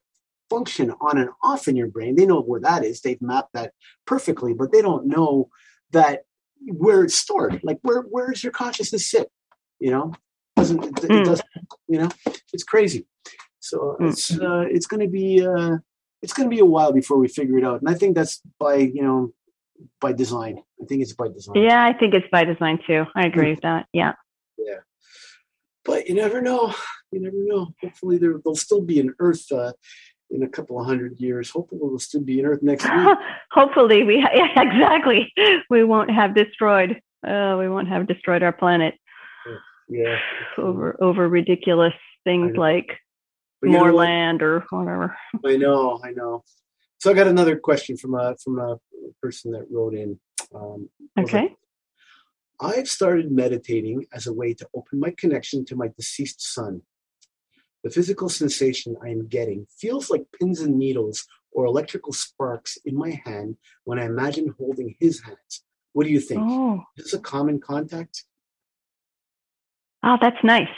function 0.50 0.92
on 1.00 1.18
and 1.18 1.30
off 1.42 1.68
in 1.68 1.76
your 1.76 1.86
brain. 1.88 2.16
They 2.16 2.26
know 2.26 2.40
where 2.40 2.60
that 2.60 2.84
is. 2.84 3.00
They've 3.00 3.22
mapped 3.22 3.52
that 3.54 3.72
perfectly 4.06 4.54
but 4.54 4.72
they 4.72 4.82
don't 4.82 5.06
know 5.06 5.48
that 5.92 6.24
where 6.66 7.04
it's 7.04 7.14
stored. 7.14 7.60
Like 7.62 7.78
where 7.82 8.02
where 8.02 8.30
does 8.30 8.42
your 8.42 8.52
consciousness 8.52 9.10
sit 9.10 9.30
you 9.78 9.90
know? 9.90 10.12
It 10.56 10.60
doesn't 10.60 10.84
it, 10.84 10.94
mm. 10.94 11.20
it 11.20 11.24
doesn't 11.24 11.48
you 11.88 12.00
know? 12.00 12.08
It's 12.52 12.64
crazy. 12.64 13.06
So 13.60 13.96
mm. 14.00 14.10
it's 14.10 14.38
uh, 14.38 14.64
it's 14.70 14.86
going 14.86 15.00
to 15.00 15.08
be 15.08 15.46
uh, 15.46 15.76
it's 16.22 16.32
going 16.32 16.48
to 16.48 16.54
be 16.54 16.60
a 16.60 16.64
while 16.64 16.92
before 16.92 17.18
we 17.18 17.28
figure 17.28 17.58
it 17.58 17.64
out. 17.64 17.80
And 17.80 17.88
i 17.88 17.94
think 17.94 18.14
that's 18.14 18.40
by 18.58 18.76
you 18.76 19.02
know 19.02 19.32
by 20.00 20.12
design. 20.12 20.62
I 20.82 20.86
think 20.86 21.02
it's 21.02 21.14
by 21.14 21.28
design. 21.28 21.56
Yeah 21.56 21.84
i 21.84 21.92
think 21.92 22.14
it's 22.14 22.28
by 22.30 22.44
design 22.44 22.78
too. 22.86 23.04
I 23.14 23.26
agree 23.26 23.50
with 23.50 23.62
that. 23.62 23.86
Yeah. 23.92 24.14
Yeah. 24.58 24.80
But 25.84 26.08
you 26.08 26.14
never 26.14 26.40
know. 26.40 26.74
You 27.12 27.20
never 27.20 27.36
know. 27.38 27.74
Hopefully 27.82 28.18
there 28.18 28.34
there'll 28.42 28.56
still 28.56 28.80
be 28.80 28.98
an 29.00 29.14
earth 29.20 29.50
uh, 29.52 29.72
in 30.30 30.42
a 30.42 30.48
couple 30.48 30.80
of 30.80 30.86
hundred 30.86 31.18
years. 31.18 31.50
Hopefully, 31.50 31.80
we'll 31.82 31.98
still 31.98 32.20
be 32.20 32.40
in 32.40 32.46
Earth 32.46 32.62
next 32.62 32.84
week. 32.84 33.18
Hopefully, 33.52 34.02
we 34.02 34.18
yeah, 34.18 34.48
exactly. 34.60 35.32
We 35.70 35.84
won't 35.84 36.10
have 36.10 36.34
destroyed. 36.34 37.00
Uh, 37.26 37.56
we 37.58 37.68
won't 37.68 37.88
have 37.88 38.06
destroyed 38.06 38.42
our 38.42 38.52
planet 38.52 38.94
yeah 39.88 40.18
over 40.58 40.96
over 41.02 41.28
ridiculous 41.28 41.94
things 42.24 42.56
like 42.56 42.98
more 43.62 43.92
land 43.92 44.42
or 44.42 44.64
whatever 44.70 45.16
i 45.44 45.56
know 45.56 46.00
i 46.04 46.10
know 46.10 46.42
So 46.98 47.10
I 47.10 47.14
got 47.14 47.26
another 47.26 47.56
question 47.56 47.96
from 47.96 48.14
a 48.14 48.36
from 48.42 48.58
a 48.58 48.78
person 49.22 49.52
that 49.52 49.66
wrote 49.70 49.94
in. 49.94 50.18
Um, 50.54 50.88
okay. 51.18 51.54
I've 52.58 52.88
started 52.88 53.30
meditating 53.30 54.06
as 54.14 54.26
a 54.26 54.32
way 54.32 54.54
to 54.54 54.66
open 54.74 54.98
my 54.98 55.12
connection 55.16 55.64
to 55.66 55.76
my 55.76 55.88
deceased 55.94 56.40
son. 56.40 56.82
The 57.84 57.90
physical 57.90 58.28
sensation 58.28 58.96
I 59.04 59.10
am 59.10 59.28
getting 59.28 59.66
feels 59.78 60.08
like 60.10 60.24
pins 60.38 60.60
and 60.60 60.78
needles 60.78 61.26
or 61.52 61.66
electrical 61.66 62.14
sparks 62.14 62.78
in 62.84 62.96
my 62.96 63.20
hand 63.24 63.56
when 63.84 63.98
I 63.98 64.06
imagine 64.06 64.54
holding 64.58 64.96
his 64.98 65.22
hands. 65.22 65.64
What 65.92 66.06
do 66.06 66.12
you 66.12 66.20
think? 66.20 66.40
Oh. 66.44 66.82
Is 66.96 67.04
this 67.04 67.14
a 67.14 67.18
common 67.20 67.60
contact? 67.60 68.24
Oh, 70.02 70.16
that's 70.20 70.42
nice. 70.44 70.68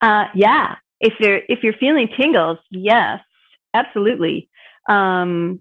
Uh, 0.00 0.24
yeah, 0.34 0.76
if 1.00 1.14
you're 1.20 1.40
if 1.48 1.62
you're 1.62 1.74
feeling 1.74 2.08
tingles, 2.18 2.58
yes, 2.70 3.20
absolutely. 3.74 4.48
Um, 4.88 5.60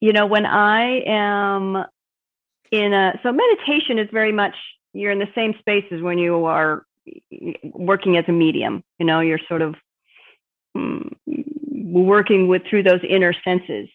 you 0.00 0.12
know, 0.12 0.26
when 0.26 0.46
I 0.46 1.00
am 1.06 1.84
in 2.70 2.92
a 2.92 3.18
so 3.22 3.32
meditation 3.32 3.98
is 3.98 4.08
very 4.12 4.32
much 4.32 4.54
you're 4.92 5.12
in 5.12 5.18
the 5.18 5.28
same 5.34 5.54
space 5.58 5.84
as 5.92 6.00
when 6.00 6.18
you 6.18 6.44
are 6.44 6.84
working 7.62 8.16
as 8.16 8.24
a 8.28 8.32
medium. 8.32 8.82
You 8.98 9.06
know, 9.06 9.20
you're 9.20 9.40
sort 9.48 9.62
of 9.62 9.74
um, 10.74 11.16
working 11.72 12.48
with 12.48 12.62
through 12.68 12.84
those 12.84 13.00
inner 13.08 13.34
senses, 13.44 13.88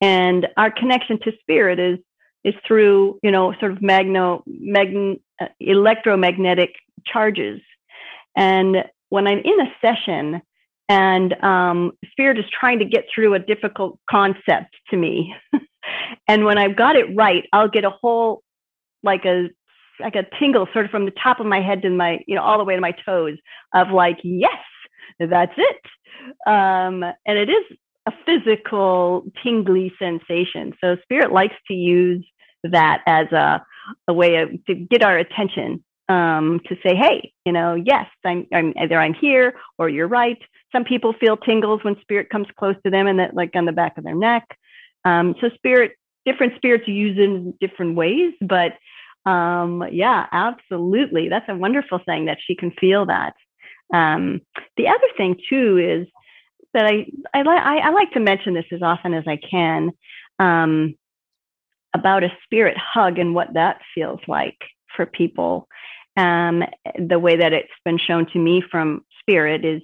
and 0.00 0.48
our 0.56 0.70
connection 0.70 1.18
to 1.20 1.32
spirit 1.40 1.78
is 1.78 1.98
is 2.44 2.54
through 2.66 3.18
you 3.22 3.30
know 3.30 3.52
sort 3.60 3.72
of 3.72 3.82
magno 3.82 4.42
mag, 4.46 5.18
uh, 5.40 5.46
electromagnetic 5.60 6.74
charges. 7.06 7.60
And 8.36 8.84
when 9.08 9.26
i'm 9.26 9.38
in 9.38 9.60
a 9.60 9.72
session 9.80 10.40
and 10.88 11.34
um, 11.44 11.92
spirit 12.10 12.38
is 12.38 12.44
trying 12.58 12.78
to 12.78 12.84
get 12.84 13.04
through 13.14 13.34
a 13.34 13.38
difficult 13.38 13.98
concept 14.08 14.74
to 14.88 14.96
me 14.96 15.34
and 16.28 16.44
when 16.44 16.56
i've 16.56 16.76
got 16.76 16.96
it 16.96 17.14
right 17.16 17.44
i'll 17.52 17.68
get 17.68 17.84
a 17.84 17.90
whole 17.90 18.42
like 19.02 19.24
a 19.24 19.48
like 20.00 20.14
a 20.14 20.24
tingle 20.38 20.66
sort 20.72 20.84
of 20.86 20.90
from 20.90 21.04
the 21.04 21.12
top 21.22 21.40
of 21.40 21.46
my 21.46 21.60
head 21.60 21.82
to 21.82 21.90
my 21.90 22.20
you 22.26 22.34
know 22.34 22.42
all 22.42 22.58
the 22.58 22.64
way 22.64 22.74
to 22.74 22.80
my 22.80 22.94
toes 23.04 23.36
of 23.74 23.90
like 23.90 24.18
yes 24.22 24.58
that's 25.28 25.52
it. 25.56 25.80
Um, 26.46 27.02
and 27.02 27.38
it 27.38 27.50
is 27.50 27.78
a 28.06 28.12
physical 28.26 29.24
tingly 29.42 29.92
sensation 29.98 30.72
so 30.82 30.96
spirit 31.02 31.32
likes 31.32 31.56
to 31.68 31.74
use 31.74 32.24
that 32.64 33.02
as 33.06 33.30
a, 33.32 33.64
a 34.08 34.12
way 34.12 34.36
of 34.36 34.50
to 34.66 34.74
get 34.74 35.02
our 35.02 35.18
attention 35.18 35.82
um, 36.10 36.60
to 36.66 36.74
say, 36.84 36.96
hey, 36.96 37.32
you 37.46 37.52
know, 37.52 37.74
yes, 37.74 38.06
I'm, 38.24 38.46
I'm 38.52 38.74
either 38.76 38.98
I'm 38.98 39.14
here 39.14 39.54
or 39.78 39.88
you're 39.88 40.08
right. 40.08 40.38
Some 40.72 40.82
people 40.82 41.14
feel 41.20 41.36
tingles 41.36 41.84
when 41.84 42.00
spirit 42.00 42.30
comes 42.30 42.48
close 42.58 42.74
to 42.84 42.90
them 42.90 43.06
and 43.06 43.20
that 43.20 43.34
like 43.34 43.50
on 43.54 43.64
the 43.64 43.72
back 43.72 43.96
of 43.96 44.02
their 44.02 44.16
neck. 44.16 44.44
Um, 45.04 45.36
so 45.40 45.50
spirit, 45.54 45.92
different 46.26 46.54
spirits 46.56 46.88
use 46.88 47.16
in 47.16 47.54
different 47.60 47.94
ways, 47.94 48.34
but 48.40 48.72
um, 49.30 49.84
yeah, 49.92 50.26
absolutely. 50.32 51.28
That's 51.28 51.48
a 51.48 51.54
wonderful 51.54 52.00
thing 52.04 52.24
that 52.24 52.38
she 52.44 52.56
can 52.56 52.72
feel 52.72 53.06
that. 53.06 53.34
Um, 53.94 54.40
the 54.76 54.88
other 54.88 55.08
thing 55.16 55.36
too 55.48 55.78
is 55.78 56.08
that 56.74 56.86
I, 56.86 57.06
I, 57.34 57.40
I, 57.42 57.76
I 57.76 57.90
like 57.90 58.12
to 58.12 58.20
mention 58.20 58.54
this 58.54 58.66
as 58.72 58.82
often 58.82 59.14
as 59.14 59.24
I 59.26 59.36
can. 59.36 59.90
Um, 60.38 60.94
about 61.94 62.24
a 62.24 62.32
spirit 62.44 62.76
hug 62.78 63.18
and 63.18 63.34
what 63.34 63.54
that 63.54 63.80
feels 63.94 64.20
like 64.28 64.58
for 64.96 65.06
people. 65.06 65.68
Um, 66.16 66.62
the 66.98 67.18
way 67.18 67.36
that 67.36 67.52
it's 67.52 67.68
been 67.84 67.98
shown 67.98 68.26
to 68.32 68.38
me 68.38 68.62
from 68.70 69.04
spirit 69.20 69.64
is 69.64 69.82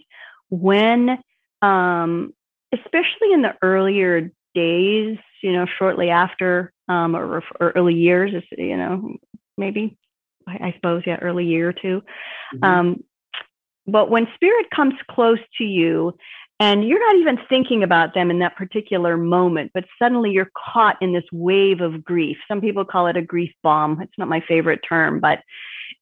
when, 0.50 1.18
um, 1.62 2.32
especially 2.72 3.32
in 3.32 3.42
the 3.42 3.54
earlier 3.62 4.30
days, 4.54 5.18
you 5.42 5.52
know, 5.52 5.66
shortly 5.78 6.10
after 6.10 6.72
um, 6.88 7.16
or, 7.16 7.42
or, 7.60 7.70
early 7.70 7.94
years, 7.94 8.32
you 8.56 8.76
know, 8.76 9.16
maybe 9.56 9.96
I, 10.46 10.68
I, 10.68 10.72
suppose, 10.76 11.02
yeah, 11.06 11.16
early 11.20 11.44
year 11.44 11.70
or 11.70 11.72
2 11.72 12.02
mm-hmm. 12.54 12.64
Um, 12.64 13.04
but 13.88 14.10
when 14.10 14.26
spirit 14.34 14.66
comes 14.74 14.94
close 15.10 15.38
to 15.58 15.64
you 15.64 16.16
and 16.58 16.88
you're 16.88 17.00
not 17.00 17.16
even 17.16 17.38
thinking 17.48 17.82
about 17.82 18.14
them 18.14 18.30
in 18.30 18.38
that 18.38 18.56
particular 18.56 19.16
moment, 19.16 19.72
but 19.74 19.84
suddenly 19.98 20.30
you're 20.30 20.50
caught 20.72 20.96
in 21.02 21.12
this 21.12 21.24
wave 21.32 21.80
of 21.80 22.02
grief. 22.02 22.38
Some 22.48 22.62
people 22.62 22.84
call 22.84 23.08
it 23.08 23.16
a 23.16 23.22
grief 23.22 23.52
bomb. 23.62 24.00
It's 24.00 24.16
not 24.16 24.28
my 24.28 24.42
favorite 24.48 24.80
term, 24.88 25.20
but 25.20 25.40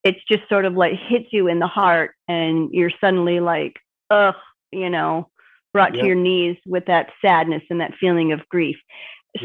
it's 0.04 0.20
just 0.30 0.48
sort 0.48 0.64
of 0.64 0.74
like 0.74 0.92
hits 1.08 1.26
you 1.32 1.48
in 1.48 1.58
the 1.58 1.66
heart 1.66 2.14
and 2.28 2.70
you're 2.72 2.92
suddenly 3.00 3.40
like, 3.40 3.74
ugh, 4.10 4.34
you 4.70 4.90
know, 4.90 5.28
brought 5.72 5.94
yep. 5.94 6.02
to 6.02 6.06
your 6.06 6.16
knees 6.16 6.56
with 6.66 6.86
that 6.86 7.10
sadness 7.20 7.62
and 7.68 7.80
that 7.80 7.94
feeling 7.98 8.32
of 8.32 8.48
grief. 8.48 8.76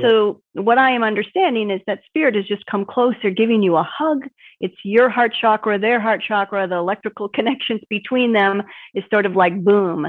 So 0.02 0.42
what 0.54 0.78
I 0.78 0.92
am 0.92 1.04
understanding 1.04 1.72
is 1.72 1.82
that 1.88 2.02
spirit 2.06 2.36
has 2.36 2.46
just 2.46 2.66
come 2.68 2.86
closer, 2.86 3.32
giving 3.32 3.64
you 3.64 3.76
a 3.76 3.84
hug. 3.84 4.28
It's 4.62 4.76
your 4.84 5.10
heart 5.10 5.34
chakra, 5.40 5.80
their 5.80 6.00
heart 6.00 6.22
chakra, 6.26 6.68
the 6.68 6.76
electrical 6.76 7.28
connections 7.34 7.82
between 7.90 8.34
them 8.34 8.62
is 8.94 9.04
sort 9.10 9.26
of 9.26 9.36
like 9.36 9.64
boom. 9.64 10.08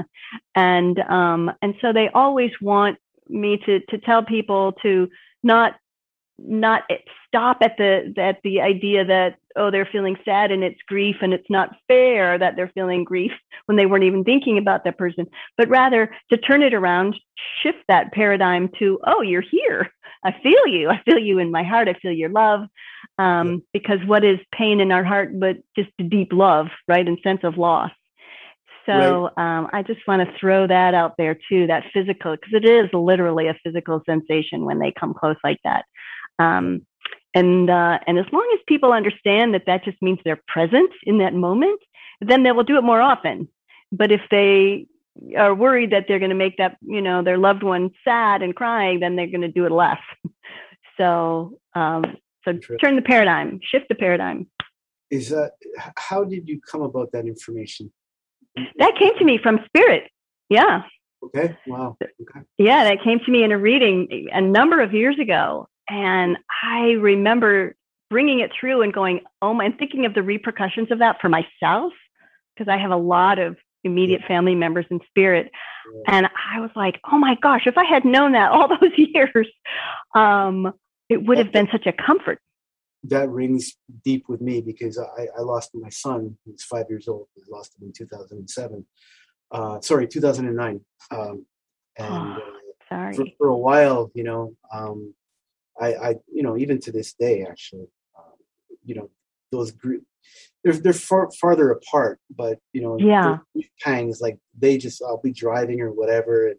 And 0.55 0.99
um, 0.99 1.51
and 1.61 1.73
so 1.81 1.93
they 1.93 2.09
always 2.13 2.51
want 2.61 2.97
me 3.27 3.57
to 3.65 3.79
to 3.79 3.97
tell 3.97 4.23
people 4.23 4.73
to 4.83 5.09
not 5.43 5.75
not 6.45 6.83
stop 7.27 7.57
at 7.61 7.77
the 7.77 8.13
at 8.17 8.37
the 8.43 8.61
idea 8.61 9.05
that 9.05 9.35
oh 9.55 9.71
they're 9.71 9.89
feeling 9.91 10.17
sad 10.25 10.51
and 10.51 10.63
it's 10.63 10.79
grief 10.87 11.17
and 11.21 11.33
it's 11.33 11.49
not 11.49 11.75
fair 11.87 12.37
that 12.37 12.55
they're 12.55 12.71
feeling 12.73 13.03
grief 13.03 13.31
when 13.65 13.77
they 13.77 13.85
weren't 13.85 14.03
even 14.03 14.23
thinking 14.23 14.57
about 14.57 14.83
that 14.83 14.97
person 14.97 15.25
but 15.57 15.69
rather 15.69 16.13
to 16.29 16.37
turn 16.37 16.61
it 16.61 16.73
around 16.73 17.15
shift 17.61 17.79
that 17.87 18.11
paradigm 18.11 18.69
to 18.79 18.99
oh 19.05 19.21
you're 19.21 19.41
here. 19.41 19.91
I 20.23 20.35
feel 20.43 20.67
you. 20.67 20.89
I 20.89 21.01
feel 21.03 21.17
you 21.17 21.39
in 21.39 21.51
my 21.51 21.63
heart. 21.63 21.87
I 21.87 21.93
feel 21.93 22.11
your 22.11 22.29
love. 22.29 22.67
Um, 23.17 23.63
because 23.73 23.99
what 24.05 24.23
is 24.23 24.39
pain 24.53 24.79
in 24.79 24.91
our 24.91 25.03
heart 25.03 25.39
but 25.39 25.57
just 25.75 25.89
deep 26.09 26.31
love 26.31 26.67
right 26.87 27.07
and 27.07 27.17
sense 27.23 27.41
of 27.43 27.57
loss? 27.57 27.91
So 28.85 29.29
right. 29.37 29.57
um, 29.57 29.69
I 29.73 29.83
just 29.83 30.07
want 30.07 30.27
to 30.27 30.37
throw 30.39 30.65
that 30.67 30.93
out 30.93 31.13
there 31.17 31.37
too, 31.49 31.67
that 31.67 31.83
physical, 31.93 32.35
because 32.35 32.53
it 32.53 32.65
is 32.65 32.89
literally 32.93 33.47
a 33.47 33.57
physical 33.63 34.01
sensation 34.07 34.65
when 34.65 34.79
they 34.79 34.91
come 34.91 35.13
close 35.13 35.35
like 35.43 35.59
that. 35.63 35.85
Um, 36.41 36.85
and 37.33 37.69
uh, 37.69 37.99
and 38.07 38.19
as 38.19 38.25
long 38.31 38.49
as 38.53 38.59
people 38.67 38.91
understand 38.91 39.53
that 39.53 39.65
that 39.67 39.85
just 39.85 40.01
means 40.01 40.19
they're 40.23 40.41
present 40.47 40.91
in 41.03 41.19
that 41.19 41.33
moment, 41.33 41.79
then 42.19 42.43
they 42.43 42.51
will 42.51 42.63
do 42.63 42.77
it 42.77 42.83
more 42.83 43.01
often. 43.01 43.47
But 43.91 44.11
if 44.11 44.21
they 44.29 44.87
are 45.37 45.53
worried 45.53 45.91
that 45.91 46.05
they're 46.07 46.19
going 46.19 46.29
to 46.29 46.35
make 46.35 46.57
that 46.57 46.77
you 46.81 47.01
know 47.01 47.23
their 47.23 47.37
loved 47.37 47.63
one 47.63 47.91
sad 48.03 48.41
and 48.41 48.55
crying, 48.55 48.99
then 48.99 49.15
they're 49.15 49.27
going 49.27 49.41
to 49.41 49.47
do 49.51 49.65
it 49.65 49.71
less. 49.71 49.99
so 50.97 51.57
um, 51.73 52.17
so 52.43 52.53
turn 52.81 52.95
the 52.95 53.01
paradigm, 53.01 53.59
shift 53.63 53.87
the 53.87 53.95
paradigm. 53.95 54.47
Is 55.09 55.29
that 55.29 55.51
how 55.95 56.23
did 56.23 56.47
you 56.47 56.59
come 56.59 56.81
about 56.81 57.11
that 57.13 57.25
information? 57.25 57.91
That 58.77 58.93
came 58.99 59.17
to 59.17 59.23
me 59.23 59.39
from 59.41 59.59
spirit. 59.67 60.03
Yeah. 60.49 60.83
Okay. 61.23 61.55
Wow. 61.67 61.97
Okay. 62.01 62.45
Yeah, 62.57 62.83
that 62.83 63.03
came 63.03 63.19
to 63.19 63.31
me 63.31 63.43
in 63.43 63.51
a 63.51 63.57
reading 63.57 64.27
a 64.33 64.41
number 64.41 64.81
of 64.81 64.93
years 64.93 65.17
ago. 65.19 65.67
And 65.91 66.37
I 66.63 66.91
remember 66.91 67.75
bringing 68.09 68.39
it 68.39 68.51
through 68.57 68.81
and 68.81 68.93
going, 68.93 69.21
oh 69.41 69.53
my, 69.53 69.65
I'm 69.65 69.73
thinking 69.73 70.05
of 70.05 70.13
the 70.13 70.23
repercussions 70.23 70.89
of 70.89 70.99
that 70.99 71.17
for 71.19 71.27
myself, 71.27 71.91
because 72.55 72.71
I 72.71 72.77
have 72.77 72.91
a 72.91 72.97
lot 72.97 73.39
of 73.39 73.57
immediate 73.83 74.21
family 74.27 74.55
members 74.55 74.85
in 74.89 74.99
spirit. 75.07 75.51
And 76.07 76.27
I 76.27 76.61
was 76.61 76.69
like, 76.75 76.99
oh 77.11 77.17
my 77.17 77.35
gosh, 77.41 77.63
if 77.65 77.77
I 77.77 77.83
had 77.83 78.05
known 78.05 78.31
that 78.33 78.51
all 78.51 78.67
those 78.81 78.91
years, 78.95 79.47
um, 80.15 80.71
it 81.09 81.21
would 81.25 81.37
have 81.37 81.51
been 81.51 81.67
such 81.71 81.85
a 81.87 81.91
comfort. 81.91 82.39
That 83.05 83.29
rings 83.29 83.75
deep 84.05 84.29
with 84.29 84.39
me 84.39 84.61
because 84.61 84.97
I, 84.97 85.27
I 85.37 85.41
lost 85.41 85.71
my 85.73 85.89
son, 85.89 86.37
He's 86.45 86.63
five 86.63 86.85
years 86.87 87.07
old. 87.07 87.27
I 87.37 87.41
lost 87.49 87.75
him 87.77 87.87
in 87.87 87.93
2007. 87.93 88.85
Uh, 89.51 89.81
sorry, 89.81 90.07
2009. 90.07 90.79
Um, 91.09 91.45
and 91.97 92.13
oh, 92.13 92.37
sorry. 92.87 93.15
For, 93.15 93.25
for, 93.37 93.47
a 93.47 93.57
while, 93.57 94.11
you 94.13 94.23
know, 94.23 94.55
um, 94.71 95.13
I, 95.79 95.93
I 95.93 96.15
you 96.31 96.43
know, 96.43 96.57
even 96.57 96.79
to 96.81 96.91
this 96.91 97.13
day, 97.13 97.45
actually, 97.49 97.87
um, 98.17 98.33
you 98.83 98.95
know, 98.95 99.09
those 99.51 99.71
group, 99.71 100.03
they're 100.63 100.73
they're 100.73 100.93
far 100.93 101.29
farther 101.39 101.71
apart, 101.71 102.19
but 102.35 102.59
you 102.73 102.81
know, 102.81 102.97
yeah, 102.99 103.37
pangs 103.81 104.21
like 104.21 104.37
they 104.57 104.77
just 104.77 105.01
I'll 105.01 105.21
be 105.21 105.31
driving 105.31 105.81
or 105.81 105.91
whatever 105.91 106.47
and 106.47 106.57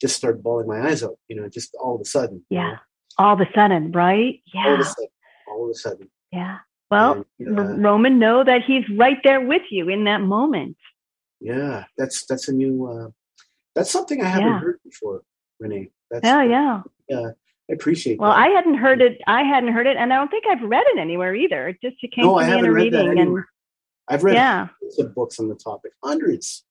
just 0.00 0.16
start 0.16 0.42
bawling 0.42 0.66
my 0.66 0.88
eyes 0.88 1.02
out, 1.02 1.18
you 1.28 1.36
know, 1.36 1.48
just 1.48 1.74
all 1.80 1.94
of 1.94 2.00
a 2.00 2.04
sudden. 2.04 2.44
Yeah, 2.50 2.66
you 2.66 2.72
know? 2.72 2.78
all 3.18 3.34
of 3.34 3.40
a 3.40 3.48
sudden, 3.54 3.92
right? 3.92 4.40
Yeah, 4.52 4.66
all 4.66 4.74
of 4.74 4.80
a 4.80 4.84
sudden. 4.84 5.08
All 5.48 5.64
of 5.64 5.70
a 5.70 5.74
sudden. 5.74 6.10
Yeah. 6.32 6.58
Well, 6.90 7.24
and, 7.38 7.58
uh, 7.58 7.62
Roman, 7.76 8.18
know 8.18 8.44
that 8.44 8.62
he's 8.64 8.84
right 8.96 9.18
there 9.24 9.40
with 9.40 9.62
you 9.70 9.88
in 9.88 10.04
that 10.04 10.20
moment. 10.20 10.76
Yeah, 11.40 11.84
that's 11.96 12.24
that's 12.26 12.48
a 12.48 12.52
new. 12.52 12.86
Uh, 12.86 13.10
that's 13.74 13.90
something 13.90 14.22
I 14.22 14.28
haven't 14.28 14.48
yeah. 14.48 14.60
heard 14.60 14.78
before, 14.84 15.22
Renee. 15.58 15.90
That's, 16.10 16.24
yeah, 16.24 16.42
yeah. 16.44 16.82
Yeah, 17.08 17.30
I 17.70 17.74
appreciate. 17.74 18.14
It. 18.14 18.20
Well, 18.20 18.30
that. 18.30 18.38
I 18.38 18.48
hadn't 18.48 18.74
heard 18.74 19.00
it. 19.00 19.20
I 19.26 19.42
hadn't 19.42 19.72
heard 19.72 19.86
it, 19.86 19.96
and 19.96 20.12
I 20.12 20.16
don't 20.16 20.30
think 20.30 20.44
I've 20.46 20.62
read 20.62 20.84
it 20.88 20.98
anywhere 20.98 21.34
either. 21.34 21.68
It 21.68 21.78
just 21.82 21.96
it 22.02 22.12
came 22.12 22.24
no, 22.26 22.38
to 22.38 22.46
me 22.46 22.58
in 22.58 22.66
a 22.66 22.72
reading, 22.72 23.18
and 23.18 23.44
I've 24.08 24.22
read 24.22 24.34
yeah. 24.34 24.68
of 24.98 25.14
books 25.14 25.38
on 25.40 25.48
the 25.48 25.54
topic, 25.54 25.92
hundreds. 26.02 26.64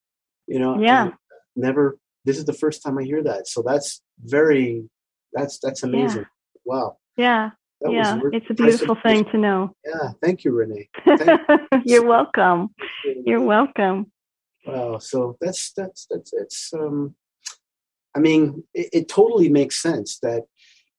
You 0.48 0.60
know, 0.60 0.80
yeah. 0.80 1.12
Never. 1.56 1.98
This 2.26 2.38
is 2.38 2.46
the 2.46 2.54
first 2.54 2.84
time 2.84 2.98
I 2.98 3.04
hear 3.04 3.24
that, 3.24 3.48
so 3.48 3.62
that's 3.62 4.02
very 4.24 4.88
That's 5.34 5.60
that's 5.60 5.84
amazing. 5.84 6.22
Yeah. 6.22 6.26
Wow. 6.66 6.98
Yeah. 7.18 7.50
That 7.82 7.91
yeah, 7.91 8.20
it's 8.32 8.46
a 8.50 8.54
beautiful 8.54 8.96
thing 9.04 9.26
to 9.26 9.38
know. 9.38 9.76
Yeah, 9.86 10.12
thank 10.22 10.46
you, 10.46 10.54
Renee. 10.54 10.88
Thank 11.06 11.41
You're 11.84 12.06
welcome. 12.06 12.70
You're 13.26 13.41
welcome. 13.41 14.10
Wow. 14.66 15.00
So 15.00 15.38
that's 15.41 15.74
that's 15.74 16.08
that's 16.10 16.32
it's 16.34 16.72
um 16.74 17.16
I 18.16 18.20
mean, 18.20 18.64
it, 18.74 18.89
it 18.94 19.10
totally 19.10 19.50
makes 19.50 19.82
sense 19.82 20.20
that 20.20 20.44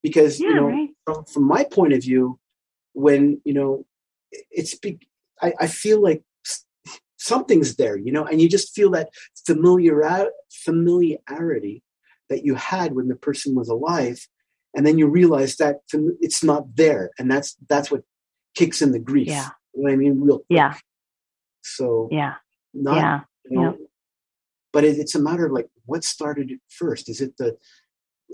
because 0.04 0.38
yeah, 0.38 0.48
you 0.48 0.54
know 0.54 0.68
right. 0.68 0.90
from, 1.04 1.24
from 1.24 1.44
my 1.48 1.64
point 1.64 1.94
of 1.94 2.02
view, 2.02 2.38
when 2.92 3.40
you 3.44 3.54
know 3.54 3.84
it's 4.52 4.76
big 4.76 5.04
I, 5.42 5.52
I 5.58 5.66
feel 5.66 6.00
like 6.00 6.22
something's 7.16 7.76
there, 7.76 7.96
you 7.96 8.12
know, 8.12 8.24
and 8.24 8.40
you 8.40 8.48
just 8.48 8.74
feel 8.74 8.90
that 8.90 9.08
familiar 9.46 10.30
familiarity 10.52 11.82
that 12.28 12.44
you 12.44 12.54
had 12.54 12.94
when 12.94 13.08
the 13.08 13.16
person 13.16 13.54
was 13.54 13.68
alive, 13.68 14.28
and 14.76 14.86
then 14.86 14.98
you 14.98 15.08
realize 15.08 15.56
that 15.56 15.76
it's 16.20 16.44
not 16.44 16.76
there, 16.76 17.10
and 17.18 17.30
that's 17.30 17.56
that's 17.68 17.90
what 17.90 18.02
kicks 18.54 18.82
in 18.82 18.92
the 18.92 18.98
grief. 18.98 19.28
Yeah, 19.28 19.48
you 19.72 19.82
know 19.82 19.90
what 19.90 19.92
I 19.92 19.96
mean, 19.96 20.20
real 20.20 20.38
quick. 20.38 20.46
Yeah. 20.50 20.74
So 21.62 22.08
yeah, 22.12 22.34
not, 22.74 22.96
yeah, 22.96 23.20
you 23.50 23.60
know, 23.60 23.76
yeah. 23.78 23.86
But 24.72 24.84
it, 24.84 24.98
it's 24.98 25.14
a 25.14 25.20
matter 25.20 25.46
of 25.46 25.52
like 25.52 25.68
what 25.86 26.04
started 26.04 26.50
it 26.50 26.60
first. 26.68 27.08
Is 27.08 27.20
it 27.22 27.36
the 27.38 27.56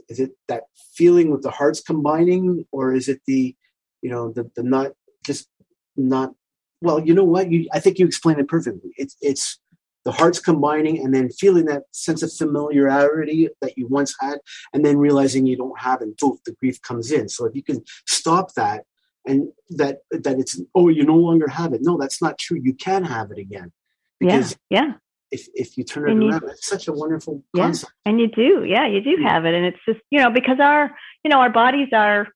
is 0.08 0.20
it 0.20 0.32
that 0.48 0.64
feeling 0.94 1.30
with 1.30 1.42
the 1.42 1.50
hearts 1.50 1.80
combining, 1.80 2.66
or 2.72 2.94
is 2.94 3.08
it 3.08 3.20
the 3.26 3.54
you 4.02 4.10
know 4.10 4.32
the 4.32 4.50
the 4.56 4.62
not 4.62 4.92
just 5.24 5.48
not 5.96 6.34
well, 6.82 7.00
you 7.00 7.14
know 7.14 7.24
what? 7.24 7.50
You, 7.50 7.68
I 7.72 7.80
think 7.80 7.98
you 7.98 8.06
explained 8.06 8.40
it 8.40 8.48
perfectly. 8.48 8.92
It's 8.96 9.16
it's 9.20 9.60
the 10.04 10.12
hearts 10.12 10.40
combining 10.40 10.98
and 11.04 11.14
then 11.14 11.28
feeling 11.28 11.66
that 11.66 11.82
sense 11.92 12.22
of 12.22 12.32
familiarity 12.32 13.50
that 13.60 13.76
you 13.76 13.86
once 13.86 14.14
had, 14.18 14.38
and 14.72 14.84
then 14.84 14.96
realizing 14.96 15.46
you 15.46 15.56
don't 15.56 15.78
have, 15.78 16.00
it 16.00 16.04
and 16.04 16.16
both 16.16 16.42
the 16.44 16.52
grief 16.52 16.80
comes 16.82 17.12
in. 17.12 17.28
So 17.28 17.44
if 17.44 17.54
you 17.54 17.62
can 17.62 17.82
stop 18.06 18.54
that 18.54 18.84
and 19.26 19.48
that 19.70 19.98
that 20.10 20.38
it's 20.38 20.60
oh 20.74 20.88
you 20.88 21.04
no 21.04 21.16
longer 21.16 21.48
have 21.48 21.72
it. 21.72 21.80
No, 21.82 21.98
that's 21.98 22.22
not 22.22 22.38
true. 22.38 22.58
You 22.62 22.74
can 22.74 23.04
have 23.04 23.30
it 23.30 23.38
again. 23.38 23.72
Because 24.18 24.56
yeah, 24.70 24.82
yeah. 24.82 24.92
If 25.30 25.48
if 25.54 25.78
you 25.78 25.84
turn 25.84 26.08
it 26.08 26.12
and 26.12 26.22
around, 26.22 26.42
you, 26.42 26.48
it's 26.48 26.66
such 26.66 26.88
a 26.88 26.92
wonderful 26.92 27.42
yeah, 27.54 27.64
concept. 27.64 27.92
And 28.04 28.20
you 28.20 28.28
do, 28.28 28.64
yeah, 28.64 28.86
you 28.86 29.00
do 29.00 29.16
have 29.22 29.44
it, 29.44 29.54
and 29.54 29.64
it's 29.64 29.78
just 29.86 30.00
you 30.10 30.20
know 30.20 30.30
because 30.30 30.58
our 30.60 30.90
you 31.24 31.30
know 31.30 31.40
our 31.40 31.50
bodies 31.50 31.88
are 31.92 32.28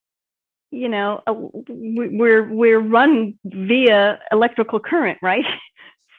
you 0.70 0.88
know 0.88 1.22
uh, 1.26 1.34
we're 1.68 2.48
we're 2.52 2.80
run 2.80 3.38
via 3.44 4.18
electrical 4.32 4.80
current 4.80 5.18
right? 5.22 5.44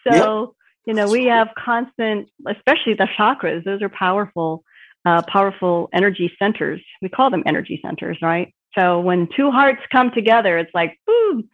So 0.08 0.14
yep. 0.14 0.50
you 0.86 0.94
know 0.94 1.10
we 1.10 1.26
have 1.26 1.48
constant 1.58 2.30
especially 2.48 2.94
the 2.94 3.08
chakras 3.18 3.64
those 3.64 3.82
are 3.82 3.90
powerful 3.90 4.64
uh, 5.04 5.24
powerful 5.24 5.90
energy 5.94 6.32
centers. 6.38 6.80
We 7.02 7.10
call 7.10 7.32
them 7.32 7.42
energy 7.48 7.80
centers 7.84 8.20
right? 8.22 8.54
So 8.78 9.00
when 9.00 9.28
two 9.36 9.50
hearts 9.50 9.82
come 9.92 10.12
together 10.12 10.60
it's 10.60 10.70
like 10.76 11.00
boom. 11.08 11.50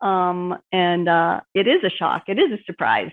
Um, 0.00 0.56
and 0.72 1.08
uh, 1.08 1.40
it 1.54 1.66
is 1.66 1.82
a 1.82 1.90
shock. 1.90 2.24
It 2.28 2.38
is 2.38 2.52
a 2.52 2.62
surprise. 2.64 3.12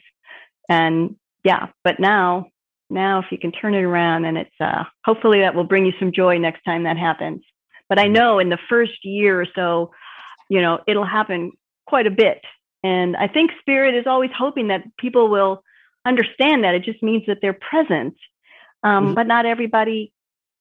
And 0.69 1.15
yeah 1.43 1.67
but 1.83 1.99
now 1.99 2.47
now 2.89 3.19
if 3.19 3.25
you 3.31 3.37
can 3.37 3.51
turn 3.51 3.73
it 3.73 3.81
around 3.81 4.25
and 4.25 4.37
it's 4.37 4.55
uh, 4.59 4.83
hopefully 5.05 5.39
that 5.39 5.55
will 5.55 5.63
bring 5.63 5.85
you 5.85 5.93
some 5.99 6.11
joy 6.11 6.37
next 6.37 6.63
time 6.63 6.83
that 6.83 6.97
happens 6.97 7.41
but 7.93 7.99
I 7.99 8.05
mm-hmm. 8.05 8.13
know 8.13 8.39
in 8.39 8.49
the 8.49 8.57
first 8.69 9.03
year 9.05 9.39
or 9.39 9.45
so, 9.55 9.91
you 10.49 10.61
know, 10.61 10.79
it'll 10.87 11.05
happen 11.05 11.51
quite 11.85 12.07
a 12.07 12.11
bit. 12.11 12.41
And 12.83 13.15
I 13.15 13.27
think 13.27 13.51
spirit 13.59 13.95
is 13.95 14.07
always 14.07 14.31
hoping 14.35 14.69
that 14.69 14.83
people 14.97 15.29
will 15.29 15.63
understand 16.05 16.63
that. 16.63 16.73
It 16.75 16.83
just 16.83 17.01
means 17.03 17.23
that 17.27 17.37
they're 17.41 17.53
present. 17.53 18.15
Um, 18.83 19.05
mm-hmm. 19.05 19.13
But 19.13 19.27
not 19.27 19.45
everybody 19.45 20.11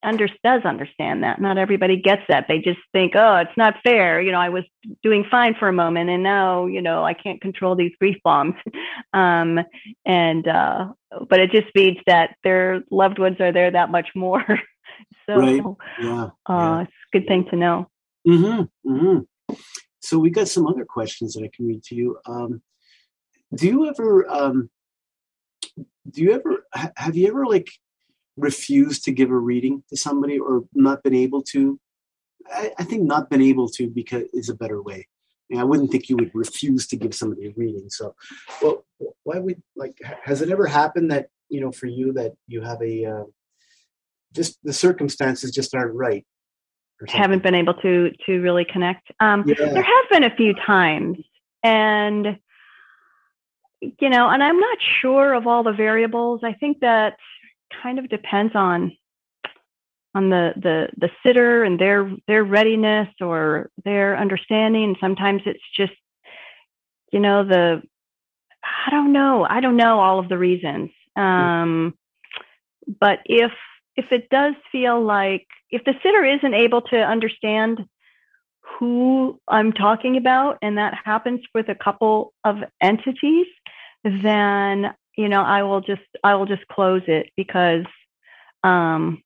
under, 0.02 0.28
does 0.42 0.62
understand 0.64 1.22
that. 1.22 1.40
Not 1.40 1.58
everybody 1.58 1.96
gets 1.96 2.22
that. 2.28 2.46
They 2.48 2.58
just 2.58 2.80
think, 2.92 3.12
oh, 3.14 3.36
it's 3.36 3.56
not 3.56 3.76
fair. 3.84 4.20
You 4.20 4.32
know, 4.32 4.40
I 4.40 4.48
was 4.48 4.64
doing 5.02 5.24
fine 5.30 5.54
for 5.58 5.68
a 5.68 5.72
moment 5.72 6.10
and 6.10 6.22
now, 6.22 6.66
you 6.66 6.82
know, 6.82 7.04
I 7.04 7.14
can't 7.14 7.40
control 7.40 7.76
these 7.76 7.92
grief 7.98 8.16
bombs. 8.24 8.54
um, 9.12 9.60
and, 10.04 10.46
uh, 10.46 10.88
but 11.28 11.40
it 11.40 11.50
just 11.50 11.68
means 11.74 11.98
that 12.06 12.36
their 12.44 12.82
loved 12.90 13.18
ones 13.18 13.36
are 13.40 13.52
there 13.52 13.70
that 13.70 13.90
much 13.90 14.08
more. 14.14 14.44
so, 15.26 15.36
right. 15.36 15.62
yeah, 16.00 16.24
uh, 16.24 16.28
yeah. 16.48 16.80
it's 16.82 16.92
a 17.12 17.18
good 17.18 17.26
thing 17.26 17.46
to 17.50 17.56
know. 17.56 17.88
Mm-hmm. 18.26 18.90
Mm-hmm. 18.90 19.54
So 20.00 20.18
we 20.18 20.30
got 20.30 20.48
some 20.48 20.66
other 20.66 20.84
questions 20.84 21.34
that 21.34 21.44
I 21.44 21.50
can 21.54 21.66
read 21.66 21.82
to 21.84 21.94
you. 21.94 22.18
Um, 22.26 22.62
do 23.54 23.66
you 23.66 23.86
ever, 23.86 24.28
um, 24.28 24.70
do 25.76 26.22
you 26.22 26.32
ever, 26.32 26.66
have 26.96 27.16
you 27.16 27.28
ever 27.28 27.46
like 27.46 27.68
refused 28.36 29.04
to 29.04 29.12
give 29.12 29.30
a 29.30 29.36
reading 29.36 29.82
to 29.90 29.96
somebody 29.96 30.38
or 30.38 30.64
not 30.74 31.02
been 31.02 31.14
able 31.14 31.42
to 31.42 31.78
I, 32.50 32.72
I 32.78 32.84
think 32.84 33.02
not 33.02 33.30
been 33.30 33.42
able 33.42 33.68
to 33.70 33.88
because 33.88 34.24
is 34.32 34.48
a 34.48 34.54
better 34.54 34.82
way. 34.82 35.06
I, 35.56 35.64
wouldn't 35.64 35.90
think 35.90 36.08
you 36.08 36.16
would 36.16 36.30
refuse 36.32 36.86
to 36.88 36.96
give 36.96 37.14
somebody 37.14 37.46
a 37.46 37.52
reading 37.54 37.90
so. 37.90 38.14
Well 38.62 38.84
why 39.24 39.38
would 39.38 39.62
like 39.76 39.98
has 40.24 40.40
it 40.40 40.50
ever 40.50 40.66
happened 40.66 41.10
that 41.10 41.28
you 41.50 41.60
know 41.60 41.70
for 41.70 41.86
you 41.86 42.12
that 42.14 42.32
you 42.46 42.62
have 42.62 42.80
a 42.80 43.04
uh, 43.04 43.24
just 44.32 44.58
the 44.64 44.72
circumstances 44.72 45.50
just 45.50 45.74
aren't 45.74 45.94
right 45.94 46.24
haven't 47.08 47.42
been 47.42 47.54
able 47.54 47.74
to 47.74 48.10
to 48.26 48.40
really 48.40 48.64
connect. 48.64 49.10
Um 49.20 49.44
yeah. 49.46 49.56
there 49.58 49.82
have 49.82 50.10
been 50.10 50.24
a 50.24 50.34
few 50.34 50.54
times 50.54 51.18
and 51.62 52.38
you 53.80 54.08
know 54.08 54.28
and 54.28 54.42
i'm 54.42 54.58
not 54.58 54.78
sure 55.00 55.34
of 55.34 55.46
all 55.46 55.62
the 55.62 55.72
variables. 55.72 56.40
I 56.44 56.54
think 56.54 56.80
that 56.80 57.16
kind 57.82 57.98
of 57.98 58.08
depends 58.08 58.54
on 58.54 58.96
on 60.14 60.28
the 60.30 60.52
the 60.56 60.88
the 60.96 61.10
sitter 61.24 61.64
and 61.64 61.78
their 61.78 62.10
their 62.26 62.44
readiness 62.44 63.08
or 63.20 63.70
their 63.84 64.16
understanding. 64.18 64.96
Sometimes 65.00 65.42
it's 65.46 65.62
just 65.76 65.92
you 67.12 67.20
know 67.20 67.44
the 67.44 67.82
i 68.64 68.90
don't 68.90 69.12
know. 69.12 69.46
I 69.48 69.60
don't 69.60 69.76
know 69.76 70.00
all 70.00 70.18
of 70.18 70.28
the 70.28 70.38
reasons. 70.38 70.90
Um 71.16 71.94
but 73.00 73.20
if 73.26 73.52
if 73.96 74.06
it 74.10 74.28
does 74.30 74.54
feel 74.70 75.02
like 75.02 75.46
if 75.70 75.84
the 75.84 75.94
sitter 76.02 76.24
isn't 76.24 76.54
able 76.54 76.82
to 76.82 76.96
understand 76.96 77.80
who 78.78 79.38
i'm 79.48 79.72
talking 79.72 80.16
about 80.16 80.58
and 80.62 80.78
that 80.78 80.94
happens 81.04 81.40
with 81.54 81.68
a 81.68 81.74
couple 81.74 82.32
of 82.44 82.56
entities 82.80 83.46
then 84.04 84.92
you 85.16 85.28
know, 85.28 85.42
I 85.42 85.62
will 85.62 85.80
just 85.80 86.02
I 86.24 86.34
will 86.34 86.46
just 86.46 86.66
close 86.68 87.02
it 87.06 87.30
because 87.36 87.84
um, 88.64 89.22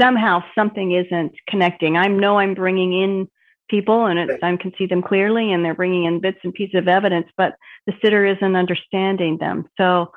somehow 0.00 0.42
something 0.54 0.92
isn't 0.92 1.32
connecting. 1.48 1.96
I 1.96 2.06
know 2.06 2.38
I'm 2.38 2.54
bringing 2.54 2.92
in 2.92 3.28
people 3.68 4.06
and 4.06 4.18
it's, 4.18 4.42
I 4.42 4.56
can 4.56 4.72
see 4.78 4.86
them 4.86 5.02
clearly 5.02 5.52
and 5.52 5.64
they're 5.64 5.74
bringing 5.74 6.04
in 6.04 6.20
bits 6.20 6.38
and 6.42 6.54
pieces 6.54 6.76
of 6.76 6.88
evidence, 6.88 7.26
but 7.36 7.54
the 7.86 7.92
sitter 8.02 8.24
isn't 8.24 8.56
understanding 8.56 9.36
them. 9.38 9.68
So 9.76 10.12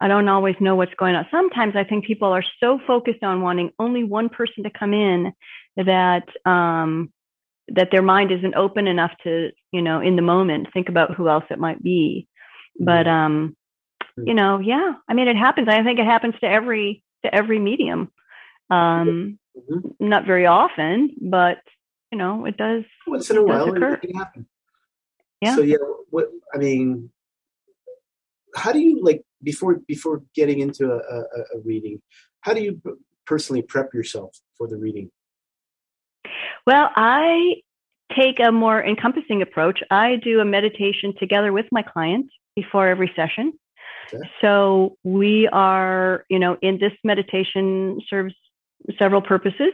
I 0.00 0.08
don't 0.08 0.28
always 0.28 0.56
know 0.60 0.76
what's 0.76 0.94
going 0.94 1.14
on. 1.14 1.26
Sometimes 1.30 1.76
I 1.76 1.84
think 1.84 2.04
people 2.04 2.28
are 2.28 2.44
so 2.60 2.78
focused 2.86 3.22
on 3.22 3.40
wanting 3.40 3.70
only 3.78 4.04
one 4.04 4.28
person 4.28 4.64
to 4.64 4.70
come 4.70 4.92
in 4.92 5.32
that 5.76 6.24
um, 6.44 7.10
that 7.68 7.88
their 7.90 8.02
mind 8.02 8.30
isn't 8.30 8.54
open 8.54 8.86
enough 8.86 9.12
to, 9.24 9.50
you 9.72 9.80
know, 9.80 10.00
in 10.00 10.16
the 10.16 10.22
moment 10.22 10.68
think 10.74 10.90
about 10.90 11.14
who 11.14 11.28
else 11.28 11.44
it 11.50 11.58
might 11.58 11.82
be. 11.82 12.28
But 12.78 13.06
mm-hmm. 13.06 13.08
um, 13.08 13.56
you 14.16 14.34
know, 14.34 14.58
yeah. 14.58 14.94
I 15.08 15.14
mean, 15.14 15.28
it 15.28 15.36
happens. 15.36 15.68
I 15.68 15.82
think 15.82 15.98
it 15.98 16.06
happens 16.06 16.34
to 16.40 16.46
every 16.46 17.02
to 17.24 17.34
every 17.34 17.58
medium. 17.58 18.10
Um, 18.70 19.38
mm-hmm. 19.56 19.88
Not 20.00 20.26
very 20.26 20.46
often, 20.46 21.16
but 21.20 21.58
you 22.12 22.18
know, 22.18 22.44
it 22.44 22.56
does. 22.56 22.84
Once 23.06 23.30
in 23.30 23.38
a 23.38 23.42
while, 23.42 23.72
it 23.74 24.00
can 24.00 24.14
happen. 24.14 24.46
Yeah. 25.40 25.56
So 25.56 25.62
yeah, 25.62 25.78
what 26.10 26.28
I 26.54 26.58
mean, 26.58 27.10
how 28.54 28.72
do 28.72 28.78
you 28.78 29.02
like 29.02 29.22
before 29.42 29.80
before 29.86 30.22
getting 30.34 30.60
into 30.60 30.90
a, 30.92 30.96
a, 30.96 31.20
a 31.56 31.60
reading? 31.64 32.00
How 32.40 32.54
do 32.54 32.62
you 32.62 32.80
personally 33.26 33.62
prep 33.62 33.92
yourself 33.94 34.38
for 34.56 34.68
the 34.68 34.76
reading? 34.76 35.10
Well, 36.66 36.90
I 36.94 37.56
take 38.16 38.38
a 38.40 38.52
more 38.52 38.82
encompassing 38.82 39.42
approach. 39.42 39.80
I 39.90 40.16
do 40.16 40.40
a 40.40 40.44
meditation 40.44 41.14
together 41.18 41.52
with 41.52 41.66
my 41.72 41.82
client 41.82 42.30
before 42.54 42.88
every 42.88 43.12
session. 43.16 43.52
So 44.40 44.96
we 45.04 45.48
are, 45.52 46.24
you 46.28 46.38
know, 46.38 46.56
in 46.62 46.78
this 46.78 46.92
meditation 47.02 48.00
serves 48.08 48.34
several 48.98 49.22
purposes. 49.22 49.72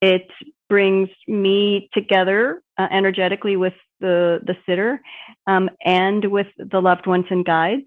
It 0.00 0.28
brings 0.68 1.08
me 1.28 1.88
together 1.92 2.62
uh, 2.78 2.88
energetically 2.90 3.56
with 3.56 3.74
the 4.00 4.40
the 4.44 4.56
sitter 4.66 5.00
um, 5.46 5.70
and 5.84 6.24
with 6.30 6.48
the 6.58 6.80
loved 6.80 7.06
ones 7.06 7.26
and 7.30 7.44
guides, 7.44 7.86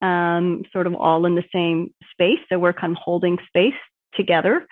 um, 0.00 0.64
sort 0.72 0.86
of 0.86 0.94
all 0.94 1.26
in 1.26 1.34
the 1.34 1.44
same 1.54 1.92
space. 2.10 2.38
So 2.48 2.58
we're 2.58 2.72
kind 2.72 2.96
of 2.96 3.02
holding 3.02 3.38
space 3.48 3.74
together. 4.14 4.66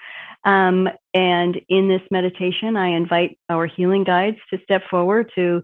Um, 0.44 0.88
and 1.12 1.60
in 1.68 1.88
this 1.88 2.00
meditation, 2.10 2.76
I 2.76 2.88
invite 2.88 3.38
our 3.50 3.66
healing 3.66 4.04
guides 4.04 4.38
to 4.50 4.58
step 4.64 4.82
forward 4.90 5.30
to 5.34 5.62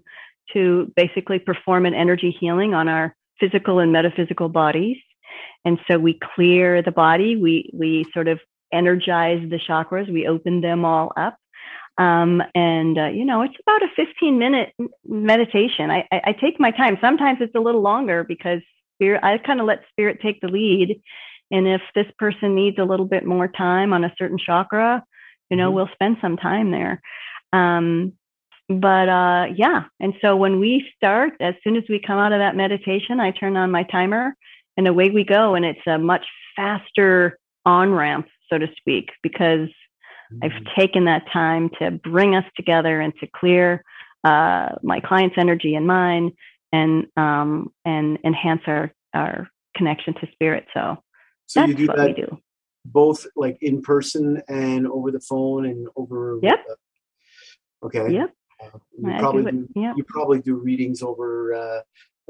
to 0.52 0.92
basically 0.94 1.40
perform 1.40 1.86
an 1.86 1.94
energy 1.94 2.36
healing 2.38 2.72
on 2.72 2.88
our 2.88 3.15
physical 3.38 3.78
and 3.78 3.92
metaphysical 3.92 4.48
bodies. 4.48 4.96
And 5.64 5.78
so 5.88 5.98
we 5.98 6.18
clear 6.34 6.82
the 6.82 6.92
body. 6.92 7.36
We 7.36 7.70
we 7.72 8.06
sort 8.12 8.28
of 8.28 8.38
energize 8.72 9.40
the 9.48 9.58
chakras. 9.58 10.12
We 10.12 10.26
open 10.26 10.60
them 10.60 10.84
all 10.84 11.12
up. 11.16 11.36
Um, 11.98 12.42
and 12.54 12.98
uh, 12.98 13.06
you 13.06 13.24
know, 13.24 13.42
it's 13.42 13.56
about 13.60 13.82
a 13.82 13.88
15 13.96 14.38
minute 14.38 14.72
meditation. 15.06 15.90
I, 15.90 16.06
I, 16.12 16.20
I 16.26 16.32
take 16.32 16.60
my 16.60 16.70
time. 16.70 16.98
Sometimes 17.00 17.38
it's 17.40 17.54
a 17.54 17.60
little 17.60 17.82
longer 17.82 18.24
because 18.24 18.60
spirit. 18.94 19.22
I 19.22 19.38
kind 19.38 19.60
of 19.60 19.66
let 19.66 19.84
spirit 19.90 20.20
take 20.22 20.40
the 20.40 20.48
lead. 20.48 21.00
And 21.50 21.66
if 21.68 21.80
this 21.94 22.06
person 22.18 22.54
needs 22.54 22.78
a 22.78 22.84
little 22.84 23.06
bit 23.06 23.24
more 23.24 23.48
time 23.48 23.92
on 23.92 24.04
a 24.04 24.14
certain 24.18 24.38
chakra, 24.38 25.04
you 25.50 25.56
know, 25.56 25.68
mm-hmm. 25.68 25.76
we'll 25.76 25.88
spend 25.94 26.16
some 26.20 26.36
time 26.36 26.70
there. 26.70 27.00
Um, 27.52 28.14
but 28.68 29.08
uh, 29.08 29.46
yeah, 29.54 29.84
and 30.00 30.14
so 30.20 30.36
when 30.36 30.58
we 30.58 30.84
start, 30.96 31.34
as 31.40 31.54
soon 31.62 31.76
as 31.76 31.84
we 31.88 32.00
come 32.04 32.18
out 32.18 32.32
of 32.32 32.40
that 32.40 32.56
meditation, 32.56 33.20
I 33.20 33.30
turn 33.30 33.56
on 33.56 33.70
my 33.70 33.84
timer 33.84 34.34
and 34.76 34.88
away 34.88 35.10
we 35.10 35.24
go. 35.24 35.54
And 35.54 35.64
it's 35.64 35.86
a 35.86 35.98
much 35.98 36.26
faster 36.56 37.38
on 37.64 37.92
ramp, 37.92 38.26
so 38.50 38.58
to 38.58 38.66
speak, 38.76 39.10
because 39.22 39.68
mm-hmm. 39.68 40.38
I've 40.42 40.76
taken 40.76 41.04
that 41.04 41.24
time 41.32 41.70
to 41.78 41.92
bring 41.92 42.34
us 42.34 42.44
together 42.56 43.00
and 43.00 43.12
to 43.20 43.28
clear 43.36 43.84
uh, 44.24 44.70
my 44.82 45.00
client's 45.00 45.36
energy 45.38 45.74
and 45.74 45.86
mine 45.86 46.32
and 46.72 47.06
um, 47.16 47.72
and 47.84 48.18
enhance 48.24 48.62
our, 48.66 48.92
our 49.14 49.48
connection 49.76 50.14
to 50.14 50.26
spirit. 50.32 50.66
So, 50.74 50.96
so 51.46 51.66
that's 51.66 51.80
what 51.86 51.96
that 51.96 52.06
we 52.08 52.12
do. 52.14 52.38
Both 52.84 53.26
like 53.36 53.58
in 53.60 53.82
person 53.82 54.42
and 54.48 54.86
over 54.88 55.12
the 55.12 55.20
phone 55.20 55.66
and 55.66 55.88
over. 55.96 56.38
Yep. 56.42 56.64
Uh, 56.68 57.86
okay. 57.86 58.12
Yep. 58.12 58.30
You, 58.98 59.14
probably 59.18 59.52
do, 59.52 59.68
do 59.74 59.92
you 59.96 60.04
probably 60.04 60.40
do 60.40 60.54
readings 60.54 61.02
over 61.02 61.54
uh, 61.54 61.80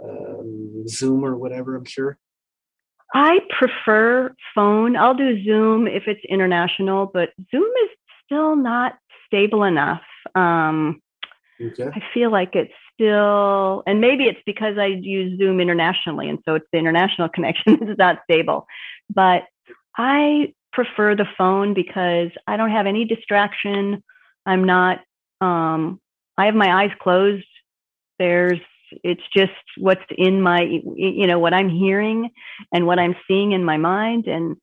um, 0.02 0.86
Zoom 0.88 1.24
or 1.24 1.36
whatever, 1.36 1.76
I'm 1.76 1.84
sure. 1.84 2.18
I 3.14 3.38
prefer 3.56 4.34
phone. 4.54 4.96
I'll 4.96 5.14
do 5.14 5.42
Zoom 5.44 5.86
if 5.86 6.04
it's 6.06 6.20
international, 6.28 7.06
but 7.12 7.30
Zoom 7.50 7.70
is 7.84 7.90
still 8.24 8.56
not 8.56 8.98
stable 9.26 9.62
enough. 9.64 10.02
Um, 10.34 11.00
okay. 11.60 11.88
I 11.94 12.02
feel 12.12 12.30
like 12.30 12.54
it's 12.54 12.72
still, 12.92 13.82
and 13.86 14.00
maybe 14.00 14.24
it's 14.24 14.40
because 14.44 14.76
I 14.78 14.86
use 14.86 15.38
Zoom 15.38 15.60
internationally, 15.60 16.28
and 16.28 16.40
so 16.44 16.56
it's 16.56 16.66
the 16.72 16.78
international 16.78 17.28
connection 17.34 17.78
that's 17.80 17.98
not 17.98 18.20
stable. 18.24 18.66
But 19.14 19.44
I 19.96 20.52
prefer 20.72 21.14
the 21.14 21.26
phone 21.38 21.74
because 21.74 22.30
I 22.46 22.56
don't 22.56 22.70
have 22.70 22.86
any 22.86 23.04
distraction. 23.04 24.02
I'm 24.44 24.64
not 24.64 25.00
um, 25.40 26.00
I 26.38 26.46
have 26.46 26.54
my 26.54 26.82
eyes 26.82 26.90
closed. 27.00 27.46
There's 28.18 28.60
it's 29.02 29.22
just 29.36 29.52
what's 29.78 30.04
in 30.16 30.40
my 30.40 30.62
you 30.94 31.26
know 31.26 31.38
what 31.38 31.52
I'm 31.52 31.68
hearing 31.68 32.30
and 32.72 32.86
what 32.86 32.98
I'm 32.98 33.16
seeing 33.26 33.52
in 33.52 33.64
my 33.64 33.76
mind 33.76 34.26
and 34.26 34.56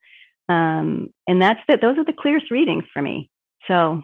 um 0.49 1.09
and 1.27 1.41
that's 1.41 1.59
that 1.67 1.81
Those 1.81 1.97
are 1.97 2.05
the 2.05 2.13
clearest 2.13 2.51
readings 2.51 2.85
for 2.93 3.01
me. 3.01 3.29
So 3.67 4.01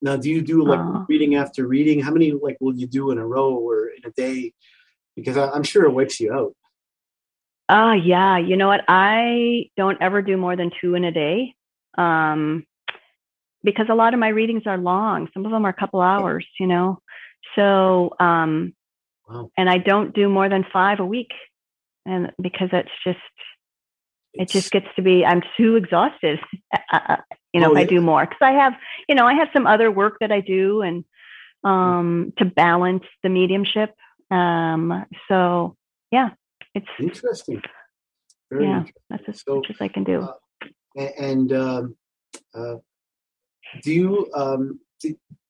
now 0.00 0.16
do 0.16 0.30
you 0.30 0.42
do 0.42 0.64
like 0.64 0.80
uh, 0.80 1.04
reading 1.08 1.34
after 1.34 1.66
reading? 1.66 2.00
How 2.00 2.12
many 2.12 2.32
like 2.32 2.56
will 2.60 2.74
you 2.74 2.86
do 2.86 3.10
in 3.10 3.18
a 3.18 3.26
row 3.26 3.54
or 3.54 3.88
in 3.88 4.04
a 4.04 4.10
day? 4.10 4.52
Because 5.16 5.36
I, 5.36 5.50
I'm 5.50 5.64
sure 5.64 5.84
it 5.84 5.92
wakes 5.92 6.20
you 6.20 6.32
out. 6.32 6.54
Ah, 7.68 7.90
uh, 7.90 7.94
yeah. 7.94 8.38
You 8.38 8.56
know 8.56 8.68
what? 8.68 8.84
I 8.88 9.70
don't 9.76 10.00
ever 10.00 10.22
do 10.22 10.36
more 10.36 10.56
than 10.56 10.70
two 10.80 10.94
in 10.94 11.04
a 11.04 11.12
day. 11.12 11.54
Um, 11.98 12.64
because 13.62 13.86
a 13.90 13.94
lot 13.94 14.14
of 14.14 14.20
my 14.20 14.28
readings 14.28 14.62
are 14.66 14.78
long. 14.78 15.28
Some 15.34 15.44
of 15.44 15.52
them 15.52 15.64
are 15.64 15.70
a 15.70 15.80
couple 15.80 16.00
hours, 16.00 16.46
you 16.58 16.66
know. 16.66 17.00
So, 17.54 18.14
um, 18.20 18.74
wow. 19.28 19.50
and 19.56 19.68
I 19.68 19.78
don't 19.78 20.14
do 20.14 20.28
more 20.28 20.48
than 20.48 20.64
five 20.72 21.00
a 21.00 21.06
week, 21.06 21.30
and 22.06 22.32
because 22.40 22.68
it's 22.72 22.90
just, 23.04 23.18
it's, 24.34 24.52
it 24.52 24.58
just 24.58 24.70
gets 24.70 24.86
to 24.96 25.02
be 25.02 25.24
I'm 25.24 25.42
too 25.56 25.76
exhausted, 25.76 26.40
uh, 26.92 26.98
uh, 27.08 27.16
you 27.52 27.60
know, 27.60 27.70
oh, 27.70 27.72
if. 27.72 27.78
I 27.78 27.84
do 27.84 28.00
more 28.00 28.24
because 28.24 28.40
I 28.40 28.52
have, 28.52 28.74
you 29.08 29.14
know, 29.14 29.26
I 29.26 29.34
have 29.34 29.48
some 29.52 29.66
other 29.66 29.90
work 29.90 30.18
that 30.20 30.32
I 30.32 30.40
do 30.40 30.82
and 30.82 31.04
um, 31.64 32.32
to 32.38 32.44
balance 32.44 33.04
the 33.22 33.28
mediumship. 33.28 33.94
Um, 34.30 35.06
so 35.28 35.76
yeah, 36.10 36.30
it's 36.74 36.86
interesting. 37.00 37.62
Very 38.50 38.64
yeah, 38.64 38.78
interesting. 38.78 39.02
that's 39.10 39.28
as 39.28 39.42
so, 39.42 39.56
much 39.56 39.66
as 39.70 39.76
I 39.80 39.88
can 39.88 40.04
do. 40.04 40.28
Uh, 40.98 41.02
and 41.18 41.52
um, 41.52 41.96
uh, 42.54 42.76
do 43.82 43.92
you 43.92 44.30
um 44.34 44.80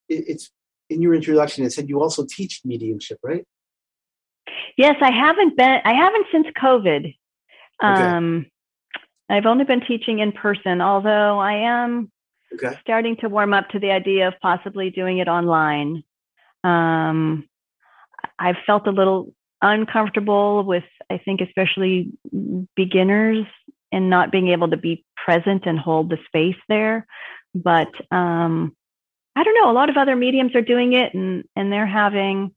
it's 0.09 0.51
in 0.91 1.03
your 1.03 1.15
introduction 1.15 1.65
it 1.65 1.73
said 1.73 1.89
you 1.89 2.01
also 2.01 2.25
teach 2.29 2.61
mediumship 2.65 3.19
right 3.23 3.45
yes 4.77 4.97
i 5.03 5.11
haven't 5.11 5.57
been 5.57 5.81
i 5.85 5.93
haven't 5.93 6.27
since 6.33 6.47
covid 6.61 7.15
okay. 7.83 8.03
um 8.03 8.47
i've 9.29 9.47
only 9.47 9.65
been 9.65 9.83
teaching 9.87 10.21
in 10.21 10.33
person 10.33 10.81
although 10.81 11.39
i 11.39 11.53
am 11.53 12.11
okay. 12.55 12.79
starting 12.81 13.17
to 13.17 13.29
warm 13.29 13.53
up 13.53 13.69
to 13.69 13.79
the 13.79 13.91
idea 13.91 14.29
of 14.29 14.35
possibly 14.41 14.91
doing 14.91 15.19
it 15.19 15.29
online 15.29 16.03
um 16.65 17.47
i've 18.39 18.57
felt 18.67 18.87
a 18.87 18.91
little 18.93 19.33
uncomfortable 19.61 20.65
with 20.65 20.85
i 21.11 21.19
think 21.19 21.41
especially 21.41 22.11
beginners 22.75 23.45
and 23.91 24.11
not 24.11 24.31
being 24.31 24.49
able 24.49 24.69
to 24.69 24.77
be 24.77 25.05
present 25.17 25.65
and 25.67 25.79
hold 25.79 26.11
the 26.11 26.19
space 26.27 26.61
there 26.69 27.07
but 27.55 27.89
um, 28.11 28.77
I 29.37 29.45
don't 29.45 29.55
know. 29.55 29.71
A 29.71 29.73
lot 29.73 29.91
of 29.91 29.97
other 29.97 30.17
mediums 30.17 30.55
are 30.55 30.63
doing 30.63 30.93
it, 30.93 31.15
and 31.15 31.45
and 31.57 31.73
they're 31.73 31.87
having, 31.87 32.55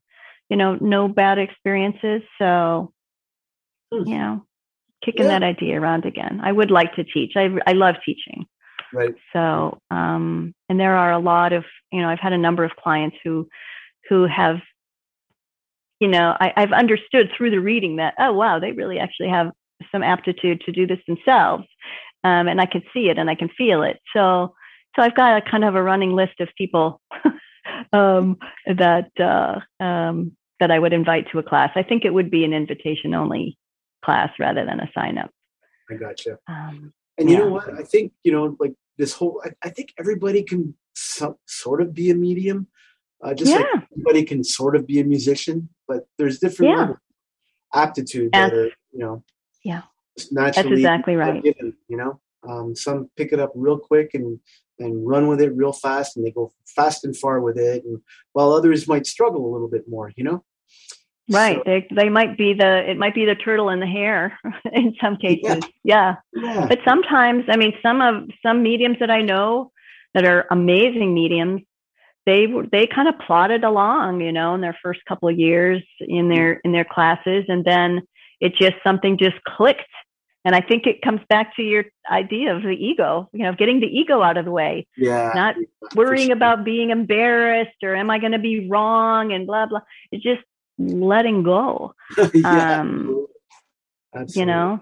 you 0.48 0.56
know, 0.56 0.76
no 0.80 1.08
bad 1.08 1.38
experiences. 1.38 2.22
So, 2.38 2.92
hmm. 3.92 4.06
you 4.06 4.18
know, 4.18 4.46
kicking 5.04 5.24
yeah. 5.24 5.38
that 5.38 5.42
idea 5.42 5.80
around 5.80 6.04
again. 6.04 6.40
I 6.42 6.52
would 6.52 6.70
like 6.70 6.94
to 6.96 7.04
teach. 7.04 7.32
I 7.36 7.50
I 7.66 7.72
love 7.72 7.96
teaching. 8.04 8.46
Right. 8.94 9.14
So, 9.32 9.78
um, 9.90 10.54
and 10.68 10.78
there 10.78 10.96
are 10.96 11.12
a 11.12 11.18
lot 11.18 11.54
of, 11.54 11.64
you 11.90 12.02
know, 12.02 12.10
I've 12.10 12.20
had 12.20 12.34
a 12.34 12.38
number 12.38 12.62
of 12.62 12.72
clients 12.76 13.16
who 13.24 13.48
who 14.08 14.26
have 14.26 14.58
you 16.02 16.08
know, 16.08 16.36
I, 16.40 16.52
have 16.56 16.72
understood 16.72 17.30
through 17.30 17.52
the 17.52 17.60
reading 17.60 17.96
that, 17.96 18.14
oh, 18.18 18.32
wow, 18.32 18.58
they 18.58 18.72
really 18.72 18.98
actually 18.98 19.28
have 19.28 19.52
some 19.92 20.02
aptitude 20.02 20.60
to 20.62 20.72
do 20.72 20.84
this 20.84 20.98
themselves. 21.06 21.62
Um, 22.24 22.48
and 22.48 22.60
I 22.60 22.66
can 22.66 22.82
see 22.92 23.08
it 23.08 23.18
and 23.18 23.30
I 23.30 23.36
can 23.36 23.48
feel 23.56 23.84
it. 23.84 24.00
So 24.12 24.52
so 24.94 25.02
I've 25.02 25.14
got 25.14 25.36
a 25.36 25.50
kind 25.50 25.64
of 25.64 25.74
a 25.74 25.82
running 25.82 26.12
list 26.12 26.40
of 26.40 26.48
people 26.56 27.00
um, 27.92 28.36
that 28.66 29.10
uh, 29.18 29.60
um, 29.82 30.36
that 30.60 30.70
I 30.70 30.78
would 30.78 30.92
invite 30.92 31.30
to 31.32 31.38
a 31.38 31.42
class. 31.42 31.70
I 31.74 31.82
think 31.82 32.04
it 32.04 32.14
would 32.14 32.30
be 32.30 32.44
an 32.44 32.52
invitation 32.52 33.14
only 33.14 33.58
class 34.04 34.30
rather 34.38 34.64
than 34.64 34.80
a 34.80 34.90
sign 34.94 35.18
up. 35.18 35.30
I 35.90 35.94
gotcha. 35.94 36.38
Um, 36.48 36.92
and 37.18 37.28
you 37.28 37.36
yeah. 37.36 37.44
know 37.44 37.50
what? 37.50 37.72
I 37.74 37.82
think 37.82 38.12
you 38.24 38.32
know, 38.32 38.56
like 38.60 38.74
this 38.98 39.12
whole. 39.12 39.42
I, 39.44 39.50
I 39.66 39.70
think 39.70 39.92
everybody 39.98 40.42
can 40.42 40.74
so, 40.94 41.38
sort 41.46 41.80
of 41.80 41.94
be 41.94 42.10
a 42.10 42.14
medium. 42.14 42.66
Uh, 43.22 43.34
just 43.34 43.52
yeah. 43.52 43.58
like 43.58 43.84
everybody 43.92 44.24
can 44.24 44.42
sort 44.42 44.74
of 44.74 44.86
be 44.86 44.98
a 44.98 45.04
musician, 45.04 45.68
but 45.86 46.06
there's 46.18 46.38
different 46.40 46.72
yeah. 46.76 46.92
aptitude 47.80 48.30
that 48.32 48.52
are, 48.52 48.66
you 48.90 48.98
know, 48.98 49.22
yeah, 49.64 49.82
naturally 50.32 50.70
that's 50.70 50.80
exactly 50.80 51.14
right. 51.14 51.42
Given, 51.42 51.74
you 51.88 51.96
know, 51.96 52.20
um, 52.48 52.74
some 52.74 53.10
pick 53.16 53.32
it 53.32 53.38
up 53.38 53.52
real 53.54 53.78
quick 53.78 54.10
and 54.14 54.40
and 54.82 55.06
run 55.06 55.26
with 55.26 55.40
it 55.40 55.56
real 55.56 55.72
fast 55.72 56.16
and 56.16 56.26
they 56.26 56.30
go 56.30 56.52
fast 56.66 57.04
and 57.04 57.16
far 57.16 57.40
with 57.40 57.58
it 57.58 57.84
and 57.84 58.00
while 58.32 58.52
others 58.52 58.88
might 58.88 59.06
struggle 59.06 59.46
a 59.46 59.52
little 59.52 59.68
bit 59.68 59.88
more 59.88 60.12
you 60.16 60.24
know? 60.24 60.44
Right. 61.30 61.58
So, 61.58 61.62
they 61.64 61.86
they 61.94 62.08
might 62.08 62.36
be 62.36 62.52
the 62.52 62.90
it 62.90 62.98
might 62.98 63.14
be 63.14 63.24
the 63.24 63.36
turtle 63.36 63.68
and 63.68 63.80
the 63.80 63.86
hare 63.86 64.38
in 64.72 64.94
some 65.00 65.16
cases. 65.16 65.64
Yeah. 65.84 66.16
yeah. 66.34 66.42
yeah 66.42 66.66
but 66.66 66.80
sometimes 66.84 67.44
i 67.48 67.56
mean 67.56 67.72
some 67.82 68.00
of 68.00 68.28
some 68.44 68.62
mediums 68.62 68.98
that 69.00 69.10
i 69.10 69.22
know 69.22 69.70
that 70.14 70.24
are 70.24 70.46
amazing 70.50 71.14
mediums 71.14 71.62
they 72.26 72.46
they 72.70 72.86
kind 72.86 73.08
of 73.08 73.14
plodded 73.26 73.64
along 73.64 74.20
you 74.20 74.32
know 74.32 74.54
in 74.54 74.60
their 74.60 74.76
first 74.82 75.00
couple 75.08 75.28
of 75.28 75.38
years 75.38 75.82
in 76.00 76.26
mm. 76.26 76.34
their 76.34 76.52
in 76.64 76.72
their 76.72 76.84
classes 76.84 77.44
and 77.48 77.64
then 77.64 78.02
it 78.40 78.54
just 78.60 78.74
something 78.84 79.18
just 79.18 79.42
clicked 79.44 79.82
and 80.44 80.54
I 80.54 80.60
think 80.60 80.86
it 80.86 81.02
comes 81.02 81.20
back 81.28 81.54
to 81.56 81.62
your 81.62 81.84
idea 82.10 82.54
of 82.54 82.62
the 82.62 82.70
ego, 82.70 83.28
you 83.32 83.44
know, 83.44 83.52
getting 83.52 83.80
the 83.80 83.86
ego 83.86 84.22
out 84.22 84.36
of 84.36 84.44
the 84.44 84.50
way. 84.50 84.86
Yeah. 84.96 85.30
Not 85.34 85.54
worrying 85.94 86.28
sure. 86.28 86.36
about 86.36 86.64
being 86.64 86.90
embarrassed 86.90 87.76
or 87.82 87.94
am 87.94 88.10
I 88.10 88.18
going 88.18 88.32
to 88.32 88.40
be 88.40 88.68
wrong 88.68 89.32
and 89.32 89.46
blah, 89.46 89.66
blah. 89.66 89.80
It's 90.10 90.22
just 90.22 90.42
letting 90.78 91.44
go. 91.44 91.94
yeah. 92.34 92.80
Um, 92.80 93.26
Absolutely. 94.14 94.40
You 94.40 94.46
know? 94.46 94.80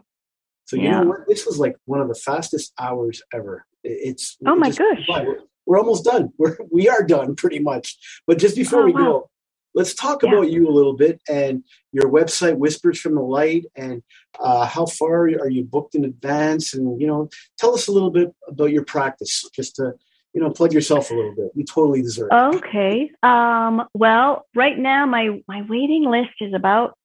So, 0.64 0.76
you 0.76 0.84
yeah. 0.84 1.00
know 1.00 1.08
what? 1.08 1.28
This 1.28 1.44
was 1.44 1.58
like 1.58 1.76
one 1.84 2.00
of 2.00 2.08
the 2.08 2.14
fastest 2.14 2.72
hours 2.78 3.22
ever. 3.34 3.66
It's, 3.84 4.38
oh 4.46 4.56
my 4.56 4.70
gosh. 4.70 5.06
We're, 5.08 5.40
we're, 5.66 5.78
almost 5.78 6.04
done. 6.04 6.32
We're, 6.38 6.56
we 6.70 6.88
are 6.88 7.02
done 7.02 7.36
pretty 7.36 7.58
much. 7.58 7.98
But 8.26 8.38
just 8.38 8.56
before 8.56 8.82
oh, 8.82 8.86
we 8.86 8.92
wow. 8.92 9.04
go, 9.04 9.30
let's 9.74 9.94
talk 9.94 10.22
yeah. 10.22 10.30
about 10.30 10.50
you 10.50 10.68
a 10.68 10.70
little 10.70 10.94
bit 10.94 11.20
and 11.28 11.64
your 11.92 12.10
website 12.10 12.56
whispers 12.56 12.98
from 13.00 13.14
the 13.14 13.20
light 13.20 13.64
and 13.76 14.02
uh, 14.38 14.66
how 14.66 14.86
far 14.86 15.22
are 15.22 15.48
you 15.48 15.64
booked 15.64 15.94
in 15.94 16.04
advance 16.04 16.74
and 16.74 17.00
you 17.00 17.06
know 17.06 17.28
tell 17.58 17.74
us 17.74 17.88
a 17.88 17.92
little 17.92 18.10
bit 18.10 18.34
about 18.48 18.70
your 18.70 18.84
practice 18.84 19.44
just 19.54 19.76
to 19.76 19.92
you 20.32 20.40
know 20.40 20.50
plug 20.50 20.72
yourself 20.72 21.10
a 21.10 21.14
little 21.14 21.34
bit 21.34 21.50
you 21.54 21.64
totally 21.64 22.02
deserve 22.02 22.28
it 22.30 22.56
okay 22.56 23.10
um, 23.22 23.82
well 23.94 24.46
right 24.54 24.78
now 24.78 25.06
my 25.06 25.40
my 25.48 25.62
waiting 25.68 26.04
list 26.04 26.34
is 26.40 26.54
about 26.54 26.96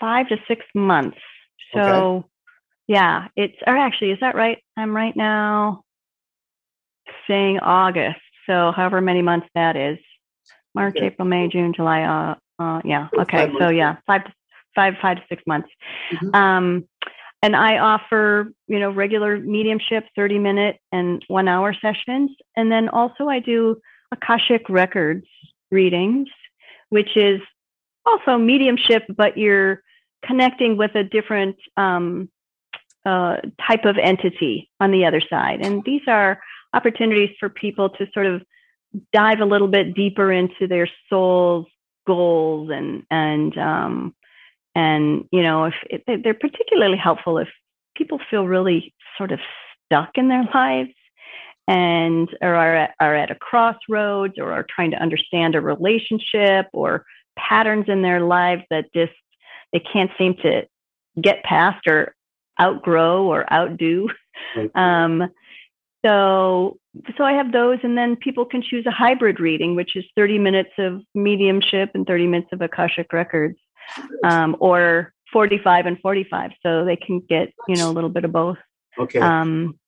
five 0.00 0.28
to 0.28 0.36
six 0.48 0.64
months 0.74 1.18
so 1.72 1.80
okay. 1.80 2.26
yeah 2.88 3.28
it's 3.36 3.56
or 3.66 3.76
actually 3.76 4.10
is 4.10 4.18
that 4.20 4.34
right 4.34 4.58
i'm 4.76 4.94
right 4.94 5.16
now 5.16 5.84
saying 7.26 7.58
August. 7.60 8.20
So 8.46 8.72
however 8.72 9.00
many 9.00 9.22
months 9.22 9.46
that 9.54 9.76
is, 9.76 9.98
March, 10.74 10.96
okay. 10.96 11.06
April, 11.06 11.26
May, 11.26 11.48
June, 11.48 11.72
July. 11.74 12.02
Uh, 12.02 12.62
uh 12.62 12.80
yeah. 12.84 13.08
Okay. 13.18 13.50
So 13.58 13.68
yeah, 13.68 13.96
five, 14.06 14.22
five, 14.74 14.94
five 15.00 15.18
to 15.18 15.22
six 15.28 15.42
months. 15.46 15.68
Mm-hmm. 16.12 16.34
Um, 16.34 16.88
and 17.42 17.54
I 17.54 17.78
offer, 17.78 18.52
you 18.68 18.78
know, 18.78 18.90
regular 18.90 19.38
mediumship, 19.38 20.04
30 20.16 20.38
minute 20.38 20.80
and 20.92 21.22
one 21.28 21.46
hour 21.46 21.74
sessions. 21.74 22.30
And 22.56 22.72
then 22.72 22.88
also 22.88 23.28
I 23.28 23.40
do 23.40 23.76
Akashic 24.12 24.68
Records 24.70 25.26
readings, 25.70 26.28
which 26.88 27.16
is 27.16 27.40
also 28.06 28.38
mediumship, 28.38 29.02
but 29.14 29.36
you're 29.36 29.82
connecting 30.24 30.78
with 30.78 30.94
a 30.94 31.04
different 31.04 31.56
um, 31.76 32.30
uh, 33.04 33.36
type 33.66 33.84
of 33.84 33.98
entity 33.98 34.70
on 34.80 34.90
the 34.90 35.04
other 35.04 35.20
side. 35.28 35.60
And 35.60 35.82
these 35.84 36.02
are 36.06 36.40
opportunities 36.72 37.36
for 37.38 37.48
people 37.48 37.90
to 37.90 38.06
sort 38.14 38.26
of 38.26 38.42
dive 39.12 39.40
a 39.40 39.46
little 39.46 39.68
bit 39.68 39.94
deeper 39.94 40.32
into 40.32 40.66
their 40.68 40.88
soul's 41.08 41.66
goals 42.06 42.70
and 42.72 43.02
and 43.10 43.56
um, 43.58 44.14
and 44.74 45.24
you 45.32 45.42
know 45.42 45.64
if, 45.64 45.74
if 45.90 46.22
they're 46.22 46.34
particularly 46.34 46.98
helpful 46.98 47.38
if 47.38 47.48
people 47.96 48.18
feel 48.30 48.46
really 48.46 48.94
sort 49.16 49.32
of 49.32 49.40
stuck 49.86 50.10
in 50.16 50.28
their 50.28 50.44
lives 50.54 50.90
and 51.66 52.28
or 52.42 52.54
are 52.54 52.76
at, 52.76 52.94
are 53.00 53.14
at 53.14 53.30
a 53.30 53.34
crossroads 53.34 54.34
or 54.38 54.52
are 54.52 54.66
trying 54.68 54.90
to 54.90 55.02
understand 55.02 55.54
a 55.54 55.60
relationship 55.60 56.66
or 56.72 57.04
patterns 57.36 57.86
in 57.88 58.02
their 58.02 58.20
lives 58.20 58.62
that 58.70 58.92
just 58.94 59.12
they 59.72 59.80
can't 59.80 60.10
seem 60.18 60.34
to 60.36 60.62
get 61.20 61.42
past 61.42 61.86
or 61.86 62.14
outgrow 62.60 63.24
or 63.24 63.50
outdo. 63.52 64.08
Um, 64.74 65.30
so 66.04 66.78
so 67.16 67.24
I 67.24 67.32
have 67.32 67.52
those, 67.52 67.78
and 67.82 67.96
then 67.96 68.16
people 68.16 68.44
can 68.44 68.62
choose 68.62 68.84
a 68.86 68.90
hybrid 68.90 69.40
reading, 69.40 69.74
which 69.74 69.96
is 69.96 70.04
30 70.16 70.38
minutes 70.38 70.70
of 70.78 71.00
mediumship 71.14 71.90
and 71.94 72.06
30 72.06 72.26
minutes 72.26 72.50
of 72.52 72.60
Akashic 72.60 73.12
records, 73.12 73.58
um, 74.24 74.56
or 74.60 75.12
45 75.32 75.86
and 75.86 75.98
45, 76.00 76.52
so 76.62 76.84
they 76.84 76.96
can 76.96 77.20
get 77.20 77.52
you 77.68 77.76
know 77.76 77.90
a 77.90 77.92
little 77.92 78.10
bit 78.10 78.24
of 78.24 78.32
both. 78.32 78.58
Okay. 78.98 79.18
Um, 79.18 79.78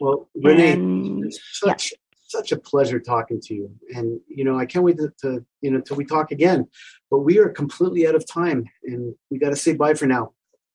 well, 0.00 0.28
Renee, 0.34 0.72
and, 0.72 1.32
such 1.52 1.92
yeah. 1.92 1.98
such 2.26 2.52
a 2.52 2.56
pleasure 2.56 2.98
talking 2.98 3.40
to 3.42 3.54
you, 3.54 3.70
and 3.94 4.18
you 4.28 4.44
know 4.44 4.58
I 4.58 4.66
can't 4.66 4.84
wait 4.84 4.96
to, 4.96 5.12
to 5.22 5.44
you 5.60 5.70
know 5.70 5.80
till 5.80 5.96
we 5.96 6.04
talk 6.04 6.32
again. 6.32 6.66
But 7.10 7.20
we 7.20 7.38
are 7.38 7.50
completely 7.50 8.08
out 8.08 8.14
of 8.14 8.26
time, 8.26 8.64
and 8.84 9.14
we 9.30 9.38
got 9.38 9.50
to 9.50 9.56
say 9.56 9.74
bye 9.74 9.94
for 9.94 10.06
now 10.06 10.32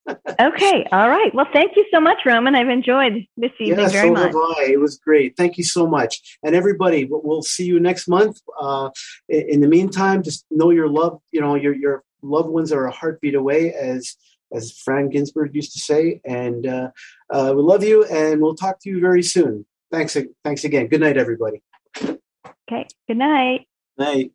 okay. 0.09 0.85
All 0.91 1.09
right. 1.09 1.33
Well, 1.33 1.47
thank 1.53 1.75
you 1.75 1.85
so 1.93 1.99
much, 1.99 2.19
Roman. 2.25 2.55
I've 2.55 2.69
enjoyed 2.69 3.25
this 3.37 3.51
evening 3.59 3.79
yeah, 3.79 3.89
very 3.89 4.07
so 4.07 4.13
much. 4.13 4.23
Have 4.23 4.35
I. 4.35 4.69
It 4.71 4.79
was 4.79 4.97
great. 4.97 5.35
Thank 5.37 5.57
you 5.57 5.63
so 5.63 5.87
much. 5.87 6.37
And 6.43 6.55
everybody, 6.55 7.07
we'll 7.09 7.43
see 7.43 7.65
you 7.65 7.79
next 7.79 8.07
month. 8.07 8.39
Uh, 8.59 8.89
in 9.29 9.61
the 9.61 9.67
meantime, 9.67 10.23
just 10.23 10.45
know 10.49 10.71
your 10.71 10.89
love, 10.89 11.19
you 11.31 11.41
know, 11.41 11.55
your, 11.55 11.75
your 11.75 12.03
loved 12.21 12.49
ones 12.49 12.71
are 12.71 12.85
a 12.85 12.91
heartbeat 12.91 13.35
away 13.35 13.73
as, 13.73 14.15
as 14.53 14.71
Phran 14.73 15.11
Ginsberg 15.11 15.55
used 15.55 15.73
to 15.73 15.79
say. 15.79 16.21
And 16.25 16.65
uh, 16.65 16.89
uh, 17.29 17.53
we 17.55 17.61
love 17.61 17.83
you 17.83 18.05
and 18.05 18.41
we'll 18.41 18.55
talk 18.55 18.79
to 18.81 18.89
you 18.89 18.99
very 18.99 19.23
soon. 19.23 19.65
Thanks. 19.91 20.17
Thanks 20.43 20.63
again. 20.63 20.87
Good 20.87 21.01
night, 21.01 21.17
everybody. 21.17 21.61
Okay. 22.03 22.87
Good 23.07 23.17
night. 23.17 23.67
Night. 23.97 24.31